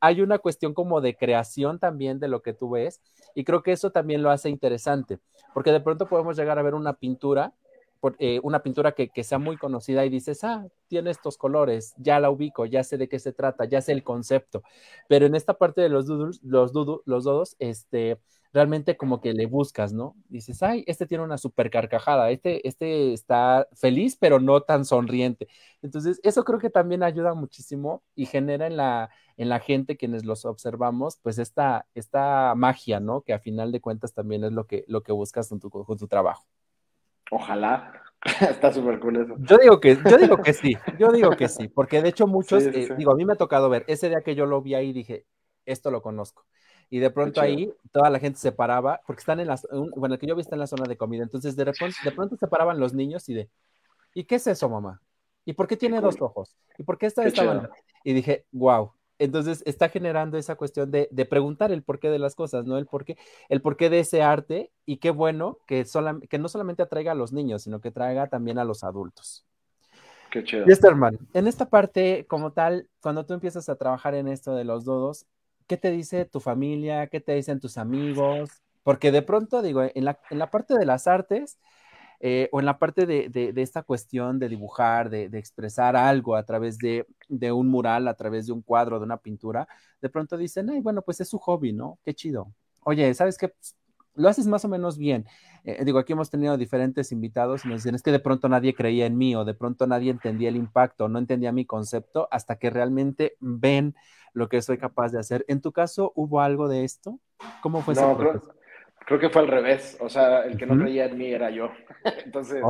Hay 0.00 0.22
una 0.22 0.38
cuestión 0.38 0.74
como 0.74 1.00
de 1.00 1.16
creación 1.16 1.78
también 1.78 2.18
de 2.18 2.28
lo 2.28 2.42
que 2.42 2.52
tú 2.52 2.70
ves 2.70 3.00
y 3.34 3.44
creo 3.44 3.62
que 3.62 3.72
eso 3.72 3.90
también 3.92 4.22
lo 4.22 4.30
hace 4.30 4.48
interesante, 4.48 5.20
porque 5.54 5.70
de 5.72 5.80
pronto 5.80 6.08
podemos 6.08 6.36
llegar 6.36 6.58
a 6.58 6.62
ver 6.62 6.74
una 6.74 6.94
pintura 6.94 7.52
eh, 8.18 8.40
una 8.42 8.62
pintura 8.62 8.92
que, 8.92 9.10
sea 9.24 9.38
muy 9.38 9.56
conocida 9.56 10.04
y 10.04 10.08
dices, 10.10 10.44
ah, 10.44 10.66
tiene 10.88 11.10
estos 11.10 11.36
colores, 11.36 11.94
ya 11.98 12.20
la 12.20 12.30
ubico, 12.30 12.66
ya 12.66 12.84
sé 12.84 12.96
de 12.98 13.08
qué 13.08 13.18
se 13.18 13.32
trata, 13.32 13.64
ya 13.64 13.80
sé 13.82 13.92
el 13.92 14.02
concepto. 14.04 14.62
Pero 15.08 15.26
en 15.26 15.34
esta 15.34 15.54
parte 15.54 15.80
de 15.80 15.88
los 15.88 16.06
doodles, 16.06 16.40
los, 16.42 16.72
los 17.04 17.24
dodos, 17.24 17.56
este, 17.58 18.18
realmente 18.52 18.96
como 18.96 19.20
que 19.20 19.32
le 19.32 19.46
buscas, 19.46 19.92
¿no? 19.92 20.16
Dices, 20.28 20.62
ay, 20.62 20.84
este 20.86 21.06
tiene 21.06 21.24
una 21.24 21.38
super 21.38 21.70
carcajada, 21.70 22.30
este, 22.30 22.66
este 22.66 23.12
está 23.12 23.68
feliz, 23.74 24.16
pero 24.16 24.40
no 24.40 24.62
tan 24.62 24.84
sonriente. 24.84 25.48
Entonces, 25.82 26.20
eso 26.22 26.44
creo 26.44 26.58
que 26.58 26.70
también 26.70 27.02
ayuda 27.02 27.34
muchísimo 27.34 28.02
y 28.14 28.26
genera 28.26 28.66
en 28.66 28.76
la, 28.76 29.10
en 29.36 29.48
la 29.48 29.60
gente 29.60 29.96
quienes 29.96 30.24
los 30.24 30.44
observamos, 30.44 31.18
pues 31.22 31.38
esta, 31.38 31.86
esta 31.94 32.54
magia, 32.56 33.00
¿no? 33.00 33.22
Que 33.22 33.32
a 33.32 33.38
final 33.38 33.72
de 33.72 33.80
cuentas 33.80 34.12
también 34.14 34.44
es 34.44 34.52
lo 34.52 34.66
que, 34.66 34.84
lo 34.88 35.02
que 35.02 35.12
buscas 35.12 35.48
con 35.48 35.60
tu, 35.60 35.70
con 35.70 35.98
tu 35.98 36.08
trabajo. 36.08 36.44
Ojalá. 37.30 37.92
Está 38.40 38.72
súper 38.72 39.00
cool 39.00 39.16
eso. 39.16 39.34
Yo 39.38 39.56
digo 39.56 39.80
que, 39.80 39.96
yo 39.96 40.18
digo 40.18 40.36
que 40.42 40.52
sí, 40.52 40.76
yo 40.98 41.10
digo 41.10 41.30
que 41.30 41.48
sí, 41.48 41.68
porque 41.68 42.02
de 42.02 42.10
hecho 42.10 42.26
muchos, 42.26 42.64
eh, 42.64 42.88
digo, 42.96 43.12
a 43.12 43.16
mí 43.16 43.24
me 43.24 43.32
ha 43.32 43.36
tocado 43.36 43.70
ver, 43.70 43.84
ese 43.86 44.08
día 44.08 44.20
que 44.20 44.34
yo 44.34 44.44
lo 44.44 44.60
vi 44.60 44.74
ahí 44.74 44.92
dije, 44.92 45.24
esto 45.64 45.90
lo 45.90 46.02
conozco. 46.02 46.44
Y 46.90 46.98
de 46.98 47.10
pronto 47.10 47.40
ahí 47.40 47.72
toda 47.92 48.10
la 48.10 48.18
gente 48.18 48.38
se 48.38 48.52
paraba, 48.52 49.00
porque 49.06 49.20
están 49.20 49.40
en 49.40 49.46
las, 49.46 49.66
bueno, 49.96 50.16
el 50.16 50.20
que 50.20 50.26
yo 50.26 50.34
vi 50.34 50.42
está 50.42 50.56
en 50.56 50.60
la 50.60 50.66
zona 50.66 50.86
de 50.86 50.96
comida, 50.96 51.22
entonces 51.22 51.56
de, 51.56 51.64
repente, 51.64 51.96
de 52.04 52.10
pronto 52.10 52.36
se 52.36 52.46
paraban 52.46 52.78
los 52.78 52.92
niños 52.92 53.28
y 53.28 53.34
de, 53.34 53.48
¿y 54.12 54.24
qué 54.24 54.34
es 54.34 54.46
eso, 54.46 54.68
mamá? 54.68 55.00
¿Y 55.44 55.54
por 55.54 55.66
qué 55.66 55.76
tiene 55.76 56.00
dos 56.00 56.20
ojos? 56.20 56.56
¿Y 56.76 56.82
por 56.82 56.98
qué 56.98 57.06
está 57.06 57.24
esta 57.24 57.70
Y 58.04 58.12
dije, 58.12 58.44
wow, 58.52 58.92
entonces 59.20 59.62
está 59.66 59.90
generando 59.90 60.38
esa 60.38 60.56
cuestión 60.56 60.90
de, 60.90 61.08
preguntar 61.28 61.70
el 61.70 61.82
porqué 61.82 62.08
de 62.08 62.18
las 62.18 62.34
cosas, 62.34 62.64
¿no? 62.64 62.78
El 62.78 62.86
porqué, 62.86 63.18
el 63.48 63.60
porqué 63.60 63.90
de 63.90 64.00
ese 64.00 64.22
arte 64.22 64.72
y 64.86 64.96
qué 64.96 65.10
bueno 65.10 65.58
que, 65.66 65.84
que 66.28 66.38
no 66.38 66.48
solamente 66.48 66.82
atraiga 66.82 67.12
a 67.12 67.14
los 67.14 67.32
niños, 67.32 67.62
sino 67.62 67.80
que 67.80 67.90
traiga 67.90 68.28
también 68.28 68.58
a 68.58 68.64
los 68.64 68.82
adultos. 68.82 69.44
Qué 70.30 70.42
chido. 70.42 70.64
Y 70.66 70.86
hermano, 70.86 71.18
en 71.34 71.46
esta 71.46 71.68
parte, 71.68 72.24
como 72.28 72.52
tal, 72.52 72.88
cuando 73.00 73.26
tú 73.26 73.34
empiezas 73.34 73.68
a 73.68 73.76
trabajar 73.76 74.14
en 74.14 74.26
esto 74.26 74.54
de 74.54 74.64
los 74.64 74.84
dodos, 74.84 75.26
¿qué 75.66 75.76
te 75.76 75.90
dice 75.90 76.24
tu 76.24 76.40
familia? 76.40 77.08
¿Qué 77.08 77.20
te 77.20 77.34
dicen 77.34 77.60
tus 77.60 77.76
amigos? 77.76 78.50
Porque 78.82 79.12
de 79.12 79.20
pronto, 79.20 79.60
digo, 79.60 79.82
en 79.82 80.04
la, 80.04 80.18
en 80.30 80.38
la 80.38 80.50
parte 80.50 80.78
de 80.78 80.86
las 80.86 81.06
artes, 81.06 81.58
eh, 82.22 82.50
o 82.52 82.60
en 82.60 82.66
la 82.66 82.78
parte 82.78 83.06
de, 83.06 83.52
esta 83.56 83.82
cuestión 83.82 84.38
de 84.38 84.50
dibujar, 84.50 85.08
de, 85.08 85.24
expresar 85.38 85.96
algo 85.96 86.36
a 86.36 86.44
través 86.44 86.76
de, 86.76 87.06
un 87.50 87.68
mural, 87.68 88.06
a 88.08 88.14
través 88.14 88.46
de 88.46 88.52
un 88.52 88.60
cuadro, 88.60 88.98
de 88.98 89.06
una 89.06 89.16
pintura, 89.16 89.66
de 90.02 90.10
pronto 90.10 90.36
dicen, 90.36 90.68
ay, 90.68 90.80
bueno, 90.80 91.00
pues 91.00 91.20
es 91.22 91.30
su 91.30 91.38
hobby, 91.38 91.72
¿no? 91.72 91.98
Qué 92.04 92.14
chido. 92.14 92.52
Oye, 92.80 93.12
¿sabes 93.14 93.38
qué? 93.38 93.54
Lo 94.14 94.28
haces 94.28 94.46
más 94.46 94.64
o 94.66 94.68
menos 94.68 94.98
bien. 94.98 95.24
Eh, 95.64 95.82
digo, 95.84 95.98
aquí 95.98 96.12
hemos 96.12 96.28
tenido 96.28 96.58
diferentes 96.58 97.10
invitados 97.10 97.64
y 97.64 97.68
nos 97.68 97.78
dicen, 97.78 97.94
es 97.94 98.02
que 98.02 98.12
de 98.12 98.20
pronto 98.20 98.50
nadie 98.50 98.74
creía 98.74 99.06
en 99.06 99.16
mí 99.16 99.34
o 99.34 99.46
de 99.46 99.54
pronto 99.54 99.86
nadie 99.86 100.10
entendía 100.10 100.50
el 100.50 100.56
impacto, 100.56 101.08
no 101.08 101.18
entendía 101.18 101.52
mi 101.52 101.64
concepto 101.64 102.28
hasta 102.30 102.56
que 102.56 102.68
realmente 102.68 103.36
ven 103.40 103.94
lo 104.34 104.50
que 104.50 104.60
soy 104.60 104.76
capaz 104.76 105.10
de 105.10 105.20
hacer. 105.20 105.44
En 105.48 105.62
tu 105.62 105.72
caso, 105.72 106.12
¿hubo 106.14 106.40
algo 106.40 106.68
de 106.68 106.84
esto? 106.84 107.18
¿Cómo 107.62 107.80
fue 107.80 107.94
ese 107.94 108.02
proceso? 108.02 108.40
Creo 108.40 108.59
que 109.06 109.30
fue 109.30 109.42
al 109.42 109.48
revés, 109.48 109.96
o 110.00 110.08
sea, 110.08 110.42
el 110.42 110.56
que 110.56 110.66
no 110.66 110.78
creía 110.78 111.06
en 111.06 111.18
mí 111.18 111.32
era 111.32 111.50
yo. 111.50 111.70
Entonces, 112.24 112.62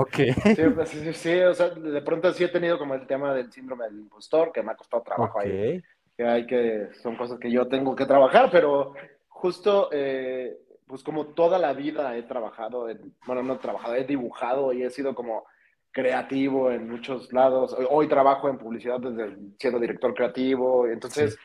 pues, 0.74 0.88
sí, 0.88 1.12
sí, 1.12 1.40
o 1.40 1.54
sea, 1.54 1.70
de 1.70 2.02
pronto 2.02 2.32
sí 2.32 2.44
he 2.44 2.48
tenido 2.48 2.78
como 2.78 2.94
el 2.94 3.06
tema 3.06 3.34
del 3.34 3.52
síndrome 3.52 3.84
del 3.84 3.98
impostor, 3.98 4.52
que 4.52 4.62
me 4.62 4.72
ha 4.72 4.76
costado 4.76 5.02
trabajo 5.02 5.40
ahí. 5.40 5.82
Que 6.16 6.24
hay 6.24 6.46
que, 6.46 6.88
son 7.02 7.16
cosas 7.16 7.38
que 7.38 7.50
yo 7.50 7.68
tengo 7.68 7.94
que 7.94 8.06
trabajar, 8.06 8.48
pero 8.50 8.94
justo, 9.28 9.88
eh, 9.92 10.58
pues 10.86 11.02
como 11.02 11.28
toda 11.28 11.58
la 11.58 11.72
vida 11.72 12.16
he 12.16 12.22
trabajado, 12.22 12.88
bueno, 13.26 13.42
no 13.42 13.54
he 13.54 13.58
trabajado, 13.58 13.94
he 13.94 14.04
dibujado 14.04 14.72
y 14.72 14.82
he 14.82 14.90
sido 14.90 15.14
como 15.14 15.44
creativo 15.92 16.70
en 16.70 16.88
muchos 16.88 17.32
lados. 17.32 17.76
Hoy 17.88 18.08
trabajo 18.08 18.48
en 18.48 18.58
publicidad 18.58 19.00
desde 19.00 19.36
siendo 19.58 19.78
director 19.78 20.14
creativo, 20.14 20.86
entonces... 20.86 21.38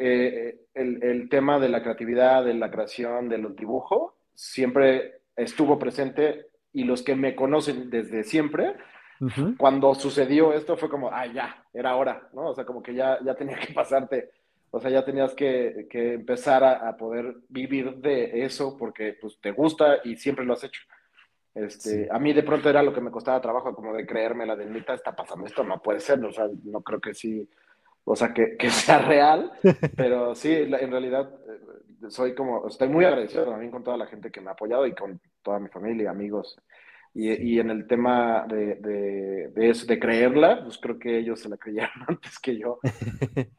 Eh, 0.00 0.60
el, 0.74 1.02
el, 1.02 1.28
tema 1.28 1.58
de 1.58 1.68
la 1.68 1.82
creatividad, 1.82 2.44
de 2.44 2.54
la 2.54 2.70
creación, 2.70 3.28
de 3.28 3.38
los 3.38 3.56
dibujos, 3.56 4.12
siempre 4.32 5.22
estuvo 5.34 5.78
presente 5.78 6.46
y 6.72 6.84
los 6.84 7.02
que 7.02 7.16
me 7.16 7.34
conocen 7.34 7.90
desde 7.90 8.22
siempre, 8.22 8.76
cuando 9.56 9.96
sucedió 9.96 10.52
esto 10.52 10.76
fue 10.76 10.88
como, 10.88 11.10
ah, 11.10 11.26
ya, 11.26 11.64
era 11.72 11.96
hora, 11.96 12.28
¿no? 12.32 12.50
O 12.50 12.54
sea, 12.54 12.64
como 12.64 12.80
que 12.80 12.94
ya, 12.94 13.18
ya 13.24 13.34
tenía 13.34 13.58
que 13.58 13.72
pasarte, 13.74 14.30
o 14.70 14.78
sea, 14.78 14.90
ya 14.90 15.04
tenías 15.04 15.34
que, 15.34 15.88
que 15.90 16.14
empezar 16.14 16.62
a, 16.62 16.96
poder 16.96 17.34
vivir 17.48 17.96
de 17.96 18.44
eso 18.44 18.76
porque 18.76 19.16
pues 19.20 19.40
te 19.40 19.50
gusta 19.50 19.98
y 20.04 20.16
siempre 20.16 20.44
lo 20.44 20.52
has 20.52 20.62
hecho. 20.62 20.82
Este, 21.54 22.06
A 22.12 22.20
mí 22.20 22.32
de 22.32 22.44
pronto 22.44 22.70
era 22.70 22.82
lo 22.82 22.92
que 22.92 23.00
me 23.00 23.10
costaba 23.10 23.40
trabajo, 23.40 23.74
como 23.74 23.92
de 23.92 24.06
creerme 24.06 24.46
la 24.46 24.54
de 24.54 24.66
neta, 24.66 24.94
está 24.94 25.16
pasando 25.16 25.46
esto, 25.46 25.64
no 25.64 25.82
puede 25.82 25.98
ser, 25.98 26.24
o 26.24 26.30
sea, 26.30 26.46
no 26.64 26.82
creo 26.82 27.00
que 27.00 27.14
sí, 27.14 27.48
o 28.08 28.16
sea, 28.16 28.32
que, 28.32 28.56
que 28.56 28.70
sea 28.70 28.98
real, 28.98 29.52
pero 29.96 30.34
sí, 30.34 30.52
en 30.52 30.90
realidad 30.90 31.30
eh, 31.48 32.10
soy 32.10 32.34
como, 32.34 32.66
estoy 32.66 32.88
muy 32.88 33.04
agradecido 33.04 33.44
también 33.44 33.70
con 33.70 33.84
toda 33.84 33.96
la 33.96 34.06
gente 34.06 34.30
que 34.30 34.40
me 34.40 34.48
ha 34.48 34.52
apoyado 34.52 34.86
y 34.86 34.94
con 34.94 35.20
toda 35.42 35.58
mi 35.58 35.68
familia, 35.68 36.10
amigos. 36.10 36.58
Y, 37.14 37.54
y 37.54 37.58
en 37.58 37.70
el 37.70 37.86
tema 37.86 38.46
de, 38.48 38.76
de, 38.76 39.48
de, 39.48 39.70
eso, 39.70 39.86
de 39.86 39.98
creerla, 39.98 40.62
pues 40.62 40.78
creo 40.78 40.98
que 40.98 41.18
ellos 41.18 41.40
se 41.40 41.48
la 41.48 41.56
creyeron 41.56 41.90
antes 42.08 42.38
que 42.38 42.58
yo. 42.58 42.78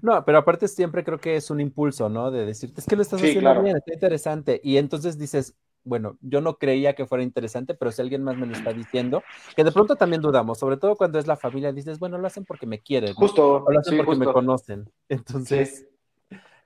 No, 0.00 0.24
pero 0.24 0.38
aparte 0.38 0.66
siempre 0.66 1.04
creo 1.04 1.18
que 1.18 1.36
es 1.36 1.50
un 1.50 1.60
impulso, 1.60 2.08
¿no? 2.08 2.30
De 2.30 2.46
decirte, 2.46 2.80
es 2.80 2.86
que 2.86 2.96
lo 2.96 3.02
estás 3.02 3.22
haciendo 3.22 3.62
bien, 3.62 3.76
está 3.76 3.92
interesante. 3.92 4.60
Y 4.64 4.78
entonces 4.78 5.18
dices, 5.18 5.54
bueno, 5.84 6.18
yo 6.20 6.40
no 6.40 6.58
creía 6.58 6.94
que 6.94 7.06
fuera 7.06 7.24
interesante, 7.24 7.74
pero 7.74 7.92
si 7.92 8.02
alguien 8.02 8.22
más 8.22 8.36
me 8.36 8.46
lo 8.46 8.52
está 8.52 8.72
diciendo, 8.72 9.22
que 9.56 9.64
de 9.64 9.72
pronto 9.72 9.96
también 9.96 10.22
dudamos, 10.22 10.58
sobre 10.58 10.76
todo 10.76 10.96
cuando 10.96 11.18
es 11.18 11.26
la 11.26 11.36
familia, 11.36 11.72
dices, 11.72 11.98
bueno, 11.98 12.18
lo 12.18 12.26
hacen 12.26 12.44
porque 12.44 12.66
me 12.66 12.80
quieren. 12.80 13.14
Justo. 13.14 13.64
O 13.64 13.70
lo 13.70 13.80
hacen 13.80 13.96
porque 13.96 14.16
me 14.16 14.32
conocen. 14.32 14.90
Entonces, 15.08 15.88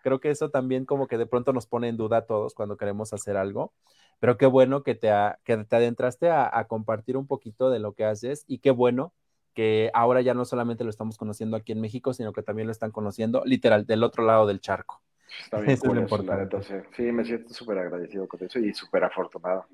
Creo 0.02 0.20
que 0.20 0.30
eso 0.30 0.50
también 0.50 0.84
como 0.84 1.06
que 1.06 1.16
de 1.16 1.26
pronto 1.26 1.52
nos 1.52 1.66
pone 1.66 1.88
en 1.88 1.96
duda 1.96 2.18
a 2.18 2.26
todos 2.26 2.54
cuando 2.54 2.76
queremos 2.76 3.12
hacer 3.12 3.36
algo, 3.36 3.72
pero 4.18 4.36
qué 4.36 4.46
bueno 4.46 4.82
que 4.82 4.94
te, 4.94 5.10
que 5.44 5.56
te 5.64 5.76
adentraste 5.76 6.30
a, 6.30 6.66
compartir 6.68 7.16
un 7.16 7.26
poquito 7.26 7.70
de 7.70 7.78
lo 7.78 7.94
que 7.94 8.04
haces 8.04 8.44
y 8.46 8.58
qué 8.58 8.70
bueno 8.72 9.14
que 9.54 9.90
ahora 9.94 10.20
ya 10.22 10.34
no 10.34 10.44
solamente 10.44 10.84
lo 10.84 10.90
estamos 10.90 11.18
conociendo 11.18 11.56
aquí 11.56 11.72
en 11.72 11.80
México, 11.80 12.14
sino 12.14 12.32
que 12.32 12.42
también 12.42 12.66
lo 12.66 12.72
están 12.72 12.90
conociendo 12.90 13.42
literal 13.44 13.86
del 13.86 14.02
otro 14.02 14.24
lado 14.24 14.46
del 14.46 14.60
charco. 14.60 15.02
Está 15.40 15.60
bien, 15.60 15.72
eso 15.72 15.92
es 15.92 15.98
importante. 15.98 16.84
sí, 16.96 17.02
me 17.02 17.24
siento 17.24 17.52
súper 17.54 17.78
agradecido 17.78 18.26
con 18.28 18.42
eso 18.44 18.58
y 18.58 18.72
súper 18.74 19.04
afortunado. 19.04 19.66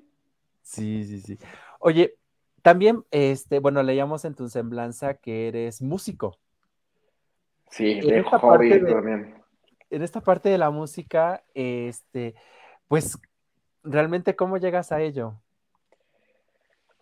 Sí, 0.61 1.03
sí, 1.03 1.19
sí. 1.21 1.37
Oye, 1.79 2.15
también, 2.61 3.03
este, 3.11 3.59
bueno, 3.59 3.81
leíamos 3.83 4.25
en 4.25 4.35
tu 4.35 4.49
semblanza 4.49 5.15
que 5.15 5.47
eres 5.47 5.81
músico. 5.81 6.37
Sí, 7.69 8.01
de 8.01 8.21
hobby 8.23 8.85
también 8.85 9.39
en 9.89 10.03
esta 10.03 10.21
parte 10.21 10.49
de 10.49 10.57
la 10.57 10.69
música, 10.69 11.43
este, 11.53 12.35
pues, 12.87 13.17
realmente, 13.83 14.35
¿cómo 14.35 14.57
llegas 14.57 14.91
a 14.91 15.01
ello? 15.01 15.41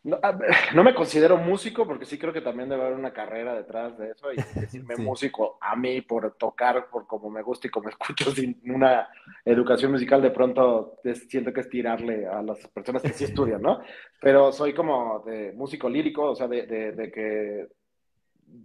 No, 0.73 0.83
me 0.83 0.95
considero 0.95 1.37
músico 1.37 1.85
porque 1.85 2.05
sí 2.05 2.17
creo 2.17 2.31
que 2.31 2.41
también 2.41 2.69
debe 2.69 2.83
haber 2.83 2.97
una 2.97 3.11
carrera 3.11 3.53
detrás 3.55 3.97
de 3.97 4.11
eso 4.11 4.31
y 4.31 4.37
decirme 4.59 4.95
músico 4.97 5.57
a 5.59 5.75
mí 5.75 6.01
por 6.01 6.35
tocar, 6.35 6.89
por 6.89 7.05
como 7.05 7.29
me 7.29 7.41
gusta 7.41 7.67
y 7.67 7.69
como 7.69 7.89
escucho 7.89 8.31
sin 8.31 8.59
una 8.73 9.09
educación 9.43 9.91
musical 9.91 10.21
de 10.21 10.31
pronto 10.31 10.97
siento 11.27 11.51
que 11.51 11.61
es 11.61 11.69
tirarle 11.69 12.25
a 12.25 12.41
las 12.41 12.65
personas 12.67 13.01
que 13.01 13.13
sí 13.13 13.25
estudian, 13.25 13.61
¿no? 13.61 13.81
Pero 14.21 14.51
soy 14.51 14.73
como 14.73 15.19
de 15.25 15.51
músico 15.53 15.89
lírico, 15.89 16.31
o 16.31 16.35
sea, 16.35 16.47
de, 16.47 16.65
de 16.65 17.11
que 17.11 17.67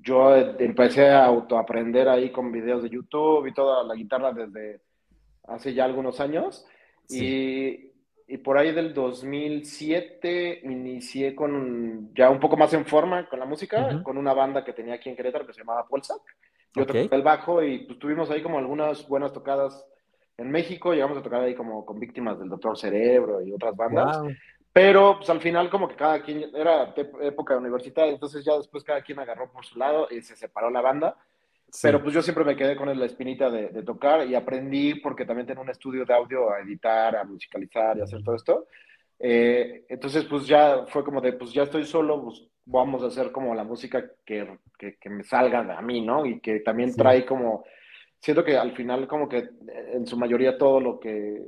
yo 0.01 0.35
empecé 0.37 1.09
a 1.09 1.25
autoaprender 1.25 2.09
ahí 2.09 2.31
con 2.31 2.53
videos 2.53 2.83
de 2.83 2.91
YouTube 2.91 3.47
y 3.47 3.55
toda 3.55 3.83
la 3.85 3.95
guitarra 3.95 4.33
desde 4.33 4.81
hace 5.45 5.75
ya 5.75 5.85
algunos 5.85 6.21
años. 6.21 6.65
Y, 7.09 7.92
y, 8.27 8.39
por 8.39 8.59
ahí 8.59 8.73
del 8.73 8.95
2007 8.95 10.61
inicié 10.65 11.35
con 11.35 12.13
ya 12.15 12.31
un 12.31 12.41
poco 12.41 12.57
más 12.57 12.73
en 12.75 12.87
forma 12.87 13.29
con 13.29 13.39
la 13.39 13.45
música, 13.45 14.03
con 14.03 14.19
una 14.19 14.33
banda 14.35 14.65
que 14.65 14.73
tenía 14.73 14.95
aquí 14.95 15.09
en 15.09 15.17
Querétaro 15.17 15.47
que 15.47 15.53
se 15.53 15.61
llamaba 15.61 15.87
Polsac. 15.87 16.21
Yo 16.75 16.85
okay. 16.85 17.09
el 17.11 17.23
bajo 17.23 17.63
y 17.63 17.87
pues 17.87 17.99
tuvimos 17.99 18.31
ahí 18.31 18.43
como 18.43 18.59
algunas 18.59 19.07
buenas 19.07 19.33
tocadas 19.33 19.87
en 20.39 20.51
México. 20.51 20.93
Llegamos 20.93 21.19
a 21.19 21.23
tocar 21.23 21.43
ahí 21.43 21.55
como 21.55 21.85
con 21.85 22.01
víctimas 22.01 22.39
del 22.39 22.49
Doctor 22.49 22.79
Cerebro 22.79 23.43
y 23.43 23.53
otras 23.53 23.77
bandas. 23.77 24.19
Pero 24.73 25.19
pues 25.19 25.29
al 25.29 25.41
final 25.41 25.69
como 25.69 25.87
que 25.87 25.97
cada 25.97 26.23
quien, 26.23 26.51
era 26.55 26.95
época 27.21 27.57
universitaria, 27.59 28.13
entonces 28.13 28.43
ya 28.43 28.57
después 28.57 28.83
cada 28.83 29.03
quien 29.03 29.19
agarró 29.19 29.53
por 29.53 29.67
su 29.67 29.79
lado 29.79 30.09
y 30.11 30.23
se 30.23 30.35
separó 30.35 30.71
la 30.71 30.81
banda. 30.81 31.17
Pero 31.81 32.03
pues 32.03 32.15
yo 32.15 32.21
siempre 32.21 32.45
me 32.45 32.57
quedé 32.57 32.77
con 32.77 32.99
la 32.99 33.07
espinita 33.07 33.51
de, 33.51 33.83
tocar 33.83 34.27
y 34.27 34.35
aprendí 34.35 34.97
porque 34.97 35.25
también 35.25 35.47
tengo 35.47 35.63
un 35.63 35.71
estudio 35.71 36.05
de 36.05 36.13
audio 36.13 36.53
a 36.53 36.61
editar, 36.61 37.17
a 37.17 37.25
musicalizar 37.25 37.97
y 37.97 38.03
hacer 38.03 38.23
todo 38.23 38.35
esto. 38.35 38.67
Eh, 39.19 39.87
entonces 39.89 40.25
pues 40.25 40.47
ya 40.47 40.85
fue 40.89 41.03
como 41.03 41.21
de, 41.21 41.33
pues 41.33 41.53
ya 41.53 41.63
estoy 41.63 41.85
solo, 41.87 42.25
pues 42.25 42.43
vamos 42.67 43.03
a 43.03 43.07
hacer 43.07 43.33
como 43.33 43.55
la 43.55 43.65
música 43.65 44.05
que, 44.27 44.59
que, 44.77 45.11
me 45.11 45.25
salga 45.25 45.61
a 45.79 45.81
mí, 45.81 46.01
¿no? 46.03 46.27
Y 46.27 46.41
que 46.41 46.61
también 46.61 46.95
trae 46.95 47.25
como, 47.25 47.65
siento 48.19 48.45
que 48.45 48.57
al 48.57 48.73
final 48.73 49.09
como 49.09 49.29
que 49.29 49.49
en 49.93 50.07
su 50.07 50.19
mayoría 50.19 50.59
todo 50.59 50.81
lo 50.81 51.01
que 51.01 51.43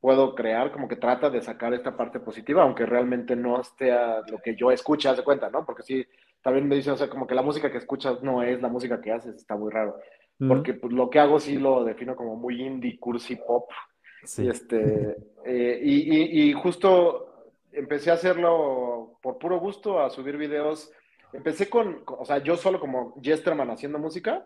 puedo 0.00 0.34
crear, 0.34 0.70
como 0.72 0.88
que 0.88 0.96
trata 0.96 1.30
de 1.30 1.40
sacar 1.40 1.72
esta 1.72 1.96
parte 1.96 2.20
positiva, 2.20 2.62
aunque 2.62 2.84
realmente 2.84 3.34
no 3.34 3.60
esté 3.60 3.90
lo 4.28 4.38
que 4.38 4.54
yo 4.54 4.70
escucho, 4.70 5.08
haz 5.08 5.16
de 5.16 5.24
cuenta, 5.24 5.48
¿no? 5.48 5.64
Porque 5.64 5.82
sí, 5.82 6.06
también 6.44 6.68
me 6.68 6.76
dicen, 6.76 6.92
o 6.92 6.96
sea, 6.98 7.08
como 7.08 7.26
que 7.26 7.34
la 7.34 7.40
música 7.40 7.72
que 7.72 7.78
escuchas 7.78 8.22
no 8.22 8.42
es 8.42 8.60
la 8.60 8.68
música 8.68 9.00
que 9.00 9.10
haces, 9.10 9.34
está 9.34 9.56
muy 9.56 9.72
raro. 9.72 9.96
Porque 10.46 10.74
pues, 10.74 10.92
lo 10.92 11.08
que 11.08 11.18
hago 11.18 11.40
sí 11.40 11.56
lo 11.56 11.84
defino 11.84 12.14
como 12.14 12.36
muy 12.36 12.60
indie, 12.60 12.98
cursi, 12.98 13.36
pop. 13.36 13.70
Sí. 14.24 14.46
este, 14.46 15.16
eh, 15.46 15.80
y, 15.82 16.48
y, 16.50 16.52
justo 16.52 17.46
empecé 17.72 18.10
a 18.10 18.14
hacerlo 18.14 19.18
por 19.22 19.38
puro 19.38 19.58
gusto, 19.58 20.00
a 20.00 20.10
subir 20.10 20.36
videos. 20.36 20.92
Empecé 21.32 21.70
con, 21.70 22.02
o 22.06 22.26
sea, 22.26 22.38
yo 22.38 22.56
solo 22.58 22.78
como 22.78 23.14
Jesterman 23.22 23.70
haciendo 23.70 23.98
música, 23.98 24.44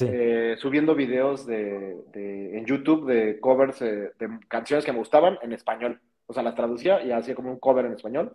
eh, 0.00 0.56
subiendo 0.58 0.94
videos 0.94 1.44
de, 1.44 2.04
en 2.14 2.64
YouTube 2.64 3.06
de 3.06 3.38
covers 3.38 3.82
eh, 3.82 4.12
de 4.18 4.38
canciones 4.48 4.86
que 4.86 4.92
me 4.92 4.98
gustaban 4.98 5.38
en 5.42 5.52
español. 5.52 6.00
O 6.26 6.32
sea, 6.32 6.42
las 6.42 6.54
traducía 6.54 7.02
y 7.02 7.12
hacía 7.12 7.34
como 7.34 7.50
un 7.50 7.58
cover 7.58 7.84
en 7.84 7.92
español. 7.92 8.32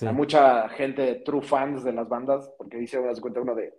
Hay 0.00 0.12
mucha 0.12 0.68
gente, 0.68 1.22
true 1.24 1.42
fans 1.42 1.82
de 1.84 1.92
las 1.92 2.08
bandas, 2.08 2.50
porque 2.56 2.76
dice, 2.76 3.00
das 3.02 3.20
cuenta 3.20 3.40
uno 3.40 3.54
de, 3.54 3.74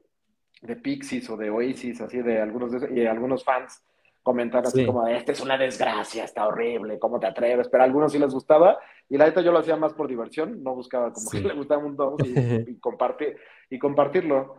de 0.61 0.75
Pixies 0.75 1.29
o 1.29 1.37
de 1.37 1.49
Oasis, 1.49 2.01
así 2.01 2.21
de 2.21 2.41
algunos 2.41 2.71
de, 2.71 2.99
y 2.99 3.05
algunos 3.05 3.43
fans 3.43 3.83
comentan 4.21 4.65
así 4.65 4.85
como, 4.85 5.07
esta 5.07 5.31
es 5.31 5.39
una 5.39 5.57
desgracia, 5.57 6.23
está 6.23 6.45
horrible, 6.45 6.99
¿cómo 6.99 7.19
te 7.19 7.27
atreves? 7.27 7.67
Pero 7.69 7.83
a 7.83 7.85
algunos 7.85 8.11
sí 8.11 8.19
les 8.19 8.33
gustaba 8.33 8.77
y 9.09 9.17
la 9.17 9.25
neta 9.25 9.41
yo 9.41 9.51
lo 9.51 9.59
hacía 9.59 9.75
más 9.75 9.93
por 9.93 10.07
diversión, 10.07 10.61
no 10.61 10.75
buscaba 10.75 11.13
como 11.13 11.29
que 11.29 11.39
le 11.41 11.53
gustaba 11.53 11.83
un 11.83 11.95
montón 11.95 12.15
y, 12.25 12.29
y, 12.71 12.79
compartir, 12.79 13.37
y 13.69 13.79
compartirlo. 13.79 14.57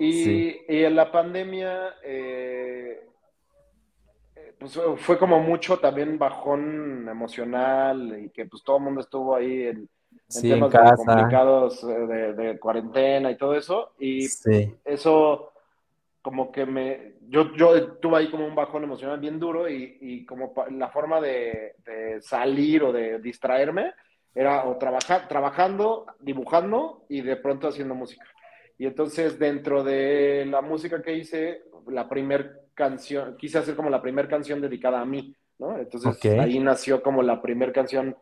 Y, 0.00 0.64
en 0.66 0.96
la 0.96 1.12
pandemia, 1.12 1.94
eh, 2.02 3.06
pues 4.58 4.80
fue 4.96 5.18
como 5.18 5.38
mucho 5.38 5.78
también 5.78 6.18
bajón 6.18 7.06
emocional 7.08 8.24
y 8.24 8.30
que 8.30 8.46
pues 8.46 8.64
todo 8.64 8.78
el 8.78 8.82
mundo 8.82 9.00
estuvo 9.00 9.36
ahí 9.36 9.66
en, 9.66 9.88
temas 10.40 10.96
complicados 10.96 11.84
eh, 11.84 12.32
de, 12.34 12.58
cuarentena 12.58 13.30
y 13.30 13.36
todo 13.36 13.54
eso. 13.54 13.92
Y 13.98 14.26
eso 14.84 15.52
como 16.20 16.52
que 16.52 16.64
me, 16.64 17.14
yo, 17.28 17.52
yo 17.56 17.94
tuve 17.94 18.18
ahí 18.18 18.30
como 18.30 18.46
un 18.46 18.54
bajón 18.54 18.84
emocional 18.84 19.18
bien 19.18 19.40
duro 19.40 19.68
y, 19.68 20.24
como 20.24 20.54
la 20.70 20.88
forma 20.88 21.20
de, 21.20 21.74
de, 21.84 22.22
salir 22.22 22.84
o 22.84 22.92
de 22.92 23.18
distraerme 23.18 23.92
era 24.34 24.64
o 24.66 24.76
trabajar, 24.76 25.28
trabajando, 25.28 26.06
dibujando 26.20 27.04
y 27.08 27.20
de 27.20 27.36
pronto 27.36 27.68
haciendo 27.68 27.94
música. 27.94 28.24
Y 28.78 28.86
entonces 28.86 29.38
dentro 29.38 29.84
de 29.84 30.46
la 30.46 30.62
música 30.62 31.02
que 31.02 31.14
hice, 31.14 31.62
la 31.88 32.08
primer 32.08 32.62
canción, 32.74 33.36
quise 33.36 33.58
hacer 33.58 33.76
como 33.76 33.90
la 33.90 34.00
primera 34.00 34.28
canción 34.28 34.60
dedicada 34.60 35.00
a 35.00 35.04
mí, 35.04 35.34
¿no? 35.58 35.78
Entonces 35.78 36.18
ahí 36.24 36.58
nació 36.58 37.02
como 37.02 37.22
la 37.22 37.42
primera 37.42 37.72
canción 37.72 38.16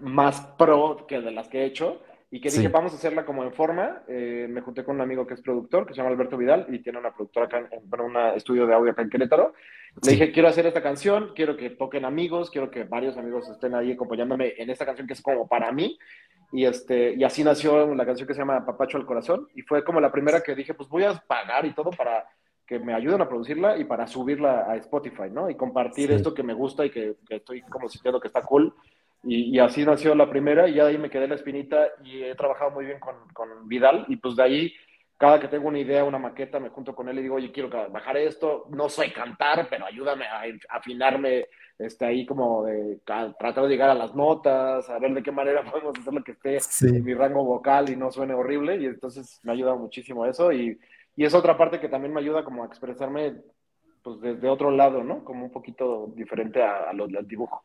más 0.00 0.40
pro 0.58 1.06
que 1.06 1.20
de 1.20 1.30
las 1.30 1.48
que 1.48 1.60
he 1.60 1.64
hecho 1.64 2.00
y 2.30 2.40
que 2.40 2.50
dije, 2.50 2.68
vamos 2.68 2.92
a 2.92 2.96
hacerla 2.96 3.24
como 3.24 3.42
en 3.42 3.52
forma. 3.52 4.02
Eh, 4.06 4.46
me 4.50 4.60
junté 4.60 4.84
con 4.84 4.96
un 4.96 5.00
amigo 5.00 5.26
que 5.26 5.32
es 5.32 5.40
productor, 5.40 5.86
que 5.86 5.94
se 5.94 5.98
llama 5.98 6.10
Alberto 6.10 6.36
Vidal, 6.36 6.66
y 6.68 6.80
tiene 6.80 6.98
una 6.98 7.14
productora 7.14 7.46
acá, 7.46 7.58
en, 7.58 7.88
bueno, 7.88 8.04
un 8.04 8.16
estudio 8.36 8.66
de 8.66 8.74
audio 8.74 8.92
acá 8.92 9.00
en 9.00 9.08
Querétaro. 9.08 9.54
Le 10.04 10.12
dije, 10.12 10.30
quiero 10.30 10.48
hacer 10.48 10.66
esta 10.66 10.82
canción, 10.82 11.32
quiero 11.34 11.56
que 11.56 11.70
toquen 11.70 12.04
amigos, 12.04 12.50
quiero 12.50 12.70
que 12.70 12.84
varios 12.84 13.16
amigos 13.16 13.48
estén 13.48 13.74
ahí 13.74 13.92
acompañándome 13.92 14.52
en 14.58 14.68
esta 14.68 14.84
canción 14.84 15.06
que 15.06 15.14
es 15.14 15.22
como 15.22 15.48
para 15.48 15.72
mí. 15.72 15.98
Y, 16.52 16.66
este, 16.66 17.14
y 17.14 17.24
así 17.24 17.42
nació 17.42 17.94
la 17.94 18.04
canción 18.04 18.28
que 18.28 18.34
se 18.34 18.40
llama 18.40 18.64
Papacho 18.66 18.98
al 18.98 19.06
Corazón. 19.06 19.48
Y 19.54 19.62
fue 19.62 19.82
como 19.82 19.98
la 19.98 20.12
primera 20.12 20.42
que 20.42 20.54
dije, 20.54 20.74
pues 20.74 20.88
voy 20.90 21.04
a 21.04 21.14
pagar 21.14 21.64
y 21.64 21.72
todo 21.72 21.90
para 21.90 22.26
que 22.66 22.78
me 22.78 22.92
ayuden 22.92 23.22
a 23.22 23.28
producirla 23.28 23.78
y 23.78 23.84
para 23.84 24.06
subirla 24.06 24.70
a 24.70 24.76
Spotify, 24.76 25.30
¿no? 25.32 25.48
Y 25.48 25.54
compartir 25.54 26.12
esto 26.12 26.34
que 26.34 26.42
me 26.42 26.52
gusta 26.52 26.84
y 26.84 26.90
que, 26.90 27.16
estoy 27.30 27.62
como 27.62 27.88
sintiendo 27.88 28.20
que 28.20 28.28
está 28.28 28.42
cool. 28.42 28.74
Y, 29.24 29.56
y, 29.56 29.58
así 29.58 29.84
nació 29.84 30.14
la 30.14 30.30
primera 30.30 30.68
y 30.68 30.74
ya 30.74 30.84
de 30.84 30.90
ahí 30.90 30.98
me 30.98 31.10
quedé 31.10 31.26
la 31.26 31.34
espinita 31.34 31.88
y 32.04 32.22
he 32.22 32.34
trabajado 32.36 32.70
muy 32.70 32.84
bien 32.84 33.00
con, 33.00 33.16
con 33.32 33.68
Vidal. 33.68 34.04
Y 34.08 34.16
pues 34.16 34.36
de 34.36 34.42
ahí 34.42 34.72
cada 35.18 35.40
que 35.40 35.48
tengo 35.48 35.66
una 35.66 35.80
idea, 35.80 36.04
una 36.04 36.18
maqueta, 36.18 36.60
me 36.60 36.70
junto 36.70 36.94
con 36.94 37.08
él 37.08 37.18
y 37.18 37.22
digo, 37.22 37.34
oye, 37.34 37.50
quiero 37.50 37.68
bajar 37.90 38.16
esto, 38.16 38.66
no 38.70 38.88
sé 38.88 39.12
cantar, 39.12 39.66
pero 39.68 39.84
ayúdame 39.84 40.24
a 40.26 40.42
afinarme 40.70 41.48
este, 41.76 42.06
ahí 42.06 42.24
como 42.24 42.64
de 42.64 43.00
tratar 43.04 43.64
de 43.64 43.68
llegar 43.68 43.90
a 43.90 43.94
las 43.94 44.14
notas, 44.14 44.88
a 44.88 44.98
ver 45.00 45.12
de 45.14 45.22
qué 45.24 45.32
manera 45.32 45.64
podemos 45.70 45.98
hacer 45.98 46.14
lo 46.14 46.22
que 46.22 46.32
esté 46.32 46.58
en 46.88 47.04
mi 47.04 47.14
rango 47.14 47.42
vocal 47.44 47.90
y 47.90 47.96
no 47.96 48.12
suene 48.12 48.34
horrible, 48.34 48.76
y 48.76 48.86
entonces 48.86 49.40
me 49.42 49.52
ayuda 49.52 49.74
muchísimo 49.74 50.24
eso, 50.24 50.52
y, 50.52 50.78
y 51.16 51.24
es 51.24 51.34
otra 51.34 51.58
parte 51.58 51.80
que 51.80 51.88
también 51.88 52.14
me 52.14 52.20
ayuda 52.20 52.44
como 52.44 52.62
a 52.62 52.66
expresarme 52.66 53.42
pues 54.02 54.20
desde 54.20 54.48
otro 54.48 54.70
lado, 54.70 55.02
¿no? 55.02 55.24
Como 55.24 55.44
un 55.44 55.50
poquito 55.50 56.12
diferente 56.14 56.62
a, 56.62 56.90
a 56.90 56.92
lo 56.92 57.08
del 57.08 57.26
dibujo. 57.26 57.64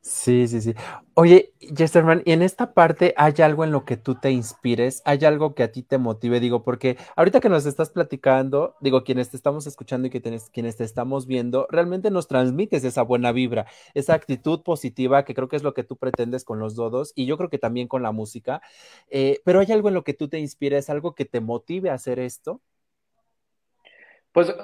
Sí, 0.00 0.46
sí, 0.48 0.60
sí. 0.62 0.74
Oye, 1.14 1.52
Jesterman, 1.60 2.22
y 2.24 2.32
en 2.32 2.40
esta 2.42 2.72
parte 2.72 3.12
hay 3.16 3.34
algo 3.42 3.64
en 3.64 3.72
lo 3.72 3.84
que 3.84 3.96
tú 3.96 4.14
te 4.14 4.30
inspires, 4.30 5.02
hay 5.04 5.24
algo 5.24 5.54
que 5.54 5.64
a 5.64 5.72
ti 5.72 5.82
te 5.82 5.98
motive, 5.98 6.40
digo, 6.40 6.62
porque 6.62 6.96
ahorita 7.16 7.40
que 7.40 7.48
nos 7.50 7.66
estás 7.66 7.90
platicando, 7.90 8.74
digo, 8.80 9.02
quienes 9.04 9.28
te 9.28 9.36
estamos 9.36 9.66
escuchando 9.66 10.06
y 10.06 10.10
que 10.10 10.22
quienes 10.52 10.76
te 10.76 10.84
estamos 10.84 11.26
viendo, 11.26 11.66
realmente 11.70 12.10
nos 12.10 12.26
transmites 12.28 12.84
esa 12.84 13.02
buena 13.02 13.32
vibra, 13.32 13.66
esa 13.92 14.14
actitud 14.14 14.62
positiva 14.62 15.24
que 15.24 15.34
creo 15.34 15.48
que 15.48 15.56
es 15.56 15.62
lo 15.64 15.74
que 15.74 15.84
tú 15.84 15.96
pretendes 15.96 16.44
con 16.44 16.58
los 16.60 16.74
dodos 16.76 17.12
y 17.14 17.26
yo 17.26 17.36
creo 17.36 17.50
que 17.50 17.58
también 17.58 17.88
con 17.88 18.02
la 18.02 18.12
música, 18.12 18.62
eh, 19.10 19.40
pero 19.44 19.60
hay 19.60 19.72
algo 19.72 19.88
en 19.88 19.94
lo 19.94 20.04
que 20.04 20.14
tú 20.14 20.28
te 20.28 20.38
inspires, 20.38 20.88
algo 20.88 21.14
que 21.14 21.24
te 21.26 21.40
motive 21.40 21.90
a 21.90 21.94
hacer 21.94 22.18
esto. 22.20 22.60
Pues 24.32 24.54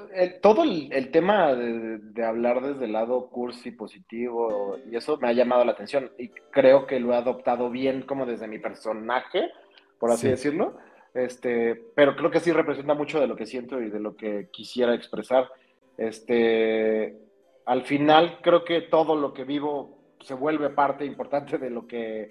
todo 0.43 0.63
el, 0.63 1.11
tema 1.11 1.55
de, 1.55 2.25
hablar 2.25 2.61
desde 2.61 2.85
el 2.85 2.93
lado 2.93 3.29
cursi 3.29 3.71
positivo 3.71 4.77
y 4.91 4.97
eso 4.97 5.17
me 5.17 5.29
ha 5.29 5.33
llamado 5.33 5.65
la 5.65 5.73
atención 5.73 6.13
y 6.19 6.29
creo 6.29 6.87
que 6.87 7.01
lo 7.01 7.13
he 7.13 7.17
adoptado 7.17 7.71
bien 7.71 8.03
como 8.03 8.27
desde 8.27 8.47
mi 8.47 8.59
personaje, 8.59 9.51
por 9.99 10.11
así 10.11 10.29
decirlo. 10.29 10.77
Este, 11.15 11.75
pero 11.95 12.15
creo 12.15 12.31
que 12.31 12.41
sí 12.41 12.53
representa 12.53 12.95
mucho 12.95 13.21
de 13.21 13.27
lo 13.27 13.37
que 13.37 13.47
siento 13.47 13.81
y 13.81 13.89
de 13.89 14.01
lo 14.01 14.17
que 14.17 14.49
quisiera 14.53 14.95
expresar. 14.95 15.49
Este, 15.97 17.17
al 17.65 17.85
final 17.85 18.41
creo 18.43 18.65
que 18.65 18.83
todo 18.83 19.17
lo 19.17 19.33
que 19.33 19.45
vivo 19.45 19.99
se 20.21 20.35
vuelve 20.35 20.71
parte 20.71 21.05
importante 21.05 21.59
de 21.59 21.71
lo 21.71 21.87
que 21.87 22.31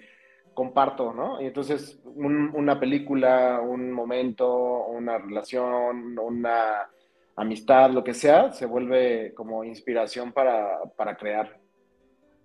comparto, 0.54 1.12
¿no? 1.12 1.40
Y 1.40 1.46
entonces 1.46 2.00
una 2.04 2.78
película, 2.78 3.60
un 3.60 3.90
momento, 3.90 4.86
una 4.86 5.18
relación, 5.18 6.18
una 6.18 6.88
amistad, 7.36 7.90
lo 7.90 8.04
que 8.04 8.14
sea, 8.14 8.52
se 8.52 8.66
vuelve 8.66 9.34
como 9.34 9.64
inspiración 9.64 10.32
para, 10.32 11.16
crear. 11.18 11.58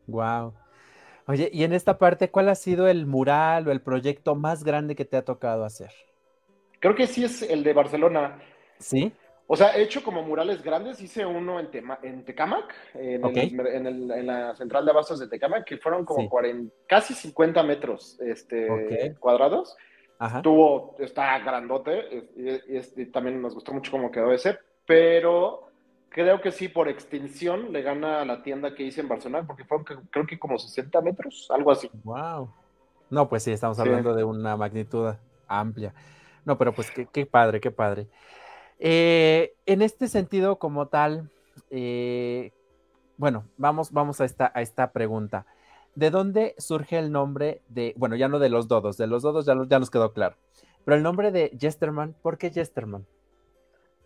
Wow. 0.07 0.53
Oye, 1.27 1.49
y 1.53 1.63
en 1.63 1.73
esta 1.73 1.97
parte, 1.97 2.31
¿cuál 2.31 2.49
ha 2.49 2.55
sido 2.55 2.87
el 2.87 3.05
mural 3.05 3.67
o 3.67 3.71
el 3.71 3.81
proyecto 3.81 4.35
más 4.35 4.63
grande 4.63 4.95
que 4.95 5.05
te 5.05 5.17
ha 5.17 5.23
tocado 5.23 5.63
hacer? 5.63 5.91
Creo 6.79 6.95
que 6.95 7.07
sí 7.07 7.23
es 7.23 7.43
el 7.43 7.63
de 7.63 7.73
Barcelona. 7.73 8.39
¿Sí? 8.79 9.13
O 9.51 9.55
sea, 9.55 9.75
he 9.75 9.81
hecho 9.81 10.03
como 10.03 10.21
murales 10.21 10.61
grandes, 10.61 11.01
hice 11.01 11.25
uno 11.25 11.59
en, 11.59 11.69
en 12.03 12.23
Tecamac, 12.23 12.71
en, 12.93 14.27
la 14.27 14.55
central 14.55 14.85
de 14.85 14.91
abastos 14.91 15.19
de 15.19 15.27
Tecamac, 15.27 15.65
que 15.65 15.77
fueron 15.77 16.05
como 16.05 16.29
casi 16.87 17.15
50 17.15 17.63
metros 17.63 18.19
este, 18.21 19.15
cuadrados. 19.19 19.75
Ajá. 20.19 20.41
Tuvo, 20.43 20.95
está 20.99 21.39
grandote, 21.39 22.27
y, 22.35 23.05
también 23.07 23.41
nos 23.41 23.55
gustó 23.55 23.73
mucho 23.73 23.89
cómo 23.89 24.11
quedó 24.11 24.31
ese, 24.33 24.59
pero 24.89 25.69
creo 26.09 26.41
que 26.41 26.51
sí, 26.51 26.67
por 26.67 26.89
extensión 26.89 27.71
le 27.71 27.83
gana 27.83 28.21
a 28.21 28.25
la 28.25 28.41
tienda 28.41 28.73
que 28.73 28.81
hice 28.81 29.01
en 29.01 29.07
Barcelona, 29.07 29.45
porque 29.45 29.63
fueron 29.63 29.85
creo 30.09 30.25
que 30.25 30.39
como 30.39 30.57
60 30.57 30.99
metros, 31.01 31.47
algo 31.51 31.69
así. 31.69 31.91
Wow. 32.03 32.51
No, 33.11 33.29
pues 33.29 33.43
sí, 33.43 33.51
estamos 33.51 33.77
hablando 33.77 34.15
de 34.15 34.23
una 34.23 34.57
magnitud 34.57 35.13
amplia. 35.47 35.93
No, 36.43 36.57
pero 36.57 36.73
pues 36.73 36.89
qué, 36.89 37.25
padre, 37.27 37.59
qué 37.59 37.69
padre. 37.69 38.07
Eh, 38.79 39.53
en 39.67 39.83
este 39.83 40.07
sentido, 40.07 40.57
como 40.57 40.87
tal, 40.87 41.29
eh, 41.69 42.51
bueno, 43.17 43.45
vamos, 43.57 43.91
vamos 43.91 44.21
a 44.21 44.25
esta, 44.25 44.51
a 44.55 44.63
esta 44.63 44.91
pregunta. 44.91 45.45
¿De 45.93 46.09
dónde 46.09 46.55
surge 46.57 46.97
el 46.97 47.11
nombre 47.11 47.61
de, 47.67 47.93
bueno, 47.95 48.15
ya 48.15 48.27
no 48.27 48.39
de 48.39 48.49
los 48.49 48.67
dodos, 48.67 48.97
de 48.97 49.05
los 49.05 49.21
dodos 49.21 49.45
ya, 49.45 49.53
ya 49.67 49.77
nos 49.77 49.91
quedó 49.91 50.13
claro, 50.13 50.35
pero 50.83 50.97
el 50.97 51.03
nombre 51.03 51.31
de 51.31 51.55
Jesterman, 51.59 52.15
¿por 52.23 52.39
qué 52.39 52.49
Jesterman? 52.49 53.05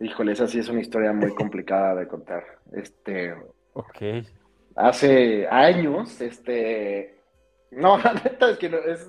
Híjole, 0.00 0.32
esa 0.32 0.46
sí 0.46 0.58
es 0.58 0.68
una 0.68 0.80
historia 0.80 1.12
muy 1.12 1.34
complicada 1.34 1.94
de 1.94 2.08
contar. 2.08 2.44
Este. 2.72 3.34
Ok. 3.72 4.26
Hace 4.76 5.46
años, 5.48 6.20
este. 6.20 7.18
No, 7.70 7.98
la 8.04 8.14
neta 8.14 8.50
es 8.50 8.58
que 8.58 8.66
es, 8.66 9.08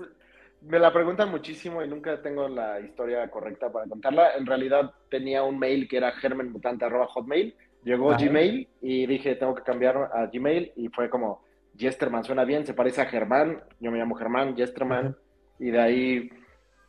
me 0.62 0.80
la 0.80 0.92
preguntan 0.92 1.30
muchísimo 1.30 1.84
y 1.84 1.88
nunca 1.88 2.22
tengo 2.22 2.48
la 2.48 2.80
historia 2.80 3.30
correcta 3.30 3.72
para 3.72 3.88
contarla. 3.88 4.36
En 4.36 4.46
realidad 4.46 4.92
tenía 5.10 5.44
un 5.44 5.60
mail 5.60 5.88
que 5.88 5.98
era 5.98 6.12
germenmutante.hotmail. 6.14 7.56
Llegó 7.84 8.16
Gmail 8.18 8.68
y 8.82 9.06
dije, 9.06 9.36
tengo 9.36 9.54
que 9.54 9.62
cambiar 9.62 10.10
a 10.12 10.26
Gmail 10.26 10.72
y 10.76 10.88
fue 10.90 11.08
como, 11.08 11.44
Jesterman 11.78 12.24
suena 12.24 12.44
bien, 12.44 12.66
se 12.66 12.74
parece 12.74 13.02
a 13.02 13.06
Germán. 13.06 13.62
Yo 13.80 13.92
me 13.92 14.00
llamo 14.00 14.16
Germán, 14.16 14.56
Jesterman. 14.56 15.16
Y 15.60 15.70
de 15.70 15.80
ahí, 15.80 16.30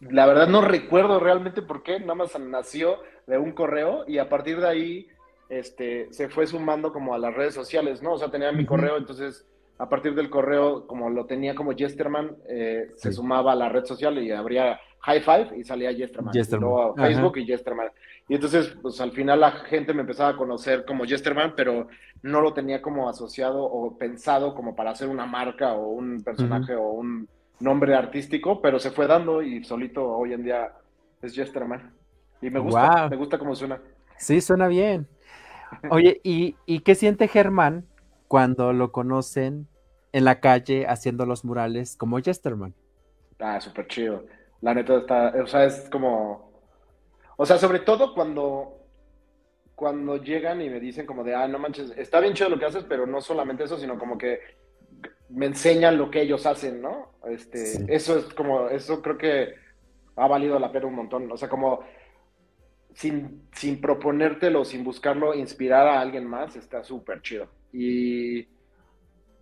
la 0.01 0.27
verdad 0.27 0.49
no 0.49 0.61
recuerdo 0.61 1.21
realmente 1.21 1.63
por 1.63 1.83
qué, 1.83 2.01
nada 2.01 2.15
más 2.15 2.39
nació 2.39 2.99
de 3.27 3.39
un 3.39 3.53
correo 3.53 4.05
y 4.07 4.19
a 4.19 4.29
partir 4.29 4.61
de 4.61 4.69
ahí 4.69 5.09
este, 5.49 6.13
se 6.13 6.29
fue 6.29 6.47
sumando 6.47 6.93
como 6.93 7.15
a 7.15 7.19
las 7.19 7.35
redes 7.35 7.55
sociales, 7.55 8.03
¿no? 8.03 8.15
O 8.15 8.19
sea, 8.19 8.31
tenía 8.31 8.53
mi 8.53 8.67
correo, 8.67 8.97
entonces 8.97 9.47
a 9.79 9.89
partir 9.89 10.15
del 10.15 10.31
correo, 10.31 10.87
como 10.87 11.11
lo 11.11 11.27
tenía 11.27 11.55
como 11.55 11.73
Jesterman, 11.73 12.37
eh, 12.49 12.93
se 12.97 13.13
sumaba 13.13 13.53
a 13.53 13.57
la 13.57 13.69
red 13.69 13.85
social 13.85 14.19
y 14.19 14.33
abría 14.33 14.81
High 15.01 15.21
Five 15.21 15.59
y 15.59 15.65
salía 15.65 15.93
Jesterman. 15.93 16.33
Jesterman. 16.33 16.93
Y 16.97 17.01
Facebook 17.01 17.39
y 17.39 17.47
Jesterman. 17.47 17.89
Y 18.29 18.35
entonces, 18.35 18.77
pues 18.81 19.01
al 19.01 19.13
final 19.13 19.41
la 19.41 19.53
gente 19.53 19.93
me 19.93 20.01
empezaba 20.01 20.31
a 20.31 20.37
conocer 20.37 20.85
como 20.85 21.05
Jesterman, 21.05 21.55
pero 21.55 21.89
no 22.23 22.41
lo 22.41 22.55
tenía 22.55 22.81
como 22.81 23.09
asociado 23.09 23.63
o 23.63 23.97
pensado 23.99 24.55
como 24.55 24.75
para 24.75 24.91
hacer 24.91 25.09
una 25.09 25.27
marca 25.27 25.75
o 25.75 25.91
un 25.91 26.23
personaje 26.25 26.75
o 26.75 26.89
un 26.89 27.29
nombre 27.61 27.95
artístico, 27.95 28.61
pero 28.61 28.79
se 28.79 28.91
fue 28.91 29.07
dando 29.07 29.43
y 29.43 29.65
solito 29.65 30.05
hoy 30.07 30.33
en 30.33 30.45
día 30.45 30.73
es 31.23 31.35
Jesterman. 31.35 31.93
Y 32.43 32.51
me 32.51 32.61
gusta, 32.61 33.09
me 33.09 33.17
gusta 33.17 33.39
cómo 33.39 33.55
suena. 33.55 33.81
Sí, 34.19 34.41
suena 34.41 34.69
bien. 34.69 35.07
Oye, 35.91 36.21
¿y, 36.23 36.57
¿y 36.67 36.81
qué 36.81 36.95
siente 36.95 37.29
Germán 37.29 37.87
cuando 38.29 38.73
lo 38.73 38.93
conocen 38.93 39.69
en 40.17 40.25
la 40.25 40.41
calle 40.41 40.87
haciendo 40.87 41.27
los 41.27 41.45
murales 41.45 41.95
como 41.95 42.19
Jesterman. 42.19 42.75
Ah, 43.39 43.61
súper 43.61 43.87
chido. 43.87 44.25
La 44.63 44.73
neta 44.73 44.97
está, 44.97 45.35
o 45.43 45.47
sea, 45.47 45.65
es 45.65 45.91
como, 45.91 46.51
o 47.37 47.45
sea, 47.45 47.59
sobre 47.59 47.81
todo 47.81 48.15
cuando, 48.15 48.79
cuando 49.75 50.17
llegan 50.17 50.63
y 50.63 50.71
me 50.71 50.81
dicen 50.81 51.05
como 51.05 51.23
de, 51.23 51.35
ah, 51.35 51.47
no 51.47 51.59
manches, 51.59 51.93
está 51.99 52.21
bien 52.21 52.33
chido 52.33 52.49
lo 52.49 52.59
que 52.59 52.65
haces, 52.65 52.85
pero 52.85 53.07
no 53.07 53.21
solamente 53.21 53.65
eso, 53.65 53.77
sino 53.77 53.99
como 53.99 54.17
que 54.17 54.41
me 55.29 55.47
enseñan 55.47 55.97
lo 55.97 56.11
que 56.11 56.23
ellos 56.23 56.47
hacen, 56.47 56.81
¿no? 56.81 57.13
Este, 57.29 57.85
eso 57.89 58.19
es 58.19 58.27
como, 58.35 58.69
eso 58.69 59.03
creo 59.03 59.19
que 59.19 59.55
ha 60.17 60.27
valido 60.27 60.59
la 60.59 60.73
pena 60.73 60.87
un 60.87 60.95
montón. 60.95 61.31
O 61.31 61.37
sea, 61.37 61.49
como 61.49 61.81
sin, 62.95 63.43
sin 63.53 63.81
proponértelo, 63.81 64.65
sin 64.65 64.85
buscarlo, 64.85 65.35
inspirar 65.35 65.87
a 65.87 66.01
alguien 66.01 66.25
más, 66.27 66.57
está 66.57 66.83
súper 66.83 67.21
chido. 67.23 67.49
Y, 67.73 68.49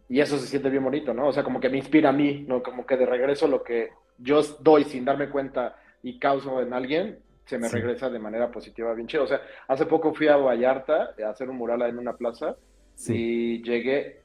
y 0.09 0.21
eso 0.21 0.39
se 0.39 0.47
siente 0.47 0.71
bien 0.71 0.85
bonito, 0.85 1.15
¿no? 1.15 1.29
O 1.29 1.33
sea, 1.33 1.45
como 1.45 1.61
que 1.61 1.69
me 1.69 1.79
inspira 1.79 2.11
a 2.11 2.13
mí, 2.13 2.45
¿no? 2.49 2.63
Como 2.63 2.85
que 2.85 2.97
de 2.97 3.07
regreso 3.07 3.47
lo 3.47 3.63
que 3.63 3.91
yo 4.19 4.43
doy 4.61 4.85
sin 4.85 5.05
darme 5.05 5.29
cuenta 5.29 5.77
y 6.03 6.19
causo 6.19 6.61
en 6.61 6.73
alguien, 6.73 7.19
se 7.47 7.59
me 7.59 7.69
regresa 7.69 8.09
de 8.11 8.19
manera 8.19 8.51
positiva, 8.51 8.95
bien 8.95 9.07
chido. 9.07 9.25
O 9.25 9.27
sea, 9.27 9.41
hace 9.69 9.87
poco 9.87 10.15
fui 10.15 10.29
a 10.29 10.37
Vallarta 10.37 11.15
a 11.25 11.31
hacer 11.31 11.49
un 11.49 11.57
mural 11.57 11.83
en 11.83 11.99
una 11.99 12.15
plaza 12.15 12.57
y 13.07 13.63
llegué, 13.63 14.23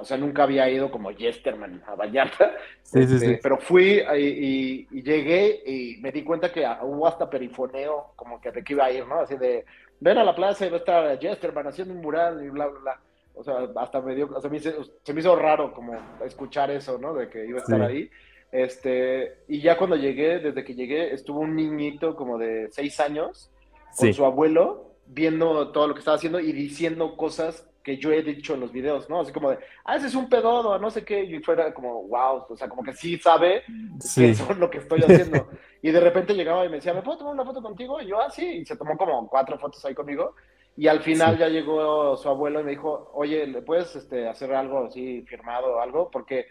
o 0.00 0.04
sea, 0.04 0.16
nunca 0.16 0.44
había 0.44 0.68
ido 0.68 0.90
como 0.90 1.10
Yesterman 1.10 1.82
a 1.86 1.94
Vallarta, 1.94 2.52
sí, 2.82 3.06
sí, 3.06 3.14
este, 3.14 3.40
pero 3.42 3.58
fui 3.58 4.02
y, 4.16 4.86
y, 4.90 5.02
llegué 5.02 5.62
y 5.66 5.96
me 6.00 6.12
di 6.12 6.22
cuenta 6.22 6.52
que 6.52 6.66
hubo 6.82 7.06
hasta 7.06 7.28
perifoneo, 7.28 8.12
como 8.16 8.40
que 8.40 8.50
de 8.50 8.62
que 8.62 8.72
iba 8.72 8.86
a 8.86 8.90
ir, 8.90 9.06
¿no? 9.06 9.20
Así 9.20 9.36
de, 9.36 9.64
ven 10.00 10.18
a 10.18 10.24
la 10.24 10.34
plaza 10.34 10.66
y 10.66 10.70
va 10.70 10.76
a 10.76 10.78
estar 10.78 11.18
Yesterman 11.18 11.66
haciendo 11.66 11.94
un 11.94 12.00
mural 12.00 12.44
y 12.44 12.48
bla, 12.48 12.66
bla, 12.66 12.80
bla. 12.80 13.00
O 13.34 13.44
sea, 13.44 13.68
hasta 13.76 14.00
me 14.00 14.14
dio, 14.14 14.40
se 14.40 14.48
me, 14.48 14.56
hizo, 14.56 14.70
se 15.02 15.12
me 15.12 15.20
hizo 15.20 15.36
raro 15.36 15.72
como 15.74 15.94
escuchar 16.24 16.70
eso, 16.70 16.98
¿no? 16.98 17.12
De 17.12 17.28
que 17.28 17.44
iba 17.44 17.58
a 17.58 17.62
estar 17.62 17.82
ahí. 17.82 18.10
Este, 18.50 19.40
y 19.48 19.60
ya 19.60 19.76
cuando 19.76 19.96
llegué, 19.96 20.38
desde 20.38 20.64
que 20.64 20.74
llegué, 20.74 21.12
estuvo 21.12 21.40
un 21.40 21.54
niñito 21.54 22.16
como 22.16 22.38
de 22.38 22.68
seis 22.70 22.98
años 23.00 23.50
con 23.96 24.12
su 24.14 24.24
abuelo 24.24 24.94
viendo 25.06 25.70
todo 25.72 25.88
lo 25.88 25.94
que 25.94 26.00
estaba 26.00 26.16
haciendo 26.16 26.40
y 26.40 26.52
diciendo 26.52 27.16
cosas 27.16 27.68
que 27.86 27.98
yo 27.98 28.10
he 28.10 28.20
dicho 28.20 28.54
en 28.54 28.60
los 28.60 28.72
videos, 28.72 29.08
¿no? 29.08 29.20
Así 29.20 29.32
como 29.32 29.50
de, 29.50 29.58
ah, 29.84 29.94
ese 29.94 30.08
es 30.08 30.16
un 30.16 30.28
pedodo, 30.28 30.76
no 30.76 30.90
sé 30.90 31.04
qué, 31.04 31.22
y 31.22 31.38
fuera 31.38 31.72
como, 31.72 32.02
wow, 32.08 32.44
o 32.48 32.56
sea, 32.56 32.68
como 32.68 32.82
que 32.82 32.92
sí 32.92 33.16
sabe 33.16 33.62
sí. 34.00 34.34
qué 34.34 34.54
lo 34.54 34.68
que 34.68 34.78
estoy 34.78 35.02
haciendo. 35.02 35.46
y 35.82 35.92
de 35.92 36.00
repente 36.00 36.34
llegaba 36.34 36.64
y 36.64 36.68
me 36.68 36.76
decía, 36.78 36.92
¿me 36.92 37.02
puedo 37.02 37.18
tomar 37.18 37.34
una 37.34 37.44
foto 37.44 37.62
contigo? 37.62 38.02
Y 38.02 38.08
yo, 38.08 38.20
ah, 38.20 38.28
sí, 38.28 38.44
y 38.44 38.66
se 38.66 38.76
tomó 38.76 38.96
como 38.96 39.28
cuatro 39.28 39.56
fotos 39.56 39.84
ahí 39.84 39.94
conmigo. 39.94 40.34
Y 40.76 40.88
al 40.88 41.00
final 41.00 41.38
ya 41.38 41.46
llegó 41.46 42.16
su 42.16 42.28
abuelo 42.28 42.58
y 42.58 42.64
me 42.64 42.72
dijo, 42.72 43.12
oye, 43.14 43.46
¿le 43.46 43.62
puedes 43.62 43.94
este, 43.94 44.28
hacer 44.28 44.52
algo 44.52 44.86
así 44.86 45.22
firmado 45.22 45.76
o 45.76 45.80
algo? 45.80 46.10
Porque 46.10 46.46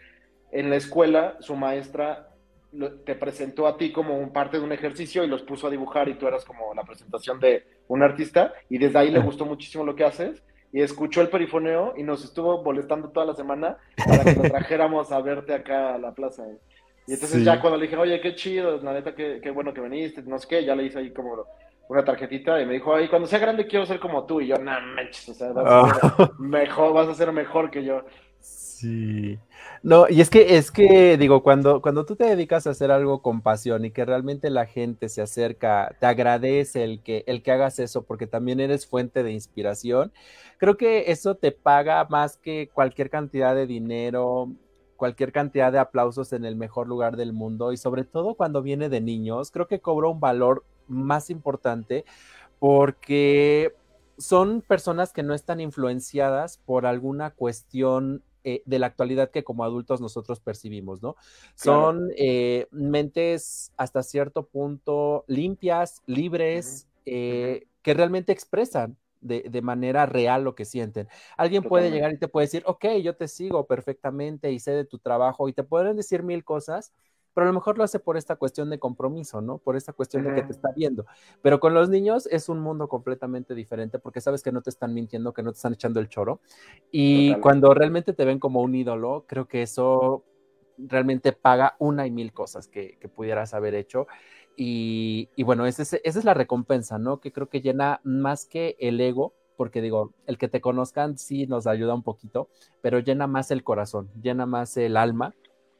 en 0.52 0.70
la 0.70 0.76
escuela 0.76 1.36
su 1.40 1.54
maestra 1.54 2.30
te 3.04 3.14
presentó 3.14 3.66
a 3.66 3.76
ti 3.76 3.92
como 3.92 4.18
un 4.18 4.32
parte 4.32 4.56
de 4.56 4.64
un 4.64 4.72
ejercicio 4.72 5.22
y 5.22 5.28
los 5.28 5.42
puso 5.42 5.66
a 5.66 5.70
dibujar 5.70 6.08
y 6.08 6.14
tú 6.14 6.26
eras 6.26 6.46
como 6.46 6.72
la 6.72 6.84
presentación 6.84 7.38
de 7.40 7.66
un 7.88 8.02
artista 8.02 8.54
y 8.70 8.78
desde 8.78 8.98
ahí 8.98 9.10
le 9.10 9.20
gustó 9.20 9.44
muchísimo 9.44 9.84
lo 9.84 9.94
que 9.94 10.04
haces 10.04 10.42
y 10.76 10.82
escuchó 10.82 11.22
el 11.22 11.30
perifoneo 11.30 11.94
y 11.96 12.02
nos 12.02 12.22
estuvo 12.22 12.62
molestando 12.62 13.08
toda 13.08 13.24
la 13.24 13.34
semana 13.34 13.78
para 13.96 14.24
que 14.24 14.34
nos 14.34 14.42
trajéramos 14.52 15.10
a 15.10 15.22
verte 15.22 15.54
acá 15.54 15.94
a 15.94 15.98
la 15.98 16.12
plaza. 16.12 16.44
Y 17.06 17.14
entonces 17.14 17.42
ya 17.42 17.62
cuando 17.62 17.78
le 17.78 17.86
dije, 17.86 17.96
oye, 17.96 18.20
qué 18.20 18.34
chido, 18.34 18.76
la 18.82 18.92
neta, 18.92 19.14
qué, 19.14 19.40
qué, 19.42 19.50
bueno 19.50 19.72
que 19.72 19.80
viniste, 19.80 20.22
no 20.24 20.38
sé 20.38 20.46
qué, 20.46 20.66
ya 20.66 20.76
le 20.76 20.84
hice 20.84 20.98
ahí 20.98 21.14
como 21.14 21.46
una 21.88 22.04
tarjetita 22.04 22.60
y 22.60 22.66
me 22.66 22.74
dijo, 22.74 22.94
ay, 22.94 23.08
cuando 23.08 23.26
sea 23.26 23.38
grande 23.38 23.66
quiero 23.66 23.86
ser 23.86 23.98
como 23.98 24.26
tú. 24.26 24.42
Y 24.42 24.48
yo, 24.48 24.58
no 24.58 24.78
manches, 24.94 25.30
o 25.30 25.32
sea, 25.32 25.50
vas 25.52 25.64
a 25.66 25.94
ser 25.94 26.12
ah. 26.18 26.32
mejor, 26.38 26.92
vas 26.92 27.08
a 27.08 27.14
ser 27.14 27.32
mejor 27.32 27.70
que 27.70 27.82
yo. 27.82 28.04
Sí. 28.40 29.38
No, 29.82 30.06
y 30.08 30.20
es 30.20 30.28
que, 30.28 30.56
es 30.58 30.70
que, 30.70 31.16
digo, 31.16 31.42
cuando, 31.42 31.80
cuando 31.80 32.04
tú 32.04 32.14
te 32.14 32.24
dedicas 32.24 32.66
a 32.66 32.70
hacer 32.70 32.90
algo 32.90 33.22
con 33.22 33.40
pasión 33.40 33.84
y 33.86 33.90
que 33.90 34.04
realmente 34.04 34.50
la 34.50 34.66
gente 34.66 35.08
se 35.08 35.22
acerca, 35.22 35.96
te 35.98 36.06
agradece 36.06 36.84
el 36.84 37.02
que, 37.02 37.24
el 37.26 37.42
que 37.42 37.52
hagas 37.52 37.78
eso, 37.78 38.02
porque 38.02 38.26
también 38.26 38.60
eres 38.60 38.86
fuente 38.86 39.22
de 39.22 39.32
inspiración, 39.32 40.12
creo 40.58 40.76
que 40.76 41.10
eso 41.10 41.36
te 41.36 41.52
paga 41.52 42.06
más 42.10 42.36
que 42.36 42.68
cualquier 42.72 43.08
cantidad 43.08 43.54
de 43.54 43.66
dinero, 43.66 44.50
cualquier 44.96 45.32
cantidad 45.32 45.72
de 45.72 45.78
aplausos 45.78 46.32
en 46.34 46.44
el 46.44 46.56
mejor 46.56 46.86
lugar 46.86 47.16
del 47.16 47.32
mundo 47.32 47.72
y 47.72 47.76
sobre 47.78 48.04
todo 48.04 48.34
cuando 48.34 48.62
viene 48.62 48.88
de 48.90 49.00
niños, 49.00 49.50
creo 49.50 49.66
que 49.66 49.80
cobra 49.80 50.08
un 50.08 50.20
valor 50.20 50.64
más 50.86 51.30
importante 51.30 52.04
porque 52.58 53.74
son 54.18 54.62
personas 54.62 55.12
que 55.12 55.22
no 55.22 55.34
están 55.34 55.60
influenciadas 55.60 56.58
por 56.58 56.86
alguna 56.86 57.30
cuestión 57.30 58.22
eh, 58.44 58.62
de 58.64 58.78
la 58.78 58.86
actualidad 58.86 59.30
que 59.32 59.42
como 59.42 59.64
adultos 59.64 60.00
nosotros 60.00 60.38
percibimos, 60.38 61.02
¿no? 61.02 61.16
Son 61.56 62.10
eh, 62.16 62.68
mentes 62.70 63.72
hasta 63.76 64.04
cierto 64.04 64.46
punto 64.46 65.24
limpias, 65.26 66.00
libres, 66.06 66.86
eh, 67.06 67.66
que 67.82 67.94
realmente 67.94 68.32
expresan 68.32 68.96
de, 69.20 69.62
manera 69.62 70.06
real 70.06 70.44
lo 70.44 70.54
que 70.54 70.64
sienten. 70.64 71.08
Alguien 71.36 71.64
puede 71.64 71.90
llegar 71.90 72.12
y 72.12 72.18
te 72.18 72.28
puede 72.28 72.46
decir, 72.46 72.62
ok, 72.66 72.84
yo 73.02 73.16
te 73.16 73.26
sigo 73.26 73.66
perfectamente 73.66 74.52
y 74.52 74.60
sé 74.60 74.70
de 74.70 74.84
tu 74.84 75.00
trabajo 75.00 75.48
y 75.48 75.52
te 75.52 75.64
pueden 75.64 75.96
decir 75.96 76.22
mil 76.22 76.44
cosas, 76.44 76.92
pero 77.36 77.48
a 77.48 77.48
lo 77.48 77.52
mejor 77.52 77.76
lo 77.76 77.84
hace 77.84 77.98
por 77.98 78.16
esta 78.16 78.36
cuestión 78.36 78.70
de 78.70 78.78
compromiso, 78.78 79.42
¿no? 79.42 79.58
Por 79.58 79.76
esta 79.76 79.92
cuestión 79.92 80.24
de 80.24 80.34
que 80.34 80.42
te 80.42 80.52
está 80.52 80.70
viendo. 80.74 81.04
Pero 81.42 81.60
con 81.60 81.74
los 81.74 81.90
niños 81.90 82.26
es 82.32 82.48
un 82.48 82.60
mundo 82.60 82.88
completamente 82.88 83.54
diferente 83.54 83.98
porque 83.98 84.22
sabes 84.22 84.42
que 84.42 84.52
no 84.52 84.62
te 84.62 84.70
están 84.70 84.94
mintiendo, 84.94 85.34
que 85.34 85.42
no 85.42 85.52
te 85.52 85.56
están 85.56 85.74
echando 85.74 86.00
el 86.00 86.08
choro. 86.08 86.40
Y 86.90 87.34
cuando 87.40 87.74
realmente 87.74 88.14
te 88.14 88.24
ven 88.24 88.38
como 88.38 88.62
un 88.62 88.74
ídolo, 88.74 89.26
creo 89.28 89.46
que 89.48 89.60
eso 89.60 90.24
realmente 90.78 91.32
paga 91.32 91.76
una 91.78 92.06
y 92.06 92.10
mil 92.10 92.32
cosas 92.32 92.68
que, 92.68 92.96
pudieras 93.14 93.52
haber 93.52 93.74
hecho. 93.74 94.06
Y, 94.56 95.28
bueno, 95.42 95.66
esa 95.66 95.82
es 95.82 96.24
la 96.24 96.32
recompensa, 96.32 96.98
¿no? 96.98 97.20
Que 97.20 97.32
creo 97.32 97.50
que 97.50 97.60
llena 97.60 98.00
más 98.02 98.46
que 98.46 98.76
el 98.78 98.98
ego, 98.98 99.34
porque 99.58 99.82
digo, 99.82 100.14
el 100.24 100.38
que 100.38 100.48
te 100.48 100.62
conozcan 100.62 101.18
sí 101.18 101.46
nos 101.46 101.66
ayuda 101.66 101.92
un 101.92 102.02
poquito, 102.02 102.48
pero 102.80 102.98
llena 102.98 103.26
más 103.26 103.50
el 103.50 103.62
corazón, 103.62 104.08
llena 104.22 104.46
más 104.46 104.74
el 104.78 104.96
alma 104.96 105.34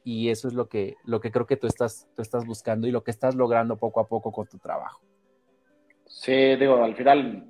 y 0.07 0.29
eso 0.29 0.47
es 0.47 0.53
lo 0.53 0.69
que, 0.69 0.95
lo 1.03 1.19
que 1.19 1.31
creo 1.31 1.45
que 1.45 1.57
tú 1.57 1.67
estás, 1.67 2.07
tú 2.15 2.21
estás 2.21 2.45
buscando 2.45 2.87
y 2.87 2.91
lo 2.91 3.03
que 3.03 3.11
estás 3.11 3.35
logrando 3.35 3.75
poco 3.75 3.99
a 3.99 4.07
poco 4.07 4.31
con 4.31 4.47
tu 4.47 4.57
trabajo. 4.57 5.01
Sí, 6.05 6.55
digo, 6.55 6.81
al 6.81 6.95
final 6.95 7.43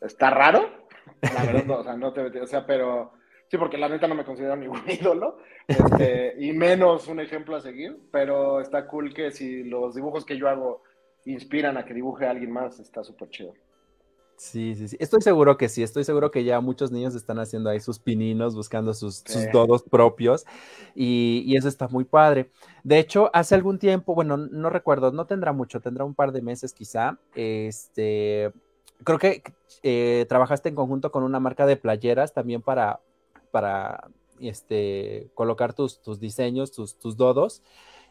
está 0.00 0.30
raro, 0.30 0.88
la 1.22 1.44
verdad, 1.44 1.78
o 1.78 1.84
sea, 1.84 1.96
no 1.96 2.12
te, 2.12 2.40
o 2.40 2.46
sea, 2.48 2.66
pero 2.66 3.12
sí, 3.46 3.56
porque 3.58 3.78
la 3.78 3.88
neta 3.88 4.08
no 4.08 4.16
me 4.16 4.24
considero 4.24 4.56
ningún 4.56 4.82
ídolo, 4.88 5.38
este, 5.68 6.34
y 6.40 6.52
menos 6.52 7.06
un 7.06 7.20
ejemplo 7.20 7.54
a 7.54 7.60
seguir, 7.60 7.96
pero 8.10 8.60
está 8.60 8.88
cool 8.88 9.14
que 9.14 9.30
si 9.30 9.62
los 9.62 9.94
dibujos 9.94 10.24
que 10.24 10.36
yo 10.36 10.48
hago 10.48 10.82
inspiran 11.26 11.76
a 11.76 11.84
que 11.84 11.94
dibuje 11.94 12.26
a 12.26 12.30
alguien 12.30 12.50
más, 12.50 12.80
está 12.80 13.04
súper 13.04 13.28
chido. 13.30 13.54
Sí, 14.36 14.74
sí, 14.74 14.88
sí. 14.88 14.96
Estoy 15.00 15.22
seguro 15.22 15.56
que 15.56 15.68
sí. 15.68 15.82
Estoy 15.82 16.04
seguro 16.04 16.30
que 16.30 16.44
ya 16.44 16.60
muchos 16.60 16.90
niños 16.90 17.14
están 17.14 17.38
haciendo 17.38 17.70
ahí 17.70 17.80
sus 17.80 17.98
pininos, 17.98 18.54
buscando 18.54 18.92
sus, 18.92 19.22
dodos 19.52 19.82
propios. 19.82 20.44
Y, 20.94 21.54
eso 21.56 21.68
está 21.68 21.88
muy 21.88 22.04
padre. 22.04 22.50
De 22.82 22.98
hecho, 22.98 23.30
hace 23.32 23.54
algún 23.54 23.78
tiempo, 23.78 24.14
bueno, 24.14 24.36
no 24.36 24.70
recuerdo, 24.70 25.12
no 25.12 25.26
tendrá 25.26 25.52
mucho, 25.52 25.80
tendrá 25.80 26.04
un 26.04 26.14
par 26.14 26.32
de 26.32 26.42
meses 26.42 26.72
quizá. 26.72 27.18
Este, 27.34 28.52
creo 29.04 29.18
que 29.18 29.42
eh, 29.82 30.26
trabajaste 30.28 30.68
en 30.68 30.74
conjunto 30.74 31.12
con 31.12 31.22
una 31.22 31.40
marca 31.40 31.66
de 31.66 31.76
playeras 31.76 32.32
también 32.32 32.60
para, 32.60 33.00
para 33.50 34.08
este, 34.40 35.30
colocar 35.34 35.74
tus, 35.74 36.02
tus 36.02 36.18
diseños, 36.18 36.72
tus, 36.72 36.98
tus 36.98 37.16
dodos. 37.16 37.62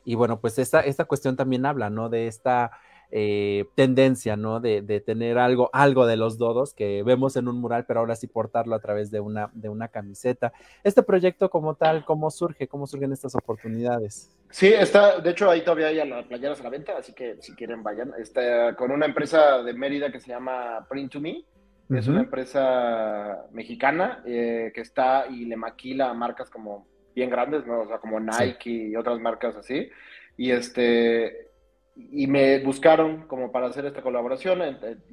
Y 0.05 0.15
bueno, 0.15 0.39
pues 0.39 0.57
esta, 0.59 0.81
esta 0.81 1.05
cuestión 1.05 1.35
también 1.35 1.65
habla, 1.65 1.89
¿no? 1.89 2.09
De 2.09 2.27
esta 2.27 2.71
eh, 3.15 3.65
tendencia, 3.75 4.35
¿no? 4.35 4.59
De, 4.59 4.81
tener 5.05 5.37
algo, 5.37 5.69
algo 5.71 6.07
de 6.07 6.17
los 6.17 6.39
dodos 6.39 6.73
que 6.73 7.03
vemos 7.03 7.35
en 7.35 7.47
un 7.47 7.61
mural, 7.61 7.85
pero 7.85 7.99
ahora 7.99 8.15
sí 8.15 8.25
portarlo 8.25 8.73
a 8.73 8.79
través 8.79 9.11
de 9.11 9.19
una, 9.19 9.51
de 9.53 9.69
una 9.69 9.89
camiseta. 9.89 10.51
Este 10.83 11.03
proyecto 11.03 11.51
como 11.51 11.75
tal, 11.75 12.05
¿cómo 12.05 12.31
surge? 12.31 12.67
¿Cómo 12.67 12.87
surgen 12.87 13.13
estas 13.13 13.35
oportunidades? 13.35 14.35
Sí, 14.49 14.73
está, 14.73 15.19
de 15.19 15.29
hecho 15.29 15.47
ahí 15.47 15.61
todavía 15.63 15.87
hay 15.87 16.09
las 16.09 16.25
playeras 16.25 16.59
a 16.59 16.63
la 16.63 16.69
venta, 16.71 16.97
así 16.97 17.13
que 17.13 17.37
si 17.39 17.53
quieren 17.53 17.83
vayan. 17.83 18.13
Está 18.17 18.75
con 18.75 18.89
una 18.89 19.05
empresa 19.05 19.61
de 19.61 19.73
Mérida 19.73 20.11
que 20.11 20.19
se 20.19 20.29
llama 20.29 20.83
Print 20.89 21.11
to 21.11 21.21
Me. 21.21 21.45
Es 21.91 22.07
una 22.07 22.21
empresa 22.21 23.45
mexicana 23.51 24.23
eh, 24.25 24.71
que 24.73 24.81
está 24.81 25.27
y 25.27 25.45
le 25.45 25.55
maquila 25.55 26.09
a 26.09 26.15
marcas 26.15 26.49
como 26.49 26.87
bien 27.13 27.29
grandes, 27.29 27.67
¿no? 27.67 27.81
O 27.81 27.87
sea, 27.87 27.99
como 27.99 28.19
Nike 28.19 28.89
y 28.89 28.95
otras 28.95 29.19
marcas 29.19 29.55
así. 29.55 29.91
Y 30.35 30.49
este, 30.49 31.42
y 31.95 32.27
me 32.27 32.59
buscaron 32.59 33.27
como 33.27 33.51
para 33.51 33.67
hacer 33.67 33.85
esta 33.85 34.01
colaboración, 34.01 34.61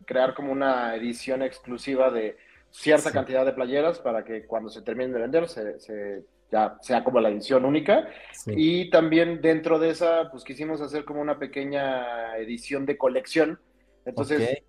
crear 0.06 0.34
como 0.34 0.52
una 0.52 0.94
edición 0.96 1.42
exclusiva 1.42 2.10
de 2.10 2.36
cierta 2.70 3.10
cantidad 3.10 3.44
de 3.44 3.52
playeras 3.52 3.98
para 3.98 4.24
que 4.24 4.46
cuando 4.46 4.70
se 4.70 4.82
terminen 4.82 5.12
de 5.12 5.20
vender 5.20 5.48
se, 5.48 6.22
ya 6.50 6.78
sea 6.80 7.04
como 7.04 7.20
la 7.20 7.28
edición 7.28 7.64
única. 7.64 8.08
Y 8.46 8.90
también 8.90 9.40
dentro 9.40 9.78
de 9.78 9.90
esa, 9.90 10.30
pues 10.30 10.44
quisimos 10.44 10.80
hacer 10.80 11.04
como 11.04 11.20
una 11.20 11.38
pequeña 11.38 12.36
edición 12.38 12.86
de 12.86 12.96
colección. 12.96 13.58
Entonces, 14.04 14.62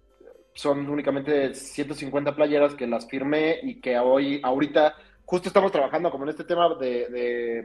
son 0.54 0.90
únicamente 0.90 1.56
150 1.56 2.36
playeras 2.36 2.76
que 2.76 2.88
las 2.88 3.08
firmé 3.08 3.60
y 3.64 3.80
que 3.80 3.98
hoy, 3.98 4.42
ahorita, 4.44 4.96
justo 5.24 5.48
estamos 5.48 5.72
trabajando 5.72 6.12
como 6.12 6.26
en 6.26 6.32
este 6.32 6.44
tema 6.44 6.76
de 6.76 7.08
de 7.10 7.64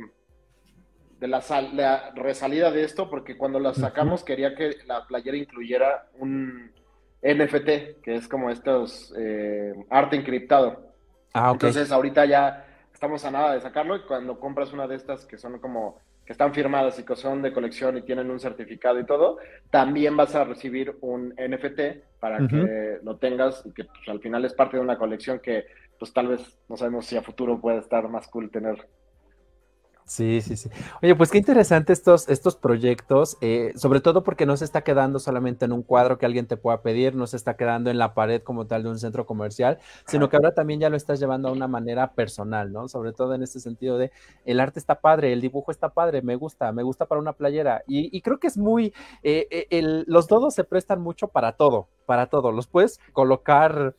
la, 1.21 1.43
la, 1.73 2.13
resalida 2.15 2.71
de 2.71 2.85
esto, 2.85 3.09
porque 3.09 3.37
cuando 3.37 3.59
la 3.59 3.75
sacamos 3.75 4.25
quería 4.25 4.55
que 4.55 4.77
la 4.87 5.07
playera 5.07 5.37
incluyera 5.37 6.09
un 6.19 6.71
NFT, 7.23 8.03
que 8.03 8.15
es 8.15 8.29
como 8.29 8.51
estos 8.51 9.15
eh, 9.17 9.75
arte 9.91 10.17
encriptado. 10.17 10.93
Ah, 11.33 11.51
Entonces 11.53 11.91
ahorita 11.91 12.25
ya 12.25 12.67
estamos 12.93 13.25
a 13.25 13.31
nada 13.31 13.55
de 13.55 13.61
sacarlo 13.61 13.97
y 13.97 14.01
cuando 14.01 14.39
compras 14.39 14.73
una 14.73 14.87
de 14.87 14.97
estas 14.97 15.27
que 15.27 15.39
son 15.39 15.59
como 15.59 16.01
que 16.25 16.33
están 16.33 16.53
firmadas 16.53 16.99
y 16.99 17.05
que 17.05 17.15
son 17.15 17.41
de 17.41 17.53
colección 17.53 17.97
y 17.97 18.03
tienen 18.03 18.31
un 18.31 18.41
certificado 18.41 18.99
y 18.99 19.07
todo, 19.07 19.39
también 19.71 20.17
vas 20.17 20.35
a 20.35 20.43
recibir 20.43 20.97
un 21.01 21.33
NFT 21.39 22.19
para 22.19 22.39
que 22.49 22.99
lo 23.05 23.17
tengas 23.17 23.65
y 23.65 23.73
que 23.73 23.85
pues, 23.85 24.09
al 24.09 24.21
final 24.21 24.45
es 24.45 24.53
parte 24.53 24.77
de 24.77 24.83
una 24.83 24.99
colección 24.99 25.39
que 25.39 25.67
pues 25.99 26.13
tal 26.13 26.29
vez 26.29 26.59
no 26.69 26.77
sabemos 26.77 27.07
si 27.07 27.17
a 27.17 27.23
futuro 27.23 27.61
puede 27.61 27.79
estar 27.79 28.09
más 28.09 28.27
cool 28.27 28.51
tener 28.51 28.89
Sí, 30.09 30.41
sí, 30.41 30.57
sí. 30.57 30.71
Oye, 31.03 31.17
pues 31.17 31.33
qué 31.33 31.39
interesante 31.39 31.93
estos, 31.93 32.29
estos 32.29 32.55
proyectos, 32.55 33.37
eh, 33.41 33.73
sobre 33.75 34.01
todo 34.01 34.23
porque 34.23 34.47
no 34.47 34.57
se 34.57 34.65
está 34.65 34.83
quedando 34.83 35.19
solamente 35.19 35.65
en 35.65 35.73
un 35.73 35.83
cuadro 35.83 36.17
que 36.17 36.27
alguien 36.27 36.47
te 36.47 36.57
pueda 36.57 36.81
pedir, 36.81 37.17
no 37.17 37.27
se 37.27 37.37
está 37.37 37.57
quedando 37.57 37.91
en 37.91 37.99
la 37.99 38.15
pared 38.15 38.41
como 38.41 38.69
tal 38.69 38.85
de 38.85 38.91
un 38.91 39.01
centro 39.01 39.27
comercial, 39.27 39.81
sino 40.07 40.29
que 40.29 40.37
ahora 40.37 40.55
también 40.55 40.79
ya 40.79 40.91
lo 40.91 40.97
estás 40.97 41.19
llevando 41.19 41.49
a 41.49 41.53
una 41.53 41.67
manera 41.67 42.13
personal, 42.13 42.73
¿no? 42.73 42.87
Sobre 42.87 43.13
todo 43.13 43.35
en 43.35 43.43
este 43.43 43.59
sentido 43.59 43.99
de 43.99 44.13
el 44.45 44.61
arte 44.61 44.79
está 44.79 45.01
padre, 45.01 45.33
el 45.33 45.41
dibujo 45.41 45.73
está 45.73 45.89
padre, 45.89 46.23
me 46.23 46.37
gusta, 46.37 46.71
me 46.71 46.85
gusta 46.85 47.07
para 47.07 47.21
una 47.21 47.33
playera. 47.33 47.83
Y, 47.89 48.21
creo 48.21 48.39
que 48.39 48.47
es 48.47 48.57
muy, 48.57 48.95
eh, 49.25 49.49
eh, 49.51 50.05
los 50.07 50.29
dodos 50.29 50.55
se 50.55 50.63
prestan 50.63 51.01
mucho 51.01 51.27
para 51.27 51.57
todo, 51.57 51.89
para 52.07 52.27
todo. 52.27 52.53
Los 52.53 52.69
puedes 52.69 53.01
colocar 53.13 53.97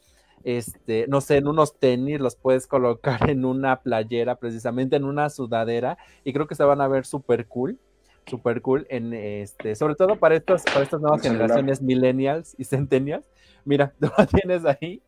este, 0.48 1.08
no 1.10 1.20
sé, 1.20 1.36
en 1.36 1.48
unos 1.50 1.78
tenis, 1.78 2.22
los 2.22 2.38
puedes 2.38 2.68
colocar 2.68 3.30
en 3.30 3.44
una 3.44 3.82
playera, 3.82 4.36
precisamente 4.36 4.96
en 4.96 5.04
una 5.04 5.30
sudadera, 5.30 5.98
y 6.24 6.32
creo 6.32 6.48
que 6.48 6.56
se 6.56 6.64
van 6.64 6.80
a 6.80 6.88
ver 6.88 7.06
súper 7.06 7.48
cool, 7.48 7.78
súper 8.26 8.62
cool, 8.62 8.88
en 8.90 9.14
este, 9.14 9.76
sobre 9.76 9.96
todo 9.96 10.16
para 10.16 10.36
estas, 10.36 10.64
para 10.64 10.84
estas 10.84 11.02
nuevas 11.02 11.22
generaciones 11.22 11.82
millennials 11.82 12.56
y 12.58 12.64
centennials. 12.64 13.30
Mira, 13.66 13.94
tú 14.00 14.08
lo 14.18 14.26
tienes 14.26 14.64
ahí, 14.64 15.02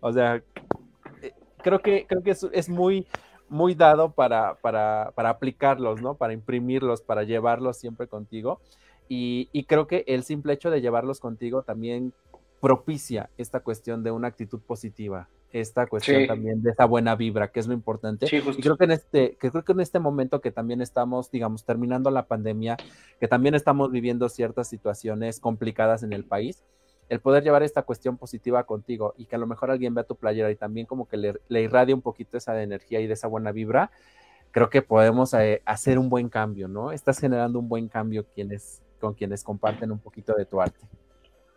o 0.00 0.10
sea, 0.14 0.42
eh, 1.20 1.34
creo 1.58 1.82
que, 1.82 2.06
creo 2.06 2.22
que 2.22 2.30
es, 2.30 2.68
muy, 2.70 3.06
muy 3.50 3.74
dado 3.74 4.12
para, 4.12 4.54
para, 4.62 5.12
para, 5.14 5.28
aplicarlos, 5.28 6.00
¿no? 6.00 6.14
Para 6.14 6.32
imprimirlos, 6.32 7.02
para 7.02 7.22
llevarlos 7.22 7.76
siempre 7.76 8.06
contigo. 8.06 8.62
Y, 9.10 9.50
y, 9.52 9.64
creo 9.64 9.86
que 9.86 10.04
el 10.06 10.24
simple 10.24 10.54
hecho 10.54 10.70
de 10.70 10.80
llevarlos 10.80 11.20
contigo 11.20 11.62
también 11.62 12.14
propicia 12.60 13.30
esta 13.36 13.60
cuestión 13.60 14.02
de 14.02 14.10
una 14.10 14.28
actitud 14.28 14.60
positiva, 14.60 15.28
esta 15.52 15.86
cuestión 15.86 16.26
también 16.26 16.62
de 16.62 16.70
esa 16.70 16.84
buena 16.84 17.14
vibra, 17.14 17.50
que 17.50 17.60
es 17.60 17.66
lo 17.66 17.74
importante. 17.74 18.26
y 18.26 18.60
creo 18.60 18.76
que 18.76 18.84
en 18.84 18.90
este, 18.90 19.36
que 19.36 19.50
creo 19.50 19.64
que 19.64 19.72
en 19.72 19.80
este 19.80 19.98
momento 19.98 20.40
que 20.40 20.50
también 20.50 20.80
estamos, 20.80 21.30
digamos, 21.30 21.64
terminando 21.64 22.10
la 22.10 22.26
pandemia, 22.26 22.76
que 23.20 23.28
también 23.28 23.54
estamos 23.54 23.90
viviendo 23.90 24.28
ciertas 24.28 24.68
situaciones 24.68 25.40
complicadas 25.40 26.02
en 26.02 26.12
el 26.12 26.24
país, 26.24 26.62
el 27.08 27.20
poder 27.20 27.44
llevar 27.44 27.62
esta 27.62 27.82
cuestión 27.82 28.16
positiva 28.16 28.64
contigo 28.64 29.14
y 29.16 29.26
que 29.26 29.36
a 29.36 29.38
lo 29.38 29.46
mejor 29.46 29.70
alguien 29.70 29.94
vea 29.94 30.04
tu 30.04 30.16
playera 30.16 30.50
y 30.50 30.56
también 30.56 30.86
como 30.86 31.08
que 31.08 31.16
le, 31.16 31.34
le 31.48 31.62
irradie 31.62 31.94
un 31.94 32.02
poquito 32.02 32.36
esa 32.36 32.60
energía 32.60 33.00
y 33.00 33.06
de 33.06 33.12
esa 33.12 33.28
buena 33.28 33.52
vibra, 33.52 33.92
creo 34.50 34.70
que 34.70 34.82
podemos 34.82 35.34
eh, 35.34 35.62
hacer 35.64 35.98
un 35.98 36.08
buen 36.08 36.28
cambio, 36.28 36.66
¿no? 36.66 36.90
Estás 36.90 37.18
generando 37.18 37.58
un 37.58 37.68
buen 37.68 37.88
cambio 37.88 38.24
quienes, 38.34 38.82
con 38.98 39.14
quienes 39.14 39.44
comparten 39.44 39.92
un 39.92 39.98
poquito 39.98 40.34
de 40.34 40.46
tu 40.46 40.60
arte. 40.60 40.80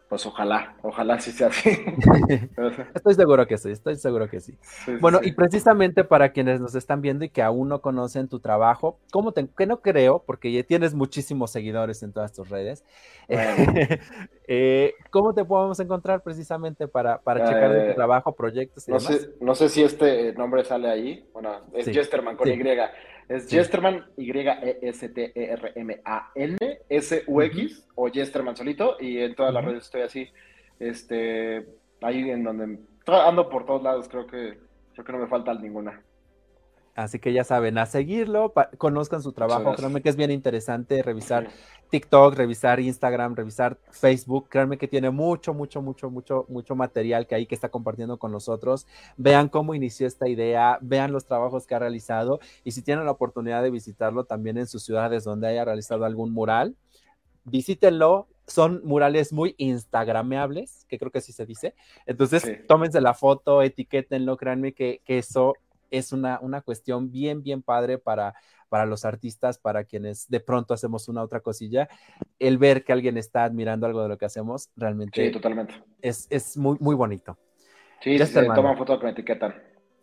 Pues 0.09 0.25
ojalá, 0.25 0.73
ojalá 0.81 1.19
sí 1.19 1.31
sea 1.31 1.49
así. 1.49 1.69
estoy 2.95 3.13
seguro 3.13 3.45
que 3.45 3.59
sí, 3.59 3.69
estoy 3.69 3.95
seguro 3.95 4.27
que 4.27 4.39
sí. 4.39 4.57
bueno, 4.99 5.19
y 5.21 5.33
precisamente 5.33 6.03
para 6.03 6.29
quienes 6.29 6.59
nos 6.59 6.73
están 6.73 6.99
viendo 6.99 7.25
y 7.25 7.29
que 7.29 7.43
aún 7.43 7.69
no 7.69 7.79
conocen 7.79 8.27
tu 8.27 8.39
trabajo, 8.39 8.97
¿cómo 9.11 9.33
te, 9.33 9.47
que 9.55 9.67
no 9.67 9.81
creo, 9.81 10.23
porque 10.25 10.51
ya 10.51 10.63
tienes 10.63 10.95
muchísimos 10.95 11.51
seguidores 11.51 12.01
en 12.01 12.11
todas 12.11 12.33
tus 12.33 12.49
redes, 12.49 12.83
eh, 14.47 14.93
¿cómo 15.11 15.35
te 15.35 15.45
podemos 15.45 15.79
encontrar 15.79 16.23
precisamente 16.23 16.87
para, 16.87 17.19
para 17.19 17.45
checar 17.45 17.69
tu 17.69 17.91
eh, 17.91 17.93
trabajo, 17.93 18.31
proyectos 18.33 18.87
y 18.87 18.91
no 18.91 18.97
demás? 18.97 19.21
Sé, 19.21 19.29
no 19.39 19.53
sé 19.53 19.69
si 19.69 19.83
este 19.83 20.33
nombre 20.33 20.65
sale 20.65 20.89
ahí, 20.89 21.29
bueno, 21.33 21.51
es 21.73 21.85
Jesterman 21.85 22.35
con 22.35 22.47
Y. 22.47 22.59
Es 23.29 23.47
Jesterman, 23.47 24.05
Y-S-T-E-R-M-A-N, 24.17 24.57
S-U-X, 26.89 27.87
o 27.93 28.09
Jesterman 28.09 28.55
solito, 28.55 28.97
y 28.99 29.19
en 29.19 29.35
todas 29.35 29.53
las 29.53 29.63
redes 29.63 29.83
estoy 29.83 30.01
así. 30.01 30.27
Este, 30.79 31.63
ahí 32.01 32.27
en 32.29 32.43
donde 32.43 32.79
ando 33.05 33.47
por 33.49 33.67
todos 33.67 33.83
lados, 33.83 34.09
creo 34.09 34.25
que, 34.25 34.57
creo 34.93 35.05
que 35.05 35.11
no 35.11 35.19
me 35.19 35.27
falta 35.27 35.53
ninguna. 35.53 36.01
Así 37.03 37.17
que 37.17 37.31
ya 37.31 37.45
saben, 37.45 37.77
a 37.77 37.85
seguirlo, 37.85 38.53
conozcan 38.77 39.23
su 39.23 39.31
trabajo. 39.31 39.73
Créanme 39.73 40.01
que 40.01 40.09
es 40.09 40.17
bien 40.17 40.31
interesante 40.31 41.01
revisar 41.01 41.47
TikTok, 41.89 42.35
revisar 42.35 42.81
Instagram, 42.81 43.35
revisar 43.35 43.77
Facebook. 43.89 44.49
Créanme 44.49 44.77
que 44.77 44.89
tiene 44.89 45.09
mucho, 45.09 45.53
mucho, 45.53 45.81
mucho, 45.81 46.09
mucho, 46.09 46.45
mucho 46.49 46.75
material 46.75 47.25
que 47.25 47.35
hay 47.35 47.45
que 47.45 47.55
está 47.55 47.69
compartiendo 47.69 48.19
con 48.19 48.33
nosotros. 48.33 48.85
Vean 49.15 49.47
cómo 49.47 49.75
inició 49.75 50.07
esta 50.07 50.27
idea, 50.27 50.77
vean 50.81 51.13
los 51.13 51.25
trabajos 51.25 51.65
que 51.65 51.73
ha 51.73 51.79
realizado 51.79 52.41
y 52.65 52.71
si 52.71 52.81
tienen 52.81 53.05
la 53.05 53.11
oportunidad 53.11 53.63
de 53.63 53.71
visitarlo 53.71 54.25
también 54.25 54.57
en 54.57 54.67
sus 54.67 54.83
ciudades 54.83 55.23
donde 55.23 55.47
haya 55.47 55.63
realizado 55.63 56.03
algún 56.03 56.33
mural, 56.33 56.75
visítenlo. 57.45 58.27
Son 58.45 58.81
murales 58.83 59.31
muy 59.31 59.55
instagrameables, 59.57 60.85
que 60.89 60.97
creo 60.97 61.11
que 61.11 61.19
así 61.19 61.31
se 61.31 61.45
dice. 61.45 61.75
Entonces, 62.07 62.43
tómense 62.67 62.99
la 62.99 63.13
foto, 63.13 63.61
etiquétenlo, 63.61 64.35
créanme 64.37 64.73
que, 64.73 65.01
que 65.05 65.19
eso 65.19 65.53
es 65.91 66.11
una, 66.11 66.39
una 66.41 66.61
cuestión 66.61 67.11
bien, 67.11 67.43
bien 67.43 67.61
padre 67.61 67.97
para, 67.97 68.35
para 68.69 68.85
los 68.85 69.03
artistas, 69.03 69.57
para 69.57 69.83
quienes 69.83 70.29
de 70.29 70.39
pronto 70.39 70.73
hacemos 70.73 71.09
una 71.09 71.23
otra 71.23 71.41
cosilla, 71.41 71.89
el 72.37 72.57
ver 72.57 72.83
que 72.83 72.93
alguien 72.93 73.17
está 73.17 73.43
admirando 73.43 73.85
algo 73.85 74.01
de 74.01 74.09
lo 74.09 74.17
que 74.17 74.25
hacemos, 74.25 74.69
realmente 74.75 75.25
sí, 75.25 75.31
totalmente. 75.31 75.73
Es, 76.01 76.27
es 76.29 76.55
muy, 76.55 76.77
muy 76.79 76.95
bonito. 76.95 77.37
Sí, 78.01 78.17
se 78.17 78.45
toman 78.45 78.77
fotos 78.77 78.99
con 78.99 79.09
etiquetan. 79.09 79.55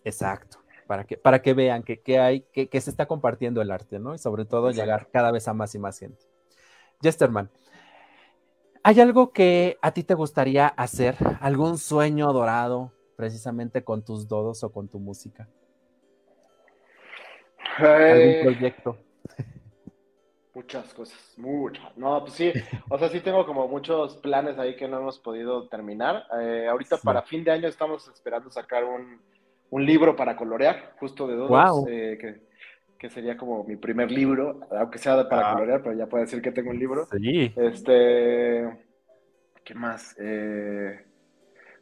Exacto, 0.05 0.59
para 0.87 1.05
que, 1.05 1.17
para 1.17 1.41
que 1.41 1.55
vean 1.55 1.83
que, 1.83 2.01
que 2.01 2.19
hay, 2.19 2.43
que, 2.53 2.69
que, 2.69 2.81
se 2.81 2.91
está 2.91 3.07
compartiendo 3.07 3.63
el 3.63 3.71
arte, 3.71 3.99
¿no? 3.99 4.15
Y 4.15 4.19
sobre 4.19 4.45
todo 4.45 4.71
llegar 4.71 5.09
cada 5.11 5.31
vez 5.31 5.49
a 5.49 5.55
más 5.55 5.75
y 5.75 5.79
más 5.79 5.99
gente. 5.99 6.27
Jesterman, 7.03 7.51
¿hay 8.83 9.01
algo 9.01 9.33
que 9.33 9.79
a 9.81 9.93
ti 9.93 10.03
te 10.03 10.15
gustaría 10.15 10.67
hacer? 10.67 11.17
¿Algún 11.41 11.79
sueño 11.79 12.33
dorado 12.33 12.93
precisamente 13.17 13.83
con 13.83 14.05
tus 14.05 14.29
dodos 14.29 14.63
o 14.63 14.73
con 14.73 14.89
tu 14.89 14.99
música? 14.99 15.49
¿Algún 17.79 18.43
proyecto? 18.43 18.99
Muchas 20.57 20.95
cosas, 20.95 21.35
muchas. 21.37 21.95
No, 21.99 22.19
pues 22.21 22.33
sí, 22.33 22.51
o 22.89 22.99
sea, 22.99 23.11
sí 23.11 23.21
tengo 23.21 23.45
como 23.45 23.69
muchos 23.69 24.17
planes 24.17 24.59
ahí 24.59 24.75
que 24.75 24.89
no 24.89 24.99
hemos 24.99 25.19
podido 25.19 25.69
terminar. 25.69 26.25
Eh, 26.41 26.67
ahorita 26.67 26.97
para 26.97 27.21
fin 27.21 27.45
de 27.45 27.51
año 27.51 27.69
estamos 27.69 28.09
esperando 28.09 28.51
sacar 28.51 28.83
un, 28.83 29.21
un 29.69 29.85
libro 29.85 30.17
para 30.17 30.35
colorear, 30.35 30.95
justo 30.99 31.27
de 31.27 31.37
dos, 31.37 31.87
eh, 31.89 32.17
que, 32.19 32.41
que, 32.99 33.11
sería 33.11 33.37
como 33.37 33.65
mi 33.65 33.77
primer 33.77 34.11
libro, 34.11 34.61
aunque 34.71 34.97
sea 34.97 35.29
para 35.29 35.51
ah. 35.51 35.53
colorear, 35.53 35.83
pero 35.83 35.95
ya 35.95 36.07
puedo 36.07 36.25
decir 36.25 36.41
que 36.41 36.53
tengo 36.53 36.71
un 36.71 36.79
libro. 36.79 37.07
Sí. 37.13 37.53
Este, 37.55 38.79
¿qué 39.63 39.75
más? 39.75 40.17
Eh, 40.19 41.05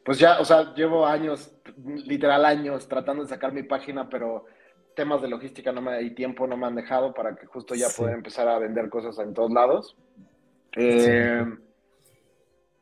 pues 0.04 0.18
ya, 0.18 0.40
o 0.40 0.44
sea, 0.44 0.74
llevo 0.74 1.06
años, 1.06 1.56
literal 1.84 2.44
años, 2.44 2.88
tratando 2.88 3.22
de 3.22 3.28
sacar 3.28 3.52
mi 3.52 3.62
página, 3.62 4.08
pero 4.08 4.46
temas 4.94 5.22
de 5.22 5.28
logística 5.28 5.72
no 5.72 5.82
me, 5.82 6.02
y 6.02 6.10
tiempo 6.10 6.46
no 6.46 6.56
me 6.56 6.66
han 6.66 6.74
dejado 6.74 7.12
para 7.12 7.34
que 7.34 7.46
justo 7.46 7.74
ya 7.74 7.88
pueda 7.96 8.12
empezar 8.12 8.48
a 8.48 8.58
vender 8.58 8.88
cosas 8.88 9.18
en 9.18 9.34
todos 9.34 9.50
lados. 9.50 9.96
Eh, 10.76 11.44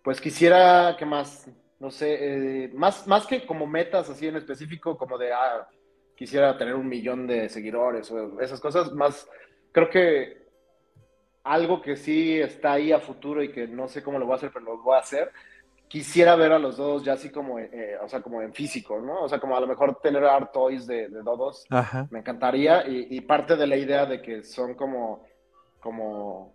pues 0.03 0.21
quisiera, 0.21 0.97
¿qué 0.99 1.05
más? 1.05 1.49
No 1.79 1.91
sé, 1.91 2.65
eh, 2.65 2.71
más, 2.75 3.07
más 3.07 3.27
que 3.27 3.45
como 3.45 3.67
metas 3.67 4.09
así 4.09 4.27
en 4.27 4.37
específico, 4.37 4.97
como 4.97 5.19
de, 5.19 5.33
ah, 5.33 5.69
quisiera 6.15 6.57
tener 6.57 6.75
un 6.75 6.89
millón 6.89 7.27
de 7.27 7.49
seguidores 7.49 8.11
o 8.11 8.41
esas 8.41 8.61
cosas, 8.61 8.93
más 8.93 9.29
creo 9.73 9.91
que 9.91 10.43
algo 11.45 11.83
que 11.83 11.97
sí 11.97 12.39
está 12.39 12.73
ahí 12.73 12.93
a 12.93 13.01
futuro 13.01 13.43
y 13.43 13.51
que 13.51 13.67
no 13.67 13.89
sé 13.89 14.03
cómo 14.03 14.19
lo 14.19 14.27
voy 14.27 14.35
a 14.35 14.37
hacer, 14.37 14.51
pero 14.53 14.65
lo 14.65 14.79
voy 14.79 14.97
a 14.97 15.01
hacer, 15.01 15.33
quisiera 15.93 16.35
ver 16.37 16.53
a 16.53 16.59
los 16.59 16.79
dos 16.79 17.05
ya 17.05 17.13
así 17.13 17.29
como, 17.29 17.59
eh, 17.59 17.99
o 18.03 18.09
sea, 18.09 18.23
como 18.23 18.41
en 18.41 18.55
físico, 18.55 18.99
¿no? 18.99 19.25
O 19.25 19.29
sea, 19.29 19.39
como 19.39 19.55
a 19.55 19.61
lo 19.61 19.67
mejor 19.67 20.01
tener 20.03 20.25
art 20.25 20.51
toys 20.51 20.87
de, 20.87 21.11
de 21.11 21.23
Dodos, 21.23 21.67
me 22.09 22.21
encantaría. 22.21 22.89
Y, 22.89 23.21
parte 23.21 23.57
de 23.57 23.67
la 23.67 23.77
idea 23.77 24.07
de 24.07 24.23
que 24.23 24.43
son 24.43 24.73
como, 24.73 25.27
como, 25.81 26.55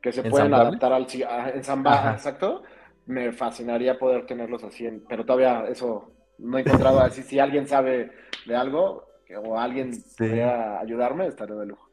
que 0.00 0.12
se 0.12 0.22
pueden 0.22 0.54
adaptar 0.54 0.92
al 0.92 1.08
ensamblar, 1.52 2.14
exacto, 2.14 2.62
me 3.06 3.32
fascinaría 3.32 3.98
poder 3.98 4.24
tenerlos 4.24 4.62
así, 4.62 4.88
pero 5.08 5.24
todavía 5.24 5.64
eso 5.68 6.12
no 6.38 6.56
he 6.56 6.60
encontrado 6.60 7.00
así. 7.00 7.24
Si 7.24 7.40
alguien 7.40 7.66
sabe 7.66 8.12
de 8.46 8.54
algo 8.54 9.04
o 9.44 9.58
alguien 9.58 9.94
sí. 9.94 10.40
ayudarme, 10.40 11.26
estaré 11.26 11.56
de 11.56 11.66
lujo 11.66 11.85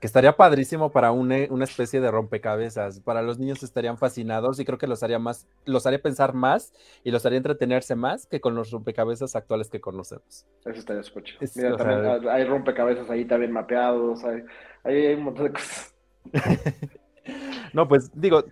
que 0.00 0.06
estaría 0.06 0.36
padrísimo 0.36 0.90
para 0.90 1.10
una, 1.10 1.36
una, 1.50 1.64
especie 1.64 2.00
de 2.00 2.10
rompecabezas. 2.10 3.00
Para 3.00 3.22
los 3.22 3.38
niños 3.38 3.62
estarían 3.62 3.98
fascinados 3.98 4.60
y 4.60 4.64
creo 4.64 4.78
que 4.78 4.86
los 4.86 5.02
haría 5.02 5.18
más, 5.18 5.48
los 5.64 5.86
haría 5.86 6.00
pensar 6.00 6.34
más 6.34 6.72
y 7.02 7.10
los 7.10 7.26
haría 7.26 7.38
entretenerse 7.38 7.96
más 7.96 8.26
que 8.26 8.40
con 8.40 8.54
los 8.54 8.70
rompecabezas 8.70 9.34
actuales 9.34 9.68
que 9.68 9.80
conocemos. 9.80 10.46
Eso 10.64 10.78
estaría 10.78 11.02
súper 11.02 11.24
Mira, 11.56 11.76
también 11.76 12.28
hay 12.28 12.44
rompecabezas 12.44 13.10
ahí 13.10 13.24
también 13.24 13.50
mapeados, 13.50 14.22
hay, 14.24 14.44
hay 14.84 15.14
un 15.14 15.24
montón 15.24 15.46
de 15.46 15.52
cosas. 15.52 15.94
no, 17.72 17.88
pues 17.88 18.10
digo, 18.14 18.44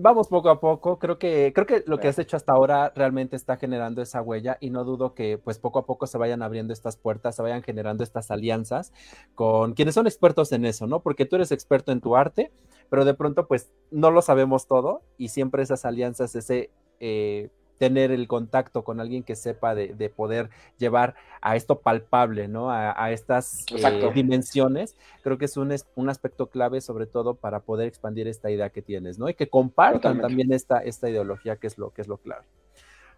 vamos 0.00 0.28
poco 0.28 0.48
a 0.50 0.60
poco. 0.60 0.98
Creo 0.98 1.18
que, 1.18 1.52
creo 1.54 1.66
que 1.66 1.84
lo 1.86 1.98
que 1.98 2.08
has 2.08 2.18
hecho 2.18 2.36
hasta 2.36 2.52
ahora 2.52 2.92
realmente 2.94 3.36
está 3.36 3.56
generando 3.56 4.02
esa 4.02 4.22
huella 4.22 4.56
y 4.60 4.70
no 4.70 4.84
dudo 4.84 5.14
que 5.14 5.38
pues 5.38 5.58
poco 5.58 5.78
a 5.78 5.86
poco 5.86 6.06
se 6.06 6.18
vayan 6.18 6.42
abriendo 6.42 6.72
estas 6.72 6.96
puertas, 6.96 7.36
se 7.36 7.42
vayan 7.42 7.62
generando 7.62 8.02
estas 8.02 8.30
alianzas 8.30 8.92
con 9.34 9.74
quienes 9.74 9.94
son 9.94 10.06
expertos 10.06 10.52
en 10.52 10.64
eso, 10.64 10.86
¿no? 10.86 11.00
Porque 11.00 11.26
tú 11.26 11.36
eres 11.36 11.52
experto 11.52 11.92
en 11.92 12.00
tu 12.00 12.16
arte, 12.16 12.52
pero 12.88 13.04
de 13.04 13.14
pronto 13.14 13.46
pues 13.46 13.72
no 13.90 14.10
lo 14.10 14.22
sabemos 14.22 14.66
todo 14.66 15.02
y 15.16 15.28
siempre 15.28 15.62
esas 15.62 15.84
alianzas, 15.84 16.34
ese... 16.34 16.70
Eh, 16.98 17.50
tener 17.80 18.10
el 18.10 18.28
contacto 18.28 18.84
con 18.84 19.00
alguien 19.00 19.22
que 19.22 19.34
sepa 19.34 19.74
de, 19.74 20.12
poder 20.14 20.50
llevar 20.76 21.14
a 21.40 21.56
esto 21.56 21.80
palpable, 21.80 22.46
¿no? 22.46 22.70
A, 22.70 23.10
estas 23.10 23.64
eh, 23.74 24.10
dimensiones, 24.14 24.96
creo 25.22 25.38
que 25.38 25.46
es 25.46 25.56
un, 25.56 25.74
un, 25.94 26.08
aspecto 26.10 26.50
clave 26.50 26.82
sobre 26.82 27.06
todo 27.06 27.36
para 27.36 27.60
poder 27.60 27.88
expandir 27.88 28.28
esta 28.28 28.50
idea 28.50 28.68
que 28.68 28.82
tienes, 28.82 29.18
¿no? 29.18 29.30
Y 29.30 29.34
que 29.34 29.48
compartan 29.48 30.20
también 30.20 30.52
esta, 30.52 30.80
esta 30.80 31.08
ideología 31.08 31.56
que 31.56 31.68
es 31.68 31.78
lo, 31.78 31.88
que 31.88 32.02
es 32.02 32.08
lo 32.08 32.18
clave. 32.18 32.44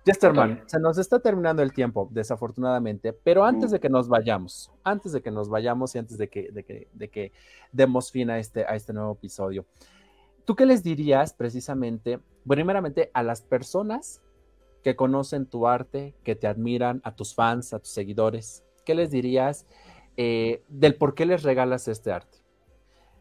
Jesterman, 0.06 0.62
se 0.66 0.78
nos 0.78 0.96
está 0.96 1.18
terminando 1.18 1.60
el 1.60 1.72
tiempo, 1.72 2.08
desafortunadamente, 2.12 3.12
pero 3.12 3.44
antes 3.44 3.72
de 3.72 3.80
que 3.80 3.88
nos 3.88 4.08
vayamos, 4.08 4.70
antes 4.84 5.10
de 5.10 5.22
que 5.22 5.32
nos 5.32 5.48
vayamos 5.48 5.92
y 5.96 5.98
antes 5.98 6.18
de 6.18 6.28
que, 6.28 6.52
de 6.52 6.62
que, 6.62 6.86
de 6.92 7.08
que 7.08 7.32
demos 7.72 8.12
fin 8.12 8.30
a 8.30 8.38
este, 8.38 8.64
a 8.64 8.76
este 8.76 8.92
nuevo 8.92 9.14
episodio, 9.14 9.64
¿tú 10.44 10.54
qué 10.54 10.66
les 10.66 10.84
dirías 10.84 11.32
precisamente, 11.32 12.20
primeramente 12.46 13.10
a 13.12 13.24
las 13.24 13.42
personas 13.42 14.22
que 14.82 14.96
conocen 14.96 15.46
tu 15.46 15.66
arte, 15.66 16.14
que 16.24 16.34
te 16.34 16.46
admiran, 16.46 17.00
a 17.04 17.14
tus 17.14 17.34
fans, 17.34 17.72
a 17.72 17.78
tus 17.78 17.90
seguidores? 17.90 18.64
¿Qué 18.84 18.94
les 18.94 19.10
dirías 19.10 19.66
eh, 20.16 20.62
del 20.68 20.96
por 20.96 21.14
qué 21.14 21.26
les 21.26 21.42
regalas 21.42 21.88
este 21.88 22.12
arte? 22.12 22.38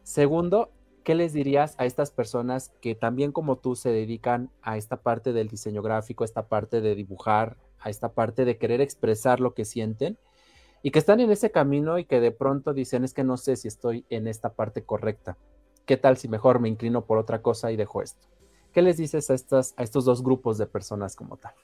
Segundo, 0.02 0.70
¿qué 1.04 1.14
les 1.14 1.32
dirías 1.32 1.74
a 1.78 1.86
estas 1.86 2.10
personas 2.10 2.72
que 2.80 2.94
también 2.94 3.32
como 3.32 3.56
tú 3.56 3.76
se 3.76 3.90
dedican 3.90 4.50
a 4.62 4.76
esta 4.76 5.02
parte 5.02 5.32
del 5.32 5.48
diseño 5.48 5.82
gráfico, 5.82 6.24
a 6.24 6.26
esta 6.26 6.48
parte 6.48 6.80
de 6.80 6.94
dibujar, 6.94 7.56
a 7.78 7.90
esta 7.90 8.12
parte 8.12 8.44
de 8.44 8.58
querer 8.58 8.80
expresar 8.80 9.40
lo 9.40 9.54
que 9.54 9.64
sienten 9.64 10.18
y 10.82 10.90
que 10.90 10.98
están 10.98 11.20
en 11.20 11.30
ese 11.30 11.50
camino 11.50 11.98
y 11.98 12.04
que 12.04 12.20
de 12.20 12.32
pronto 12.32 12.74
dicen 12.74 13.04
es 13.04 13.14
que 13.14 13.24
no 13.24 13.36
sé 13.36 13.56
si 13.56 13.68
estoy 13.68 14.04
en 14.10 14.26
esta 14.26 14.54
parte 14.54 14.84
correcta? 14.84 15.38
¿Qué 15.86 15.96
tal 15.96 16.16
si 16.16 16.28
mejor 16.28 16.60
me 16.60 16.68
inclino 16.68 17.04
por 17.06 17.18
otra 17.18 17.42
cosa 17.42 17.70
y 17.72 17.76
dejo 17.76 18.02
esto? 18.02 18.31
¿Qué 18.72 18.82
les 18.82 18.96
dices 18.96 19.30
a, 19.30 19.34
estas, 19.34 19.74
a 19.76 19.82
estos 19.82 20.04
dos 20.04 20.22
grupos 20.22 20.58
de 20.58 20.66
personas 20.66 21.14
como 21.14 21.36
tal? 21.36 21.54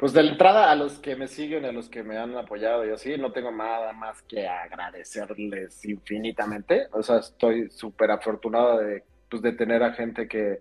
Pues 0.00 0.14
de 0.14 0.22
entrada 0.22 0.70
a 0.70 0.74
los 0.76 0.98
que 0.98 1.14
me 1.14 1.28
siguen, 1.28 1.66
a 1.66 1.72
los 1.72 1.90
que 1.90 2.02
me 2.02 2.16
han 2.16 2.34
apoyado 2.34 2.86
y 2.86 2.90
así, 2.90 3.18
no 3.18 3.32
tengo 3.32 3.50
nada 3.50 3.92
más 3.92 4.22
que 4.22 4.48
agradecerles 4.48 5.84
infinitamente. 5.84 6.86
O 6.92 7.02
sea, 7.02 7.18
estoy 7.18 7.68
súper 7.68 8.10
afortunado 8.10 8.78
de, 8.78 9.04
pues, 9.28 9.42
de 9.42 9.52
tener 9.52 9.82
a 9.82 9.92
gente 9.92 10.26
que, 10.26 10.60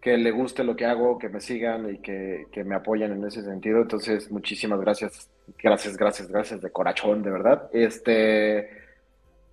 que 0.00 0.16
le 0.16 0.30
guste 0.30 0.62
lo 0.62 0.76
que 0.76 0.84
hago, 0.84 1.18
que 1.18 1.28
me 1.28 1.40
sigan 1.40 1.92
y 1.92 1.98
que, 1.98 2.46
que, 2.52 2.62
me 2.62 2.76
apoyen 2.76 3.10
en 3.10 3.24
ese 3.24 3.42
sentido. 3.42 3.80
Entonces, 3.82 4.30
muchísimas 4.30 4.80
gracias, 4.80 5.28
gracias, 5.60 5.96
gracias, 5.96 6.28
gracias 6.28 6.60
de 6.60 6.70
corazón, 6.70 7.24
de 7.24 7.30
verdad. 7.30 7.68
Este, 7.72 8.81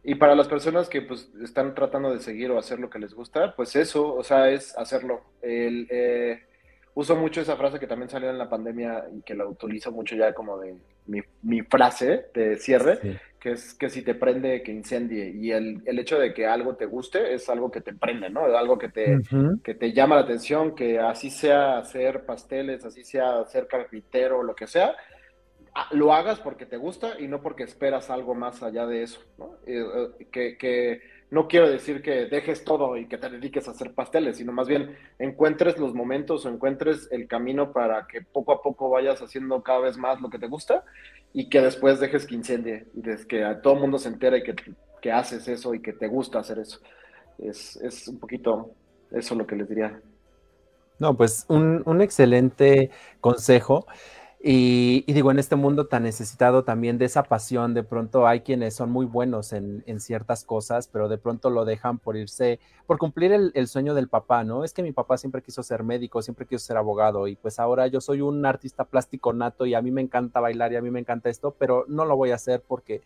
y 0.09 0.15
para 0.15 0.33
las 0.33 0.47
personas 0.47 0.89
que 0.89 1.03
pues 1.03 1.29
están 1.43 1.75
tratando 1.75 2.11
de 2.11 2.19
seguir 2.19 2.49
o 2.49 2.57
hacer 2.57 2.79
lo 2.79 2.89
que 2.89 2.97
les 2.97 3.13
gusta, 3.13 3.53
pues 3.55 3.75
eso, 3.75 4.15
o 4.15 4.23
sea, 4.23 4.49
es 4.49 4.75
hacerlo. 4.75 5.21
El, 5.39 5.85
eh, 5.91 6.39
uso 6.95 7.15
mucho 7.15 7.41
esa 7.41 7.55
frase 7.55 7.79
que 7.79 7.85
también 7.85 8.09
salió 8.09 8.31
en 8.31 8.39
la 8.39 8.49
pandemia 8.49 9.05
y 9.15 9.21
que 9.21 9.35
la 9.35 9.45
utilizo 9.45 9.91
mucho 9.91 10.15
ya 10.15 10.33
como 10.33 10.57
de 10.57 10.75
mi, 11.05 11.19
mi 11.43 11.61
frase 11.61 12.25
de 12.33 12.57
cierre, 12.57 13.19
que 13.39 13.51
es 13.51 13.75
que 13.75 13.87
si 13.87 14.01
te 14.01 14.15
prende, 14.15 14.63
que 14.63 14.71
incendie. 14.71 15.29
Y 15.29 15.51
el, 15.51 15.83
el, 15.85 15.99
hecho 15.99 16.17
de 16.17 16.33
que 16.33 16.47
algo 16.47 16.75
te 16.75 16.87
guste 16.87 17.31
es 17.35 17.47
algo 17.47 17.69
que 17.69 17.81
te 17.81 17.93
prende, 17.93 18.31
¿no? 18.31 18.45
Algo 18.45 18.79
que 18.79 18.89
te, 18.89 19.19
que 19.63 19.75
te 19.75 19.93
llama 19.93 20.15
la 20.15 20.21
atención, 20.21 20.73
que 20.73 20.97
así 20.97 21.29
sea 21.29 21.77
hacer 21.77 22.25
pasteles, 22.25 22.83
así 22.83 23.03
sea 23.03 23.41
hacer 23.41 23.67
carpintero, 23.67 24.41
lo 24.41 24.55
que 24.55 24.65
sea, 24.65 24.95
lo 25.91 26.13
hagas 26.13 26.39
porque 26.39 26.65
te 26.65 26.77
gusta 26.77 27.19
y 27.19 27.27
no 27.27 27.41
porque 27.41 27.63
esperas 27.63 28.09
algo 28.09 28.35
más 28.35 28.63
allá 28.63 28.85
de 28.85 29.03
eso. 29.03 29.21
¿no? 29.37 29.51
Eh, 29.65 29.83
que, 30.31 30.57
que, 30.57 31.01
no 31.31 31.47
quiero 31.47 31.69
decir 31.69 32.01
que 32.01 32.25
dejes 32.25 32.63
todo 32.63 32.97
y 32.97 33.07
que 33.07 33.17
te 33.17 33.29
dediques 33.29 33.67
a 33.67 33.71
hacer 33.71 33.93
pasteles, 33.93 34.37
sino 34.37 34.51
más 34.51 34.67
bien 34.67 34.97
encuentres 35.19 35.77
los 35.77 35.93
momentos 35.93 36.45
o 36.45 36.49
encuentres 36.49 37.07
el 37.11 37.27
camino 37.27 37.71
para 37.71 38.07
que 38.07 38.21
poco 38.21 38.51
a 38.51 38.61
poco 38.61 38.89
vayas 38.89 39.21
haciendo 39.21 39.61
cada 39.61 39.79
vez 39.79 39.97
más 39.97 40.19
lo 40.21 40.29
que 40.29 40.39
te 40.39 40.47
gusta 40.47 40.83
y 41.31 41.49
que 41.49 41.61
después 41.61 41.99
dejes 41.99 42.25
que 42.25 42.35
incendie 42.35 42.87
y 42.95 43.03
que 43.27 43.57
todo 43.61 43.75
el 43.75 43.79
mundo 43.79 43.99
se 43.99 44.09
entere 44.09 44.41
que, 44.41 44.55
que 45.01 45.11
haces 45.11 45.47
eso 45.47 45.75
y 45.75 45.81
que 45.81 45.93
te 45.93 46.07
gusta 46.07 46.39
hacer 46.39 46.57
eso. 46.59 46.79
Es, 47.37 47.75
es 47.77 48.07
un 48.07 48.19
poquito 48.19 48.71
eso 49.11 49.35
lo 49.35 49.45
que 49.45 49.55
les 49.55 49.69
diría. 49.69 50.01
No, 50.97 51.15
pues 51.15 51.45
un, 51.47 51.81
un 51.85 52.01
excelente 52.01 52.89
consejo. 53.21 53.85
Y, 54.41 55.03
digo, 55.11 55.31
en 55.31 55.39
este 55.39 55.57
mundo 55.57 55.87
tan 55.87 56.03
necesitado 56.03 56.63
también 56.63 56.97
de 56.97 57.03
esa 57.03 57.23
pasión, 57.23 57.73
de 57.73 57.83
pronto 57.83 58.25
hay 58.25 58.39
quienes 58.39 58.73
son 58.73 58.89
muy 58.89 59.05
buenos 59.05 59.51
en, 59.51 59.83
ciertas 59.99 60.45
cosas, 60.45 60.87
pero 60.87 61.09
de 61.09 61.17
pronto 61.17 61.49
lo 61.49 61.65
dejan 61.65 61.99
por 61.99 62.15
irse, 62.15 62.61
por 62.87 62.97
cumplir 62.97 63.33
el, 63.33 63.67
sueño 63.67 63.93
del 63.93 64.07
papá, 64.07 64.45
¿no? 64.45 64.63
Es 64.63 64.73
que 64.73 64.81
mi 64.81 64.93
papá 64.93 65.17
siempre 65.17 65.41
quiso 65.41 65.61
ser 65.61 65.83
médico, 65.83 66.21
siempre 66.21 66.45
quiso 66.45 66.65
ser 66.65 66.77
abogado 66.77 67.27
y 67.27 67.35
pues 67.35 67.59
ahora 67.59 67.87
yo 67.87 67.99
soy 67.99 68.21
un 68.21 68.45
artista 68.45 68.85
plástico 68.85 69.33
nato 69.33 69.65
y 69.65 69.73
a 69.73 69.81
mí 69.81 69.91
me 69.91 70.01
encanta 70.01 70.39
bailar 70.39 70.71
y 70.71 70.77
a 70.77 70.81
mí 70.81 70.89
me 70.89 71.01
encanta 71.01 71.29
esto, 71.29 71.53
pero 71.59 71.83
no 71.89 72.05
lo 72.05 72.15
voy 72.15 72.31
a 72.31 72.35
hacer 72.35 72.63
porque 72.65 73.01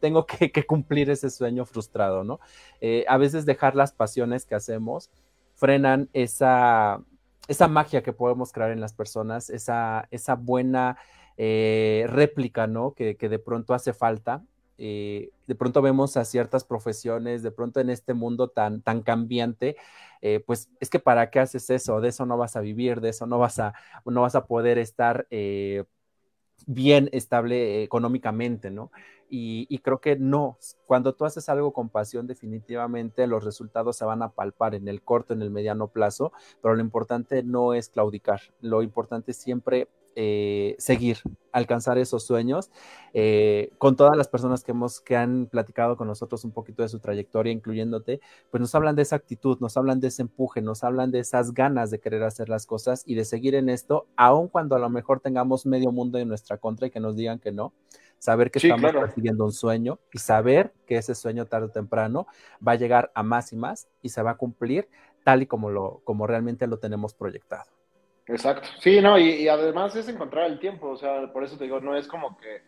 tengo 0.00 0.24
que, 0.24 0.50
cumplir 0.66 1.10
ese 1.10 1.28
sueño 1.28 1.66
frustrado, 1.66 2.24
¿no? 2.24 2.40
Eh, 2.80 3.04
a 3.08 3.18
veces 3.18 3.44
dejar 3.44 3.76
las 3.76 3.92
pasiones 3.92 4.46
que 4.46 4.54
hacemos 4.54 5.10
frenan 5.54 6.08
esa 6.14 7.02
esa 7.48 7.66
magia 7.66 8.02
que 8.02 8.12
podemos 8.12 8.52
crear 8.52 8.70
en 8.70 8.80
las 8.80 8.92
personas, 8.92 9.50
esa, 9.50 10.06
esa 10.10 10.34
buena 10.34 10.98
eh, 11.36 12.04
réplica, 12.08 12.66
¿no? 12.66 12.92
Que, 12.92 13.14
de 13.14 13.38
pronto 13.38 13.74
hace 13.74 13.92
falta. 13.94 14.44
Eh, 14.76 15.30
de 15.46 15.54
pronto 15.54 15.82
vemos 15.82 16.16
a 16.16 16.24
ciertas 16.24 16.62
profesiones, 16.62 17.42
de 17.42 17.50
pronto 17.50 17.80
en 17.80 17.90
este 17.90 18.14
mundo 18.14 18.48
tan, 18.48 18.82
tan 18.82 19.02
cambiante, 19.02 19.76
eh, 20.20 20.40
pues 20.46 20.70
es 20.78 20.88
que 20.88 21.00
para 21.00 21.30
qué 21.30 21.40
haces 21.40 21.68
eso, 21.70 22.00
de 22.00 22.10
eso 22.10 22.26
no 22.26 22.36
vas 22.36 22.54
a 22.54 22.60
vivir, 22.60 23.00
de 23.00 23.08
eso 23.08 23.26
no 23.26 23.38
vas 23.38 23.58
a, 23.58 23.74
no 24.04 24.22
vas 24.22 24.36
a 24.36 24.46
poder 24.46 24.78
estar 24.78 25.26
bien 26.66 27.08
estable 27.12 27.82
económicamente, 27.82 28.70
¿no? 28.70 28.92
Y, 29.30 29.78
creo 29.78 30.00
que 30.00 30.16
no, 30.16 30.58
cuando 30.86 31.14
tú 31.14 31.24
haces 31.24 31.48
algo 31.48 31.72
con 31.72 31.88
pasión, 31.88 32.26
definitivamente 32.26 33.26
los 33.26 33.44
resultados 33.44 33.96
se 33.96 34.04
van 34.04 34.22
a 34.22 34.30
palpar 34.30 34.74
en 34.74 34.88
el 34.88 35.02
corto, 35.02 35.34
en 35.34 35.42
el 35.42 35.50
mediano 35.50 35.88
plazo, 35.88 36.32
pero 36.62 36.74
lo 36.74 36.80
importante 36.80 37.42
no 37.42 37.74
es 37.74 37.88
claudicar, 37.88 38.40
lo 38.60 38.82
importante 38.82 39.32
es 39.32 39.36
siempre 39.36 39.88
eh, 40.16 40.74
seguir, 40.78 41.18
alcanzar 41.52 41.98
esos 41.98 42.24
sueños. 42.24 42.70
Eh, 43.14 43.70
con 43.78 43.96
todas 43.96 44.16
las 44.16 44.28
personas 44.28 44.64
que, 44.64 44.72
hemos, 44.72 45.00
que 45.00 45.16
han 45.16 45.46
platicado 45.46 45.96
con 45.96 46.06
nosotros 46.08 46.44
un 46.44 46.52
poquito 46.52 46.82
de 46.82 46.88
su 46.88 46.98
trayectoria, 46.98 47.52
incluyéndote, 47.52 48.20
pues 48.50 48.60
nos 48.60 48.74
hablan 48.74 48.96
de 48.96 49.02
esa 49.02 49.16
actitud, 49.16 49.58
nos 49.60 49.76
hablan 49.76 50.00
de 50.00 50.08
ese 50.08 50.22
empuje, 50.22 50.60
nos 50.60 50.84
hablan 50.84 51.10
de 51.10 51.20
esas 51.20 51.54
ganas 51.54 51.90
de 51.90 52.00
querer 52.00 52.22
hacer 52.22 52.48
las 52.48 52.66
cosas 52.66 53.02
y 53.06 53.14
de 53.14 53.24
seguir 53.24 53.54
en 53.54 53.68
esto, 53.68 54.06
aun 54.16 54.48
cuando 54.48 54.76
a 54.76 54.78
lo 54.78 54.90
mejor 54.90 55.20
tengamos 55.20 55.66
medio 55.66 55.92
mundo 55.92 56.18
en 56.18 56.28
nuestra 56.28 56.58
contra 56.58 56.86
y 56.86 56.90
que 56.90 57.00
nos 57.00 57.16
digan 57.16 57.38
que 57.38 57.52
no 57.52 57.72
saber 58.18 58.50
que 58.50 58.58
estamos 58.58 58.92
persiguiendo 58.92 59.44
un 59.44 59.52
sueño 59.52 59.98
y 60.12 60.18
saber 60.18 60.72
que 60.86 60.96
ese 60.96 61.14
sueño 61.14 61.46
tarde 61.46 61.66
o 61.66 61.70
temprano 61.70 62.26
va 62.66 62.72
a 62.72 62.76
llegar 62.76 63.12
a 63.14 63.22
más 63.22 63.52
y 63.52 63.56
más 63.56 63.88
y 64.02 64.08
se 64.08 64.22
va 64.22 64.32
a 64.32 64.36
cumplir 64.36 64.88
tal 65.24 65.42
y 65.42 65.46
como, 65.46 65.70
lo, 65.70 66.00
como 66.04 66.26
realmente 66.26 66.66
lo 66.66 66.78
tenemos 66.78 67.14
proyectado. 67.14 67.77
Exacto, 68.28 68.68
sí, 68.78 69.00
no, 69.00 69.18
y, 69.18 69.48
además 69.48 69.96
es 69.96 70.08
encontrar 70.08 70.46
el 70.46 70.58
tiempo, 70.58 70.90
o 70.90 70.96
sea, 70.96 71.32
por 71.32 71.44
eso 71.44 71.56
te 71.56 71.64
digo, 71.64 71.80
no 71.80 71.96
es 71.96 72.06
como 72.06 72.36
que 72.36 72.62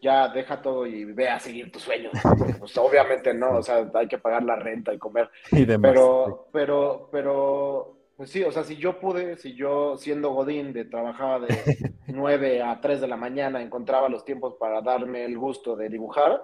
ya 0.00 0.28
deja 0.28 0.60
todo 0.60 0.86
y 0.86 1.04
ve 1.04 1.28
a 1.28 1.40
seguir 1.40 1.72
tus 1.72 1.82
sueños. 1.82 2.12
Pues 2.58 2.76
obviamente 2.76 3.34
no, 3.34 3.56
o 3.56 3.62
sea, 3.62 3.90
hay 3.94 4.06
que 4.06 4.18
pagar 4.18 4.44
la 4.44 4.56
renta 4.56 4.92
y 4.92 4.98
comer. 4.98 5.28
Y 5.52 5.64
demás, 5.64 5.90
pero, 5.90 6.48
pero, 6.52 7.08
pero 7.10 7.96
pues 8.16 8.30
sí, 8.30 8.42
o 8.42 8.52
sea, 8.52 8.64
si 8.64 8.76
yo 8.76 9.00
pude, 9.00 9.36
si 9.36 9.54
yo 9.54 9.96
siendo 9.96 10.30
Godín 10.30 10.72
de 10.72 10.84
trabajaba 10.84 11.40
de 11.40 11.48
9 12.08 12.62
a 12.62 12.80
3 12.80 13.00
de 13.00 13.08
la 13.08 13.16
mañana, 13.16 13.62
encontraba 13.62 14.08
los 14.08 14.24
tiempos 14.24 14.54
para 14.54 14.82
darme 14.82 15.24
el 15.24 15.38
gusto 15.38 15.74
de 15.74 15.88
dibujar, 15.88 16.42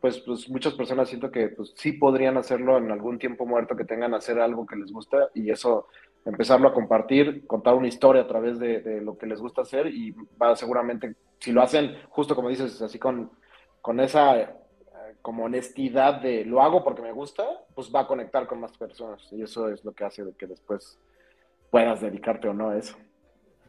pues, 0.00 0.18
pues 0.18 0.48
muchas 0.50 0.74
personas 0.74 1.08
siento 1.08 1.30
que 1.30 1.48
pues, 1.48 1.72
sí 1.76 1.92
podrían 1.92 2.36
hacerlo 2.36 2.76
en 2.76 2.90
algún 2.90 3.18
tiempo 3.20 3.46
muerto, 3.46 3.76
que 3.76 3.84
tengan 3.84 4.14
hacer 4.14 4.40
algo 4.40 4.66
que 4.66 4.76
les 4.76 4.92
gusta 4.92 5.30
y 5.32 5.50
eso 5.50 5.86
empezarlo 6.24 6.68
a 6.68 6.74
compartir, 6.74 7.46
contar 7.46 7.74
una 7.74 7.88
historia 7.88 8.22
a 8.22 8.26
través 8.26 8.58
de, 8.58 9.00
lo 9.00 9.18
que 9.18 9.26
les 9.26 9.40
gusta 9.40 9.62
hacer 9.62 9.86
y 9.88 10.14
va 10.40 10.54
seguramente, 10.56 11.14
si 11.38 11.52
lo 11.52 11.62
hacen 11.62 11.96
justo 12.10 12.34
como 12.34 12.48
dices, 12.48 12.80
así 12.82 12.98
con, 12.98 13.30
con 13.80 14.00
esa 14.00 14.40
eh, 14.40 14.46
como 15.20 15.44
honestidad 15.44 16.20
de 16.20 16.44
lo 16.44 16.62
hago 16.62 16.84
porque 16.84 17.02
me 17.02 17.12
gusta, 17.12 17.44
pues 17.74 17.92
va 17.94 18.00
a 18.00 18.06
conectar 18.06 18.46
con 18.46 18.60
más 18.60 18.76
personas 18.76 19.26
y 19.32 19.42
eso 19.42 19.68
es 19.68 19.84
lo 19.84 19.92
que 19.92 20.04
hace 20.04 20.24
de 20.24 20.32
que 20.34 20.46
después 20.46 20.98
puedas 21.70 22.00
dedicarte 22.00 22.48
o 22.48 22.54
no 22.54 22.70
a 22.70 22.78
eso. 22.78 22.96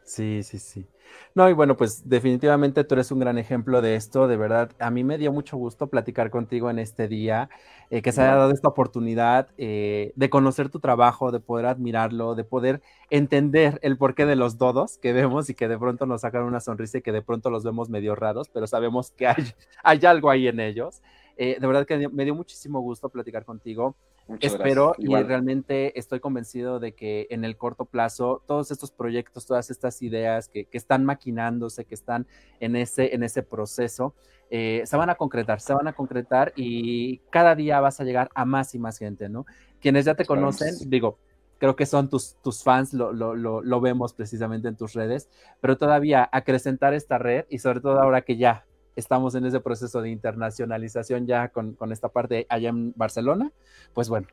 Sí, 0.06 0.42
sí, 0.42 0.58
sí. 0.58 0.86
No, 1.34 1.48
y 1.48 1.54
bueno, 1.54 1.76
pues 1.76 2.06
definitivamente 2.08 2.84
tú 2.84 2.94
eres 2.94 3.10
un 3.10 3.20
gran 3.20 3.38
ejemplo 3.38 3.80
de 3.80 3.96
esto, 3.96 4.28
de 4.28 4.36
verdad. 4.36 4.70
A 4.78 4.90
mí 4.90 5.02
me 5.02 5.16
dio 5.16 5.32
mucho 5.32 5.56
gusto 5.56 5.86
platicar 5.88 6.30
contigo 6.30 6.68
en 6.70 6.78
este 6.78 7.08
día, 7.08 7.48
eh, 7.90 8.02
que 8.02 8.12
se 8.12 8.20
haya 8.20 8.34
dado 8.36 8.50
esta 8.52 8.68
oportunidad 8.68 9.48
eh, 9.56 10.12
de 10.14 10.28
conocer 10.30 10.68
tu 10.68 10.78
trabajo, 10.80 11.32
de 11.32 11.40
poder 11.40 11.66
admirarlo, 11.66 12.34
de 12.34 12.44
poder 12.44 12.82
entender 13.08 13.78
el 13.82 13.96
porqué 13.96 14.26
de 14.26 14.36
los 14.36 14.58
dodos 14.58 14.98
que 14.98 15.12
vemos 15.14 15.48
y 15.48 15.54
que 15.54 15.68
de 15.68 15.78
pronto 15.78 16.04
nos 16.04 16.20
sacan 16.20 16.42
una 16.42 16.60
sonrisa 16.60 16.98
y 16.98 17.02
que 17.02 17.12
de 17.12 17.22
pronto 17.22 17.48
los 17.50 17.64
vemos 17.64 17.88
medio 17.88 18.14
raros, 18.14 18.48
pero 18.50 18.66
sabemos 18.66 19.10
que 19.12 19.26
hay, 19.26 19.36
hay 19.82 20.04
algo 20.04 20.30
ahí 20.30 20.48
en 20.48 20.60
ellos. 20.60 21.00
Eh, 21.36 21.56
de 21.58 21.66
verdad 21.66 21.86
que 21.86 22.08
me 22.10 22.24
dio 22.24 22.34
muchísimo 22.34 22.80
gusto 22.80 23.08
platicar 23.08 23.44
contigo. 23.44 23.96
Espero 24.40 24.94
y 24.98 25.14
realmente 25.14 25.98
estoy 25.98 26.20
convencido 26.20 26.80
de 26.80 26.94
que 26.94 27.26
en 27.30 27.44
el 27.44 27.56
corto 27.56 27.84
plazo 27.84 28.42
todos 28.46 28.70
estos 28.70 28.90
proyectos, 28.90 29.46
todas 29.46 29.70
estas 29.70 30.00
ideas 30.00 30.48
que, 30.48 30.66
están 30.72 31.04
maquinándose, 31.04 31.84
que 31.84 31.94
están 31.94 32.26
en 32.60 32.74
ese, 32.76 33.14
en 33.14 33.22
ese 33.22 33.42
proceso, 33.42 34.14
eh, 34.50 34.82
se 34.86 34.96
van 34.96 35.10
a 35.10 35.16
concretar, 35.16 35.60
se 35.60 35.74
van 35.74 35.88
a 35.88 35.92
concretar 35.92 36.52
y 36.56 37.18
cada 37.30 37.54
día 37.54 37.80
vas 37.80 38.00
a 38.00 38.04
llegar 38.04 38.30
a 38.34 38.44
más 38.44 38.74
y 38.74 38.78
más 38.78 38.98
gente, 38.98 39.28
¿no? 39.28 39.44
Quienes 39.80 40.06
ya 40.06 40.14
te 40.14 40.24
conocen, 40.24 40.74
digo, 40.88 41.18
creo 41.58 41.76
que 41.76 41.86
son 41.86 42.08
tus, 42.08 42.36
tus 42.42 42.62
fans, 42.62 42.94
lo, 42.94 43.12
lo, 43.12 43.34
lo, 43.34 43.80
vemos 43.80 44.14
precisamente 44.14 44.68
en 44.68 44.76
tus 44.76 44.94
redes, 44.94 45.28
pero 45.60 45.76
todavía 45.76 46.28
acrecentar 46.32 46.94
esta 46.94 47.18
red 47.18 47.44
y 47.50 47.58
sobre 47.58 47.80
todo 47.80 48.00
ahora 48.00 48.22
que 48.22 48.36
ya 48.36 48.64
estamos 48.96 49.34
en 49.34 49.46
ese 49.46 49.60
proceso 49.60 50.02
de 50.02 50.10
internacionalización 50.10 51.26
ya 51.26 51.48
con, 51.48 51.76
esta 51.90 52.08
parte 52.08 52.46
allá 52.48 52.68
en 52.68 52.92
Barcelona, 52.96 53.52
pues 53.92 54.08
bueno, 54.08 54.26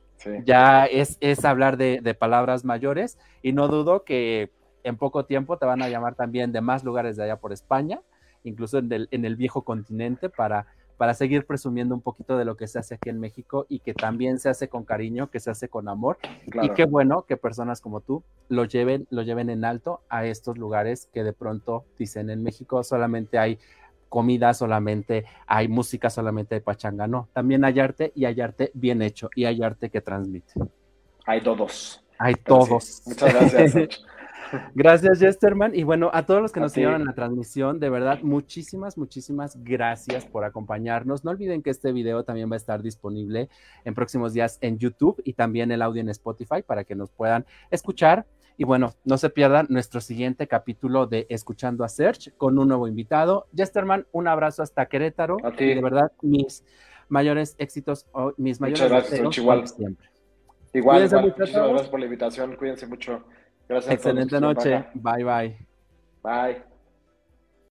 ya 0.46 0.86
es, 0.86 1.18
es 1.20 1.44
hablar 1.46 1.78
de, 1.78 2.16
palabras 2.20 2.66
mayores 2.66 3.18
y 3.42 3.54
no 3.54 3.68
dudo 3.68 4.04
que 4.04 4.52
en 4.84 4.98
poco 4.98 5.26
tiempo 5.26 5.58
te 5.58 5.66
van 5.66 5.82
a 5.82 5.90
llamar 5.90 6.16
también 6.16 6.52
de 6.52 6.62
más 6.62 6.84
lugares 6.84 7.16
de 7.16 7.24
allá 7.24 7.38
por 7.38 7.54
España, 7.54 8.02
incluso 8.44 8.78
en 8.80 8.92
el, 8.92 9.08
en 9.12 9.26
el 9.26 9.36
viejo 9.36 9.64
continente, 9.64 10.30
para, 10.30 10.68
para 11.02 11.16
seguir 11.16 11.48
presumiendo 11.48 11.96
un 11.96 12.02
poquito 12.02 12.38
de 12.38 12.46
lo 12.46 12.56
que 12.56 12.68
se 12.68 12.78
hace 12.78 12.94
aquí 12.94 13.10
en 13.10 13.20
México 13.20 13.66
y 13.68 13.80
que 13.80 13.96
también 13.96 14.38
se 14.38 14.50
hace 14.50 14.68
con 14.68 14.86
cariño, 14.86 15.32
que 15.32 15.40
se 15.40 15.50
hace 15.50 15.68
con 15.68 15.90
amor. 15.90 16.20
Y 16.62 16.70
qué 16.70 16.86
bueno 16.86 17.24
que 17.24 17.38
personas 17.38 17.82
como 17.82 18.02
tú 18.02 18.24
lo 18.50 18.66
lleven, 18.66 19.08
lo 19.10 19.24
lleven 19.24 19.50
en 19.50 19.66
alto 19.66 20.02
a 20.10 20.26
estos 20.26 20.60
lugares 20.60 21.10
que 21.12 21.24
de 21.24 21.34
pronto 21.34 21.86
dicen 21.98 22.30
en 22.30 22.44
México 22.44 22.84
solamente 22.84 23.40
hay 23.40 23.58
comida 24.12 24.54
solamente, 24.54 25.24
hay 25.48 25.70
música 25.70 26.10
solamente 26.10 26.56
de 26.56 26.62
pachanga, 26.62 27.08
no, 27.08 27.30
también 27.32 27.64
hay 27.64 27.80
arte 27.80 28.12
y 28.14 28.26
hay 28.26 28.42
arte 28.42 28.70
bien 28.74 29.02
hecho 29.02 29.30
y 29.38 29.46
hay 29.46 29.64
arte 29.64 29.90
que 29.90 30.02
transmite. 30.02 30.54
Hay 31.26 31.40
todos. 31.40 32.04
Hay 32.18 32.36
todos. 32.36 33.04
Muchas 33.06 33.34
gracias. 33.34 34.02
Gracias, 34.76 35.20
Jesterman. 35.20 35.74
Y 35.74 35.84
bueno, 35.84 36.10
a 36.14 36.26
todos 36.26 36.42
los 36.42 36.52
que 36.52 36.60
nos 36.60 36.74
siguieron 36.74 37.00
en 37.00 37.08
la 37.08 37.14
transmisión, 37.14 37.80
de 37.80 37.90
verdad, 37.90 38.20
muchísimas, 38.22 38.98
muchísimas 38.98 39.64
gracias 39.64 40.26
por 40.26 40.44
acompañarnos. 40.44 41.24
No 41.24 41.32
olviden 41.32 41.62
que 41.62 41.70
este 41.70 41.94
video 41.94 42.26
también 42.26 42.52
va 42.52 42.56
a 42.56 42.58
estar 42.58 42.82
disponible 42.82 43.48
en 43.86 43.94
próximos 43.94 44.34
días 44.34 44.58
en 44.60 44.78
YouTube 44.78 45.22
y 45.24 45.34
también 45.34 45.72
el 45.72 45.82
audio 45.82 46.02
en 46.02 46.10
Spotify 46.10 46.64
para 46.66 46.84
que 46.84 46.96
nos 46.96 47.12
puedan 47.12 47.46
escuchar 47.70 48.26
y 48.62 48.64
bueno, 48.64 48.94
no 49.06 49.18
se 49.18 49.32
pierdan 49.32 49.66
nuestro 49.72 50.02
siguiente 50.02 50.48
capítulo 50.48 51.08
de 51.08 51.26
Escuchando 51.30 51.84
a 51.84 51.90
Search 51.90 52.32
con 52.38 52.60
un 52.60 52.68
nuevo 52.68 52.88
invitado. 52.88 53.48
Jesterman, 53.56 54.06
un 54.12 54.28
abrazo 54.28 54.62
hasta 54.62 54.86
Querétaro. 54.86 55.38
A 55.44 55.52
ti. 55.52 55.66
de 55.66 55.82
verdad, 55.82 56.12
mis 56.22 56.64
mayores 57.10 57.56
éxitos, 57.58 58.06
mis 58.38 58.62
mayores 58.62 58.84
Muchas 58.84 59.10
gracias, 59.10 59.38
igual. 59.40 59.68
siempre. 59.68 60.08
Igual, 60.74 61.06
igual. 61.06 61.24
Muchísimas 61.24 61.70
gracias 61.70 61.90
por 61.90 62.00
la 62.02 62.06
invitación. 62.06 62.56
Cuídense 62.56 62.86
mucho. 62.86 63.24
Gracias 63.68 63.96
Excelente 63.96 64.40
noche. 64.40 64.86
Bye, 64.94 65.24
bye. 65.24 65.68
Bye. 66.22 66.71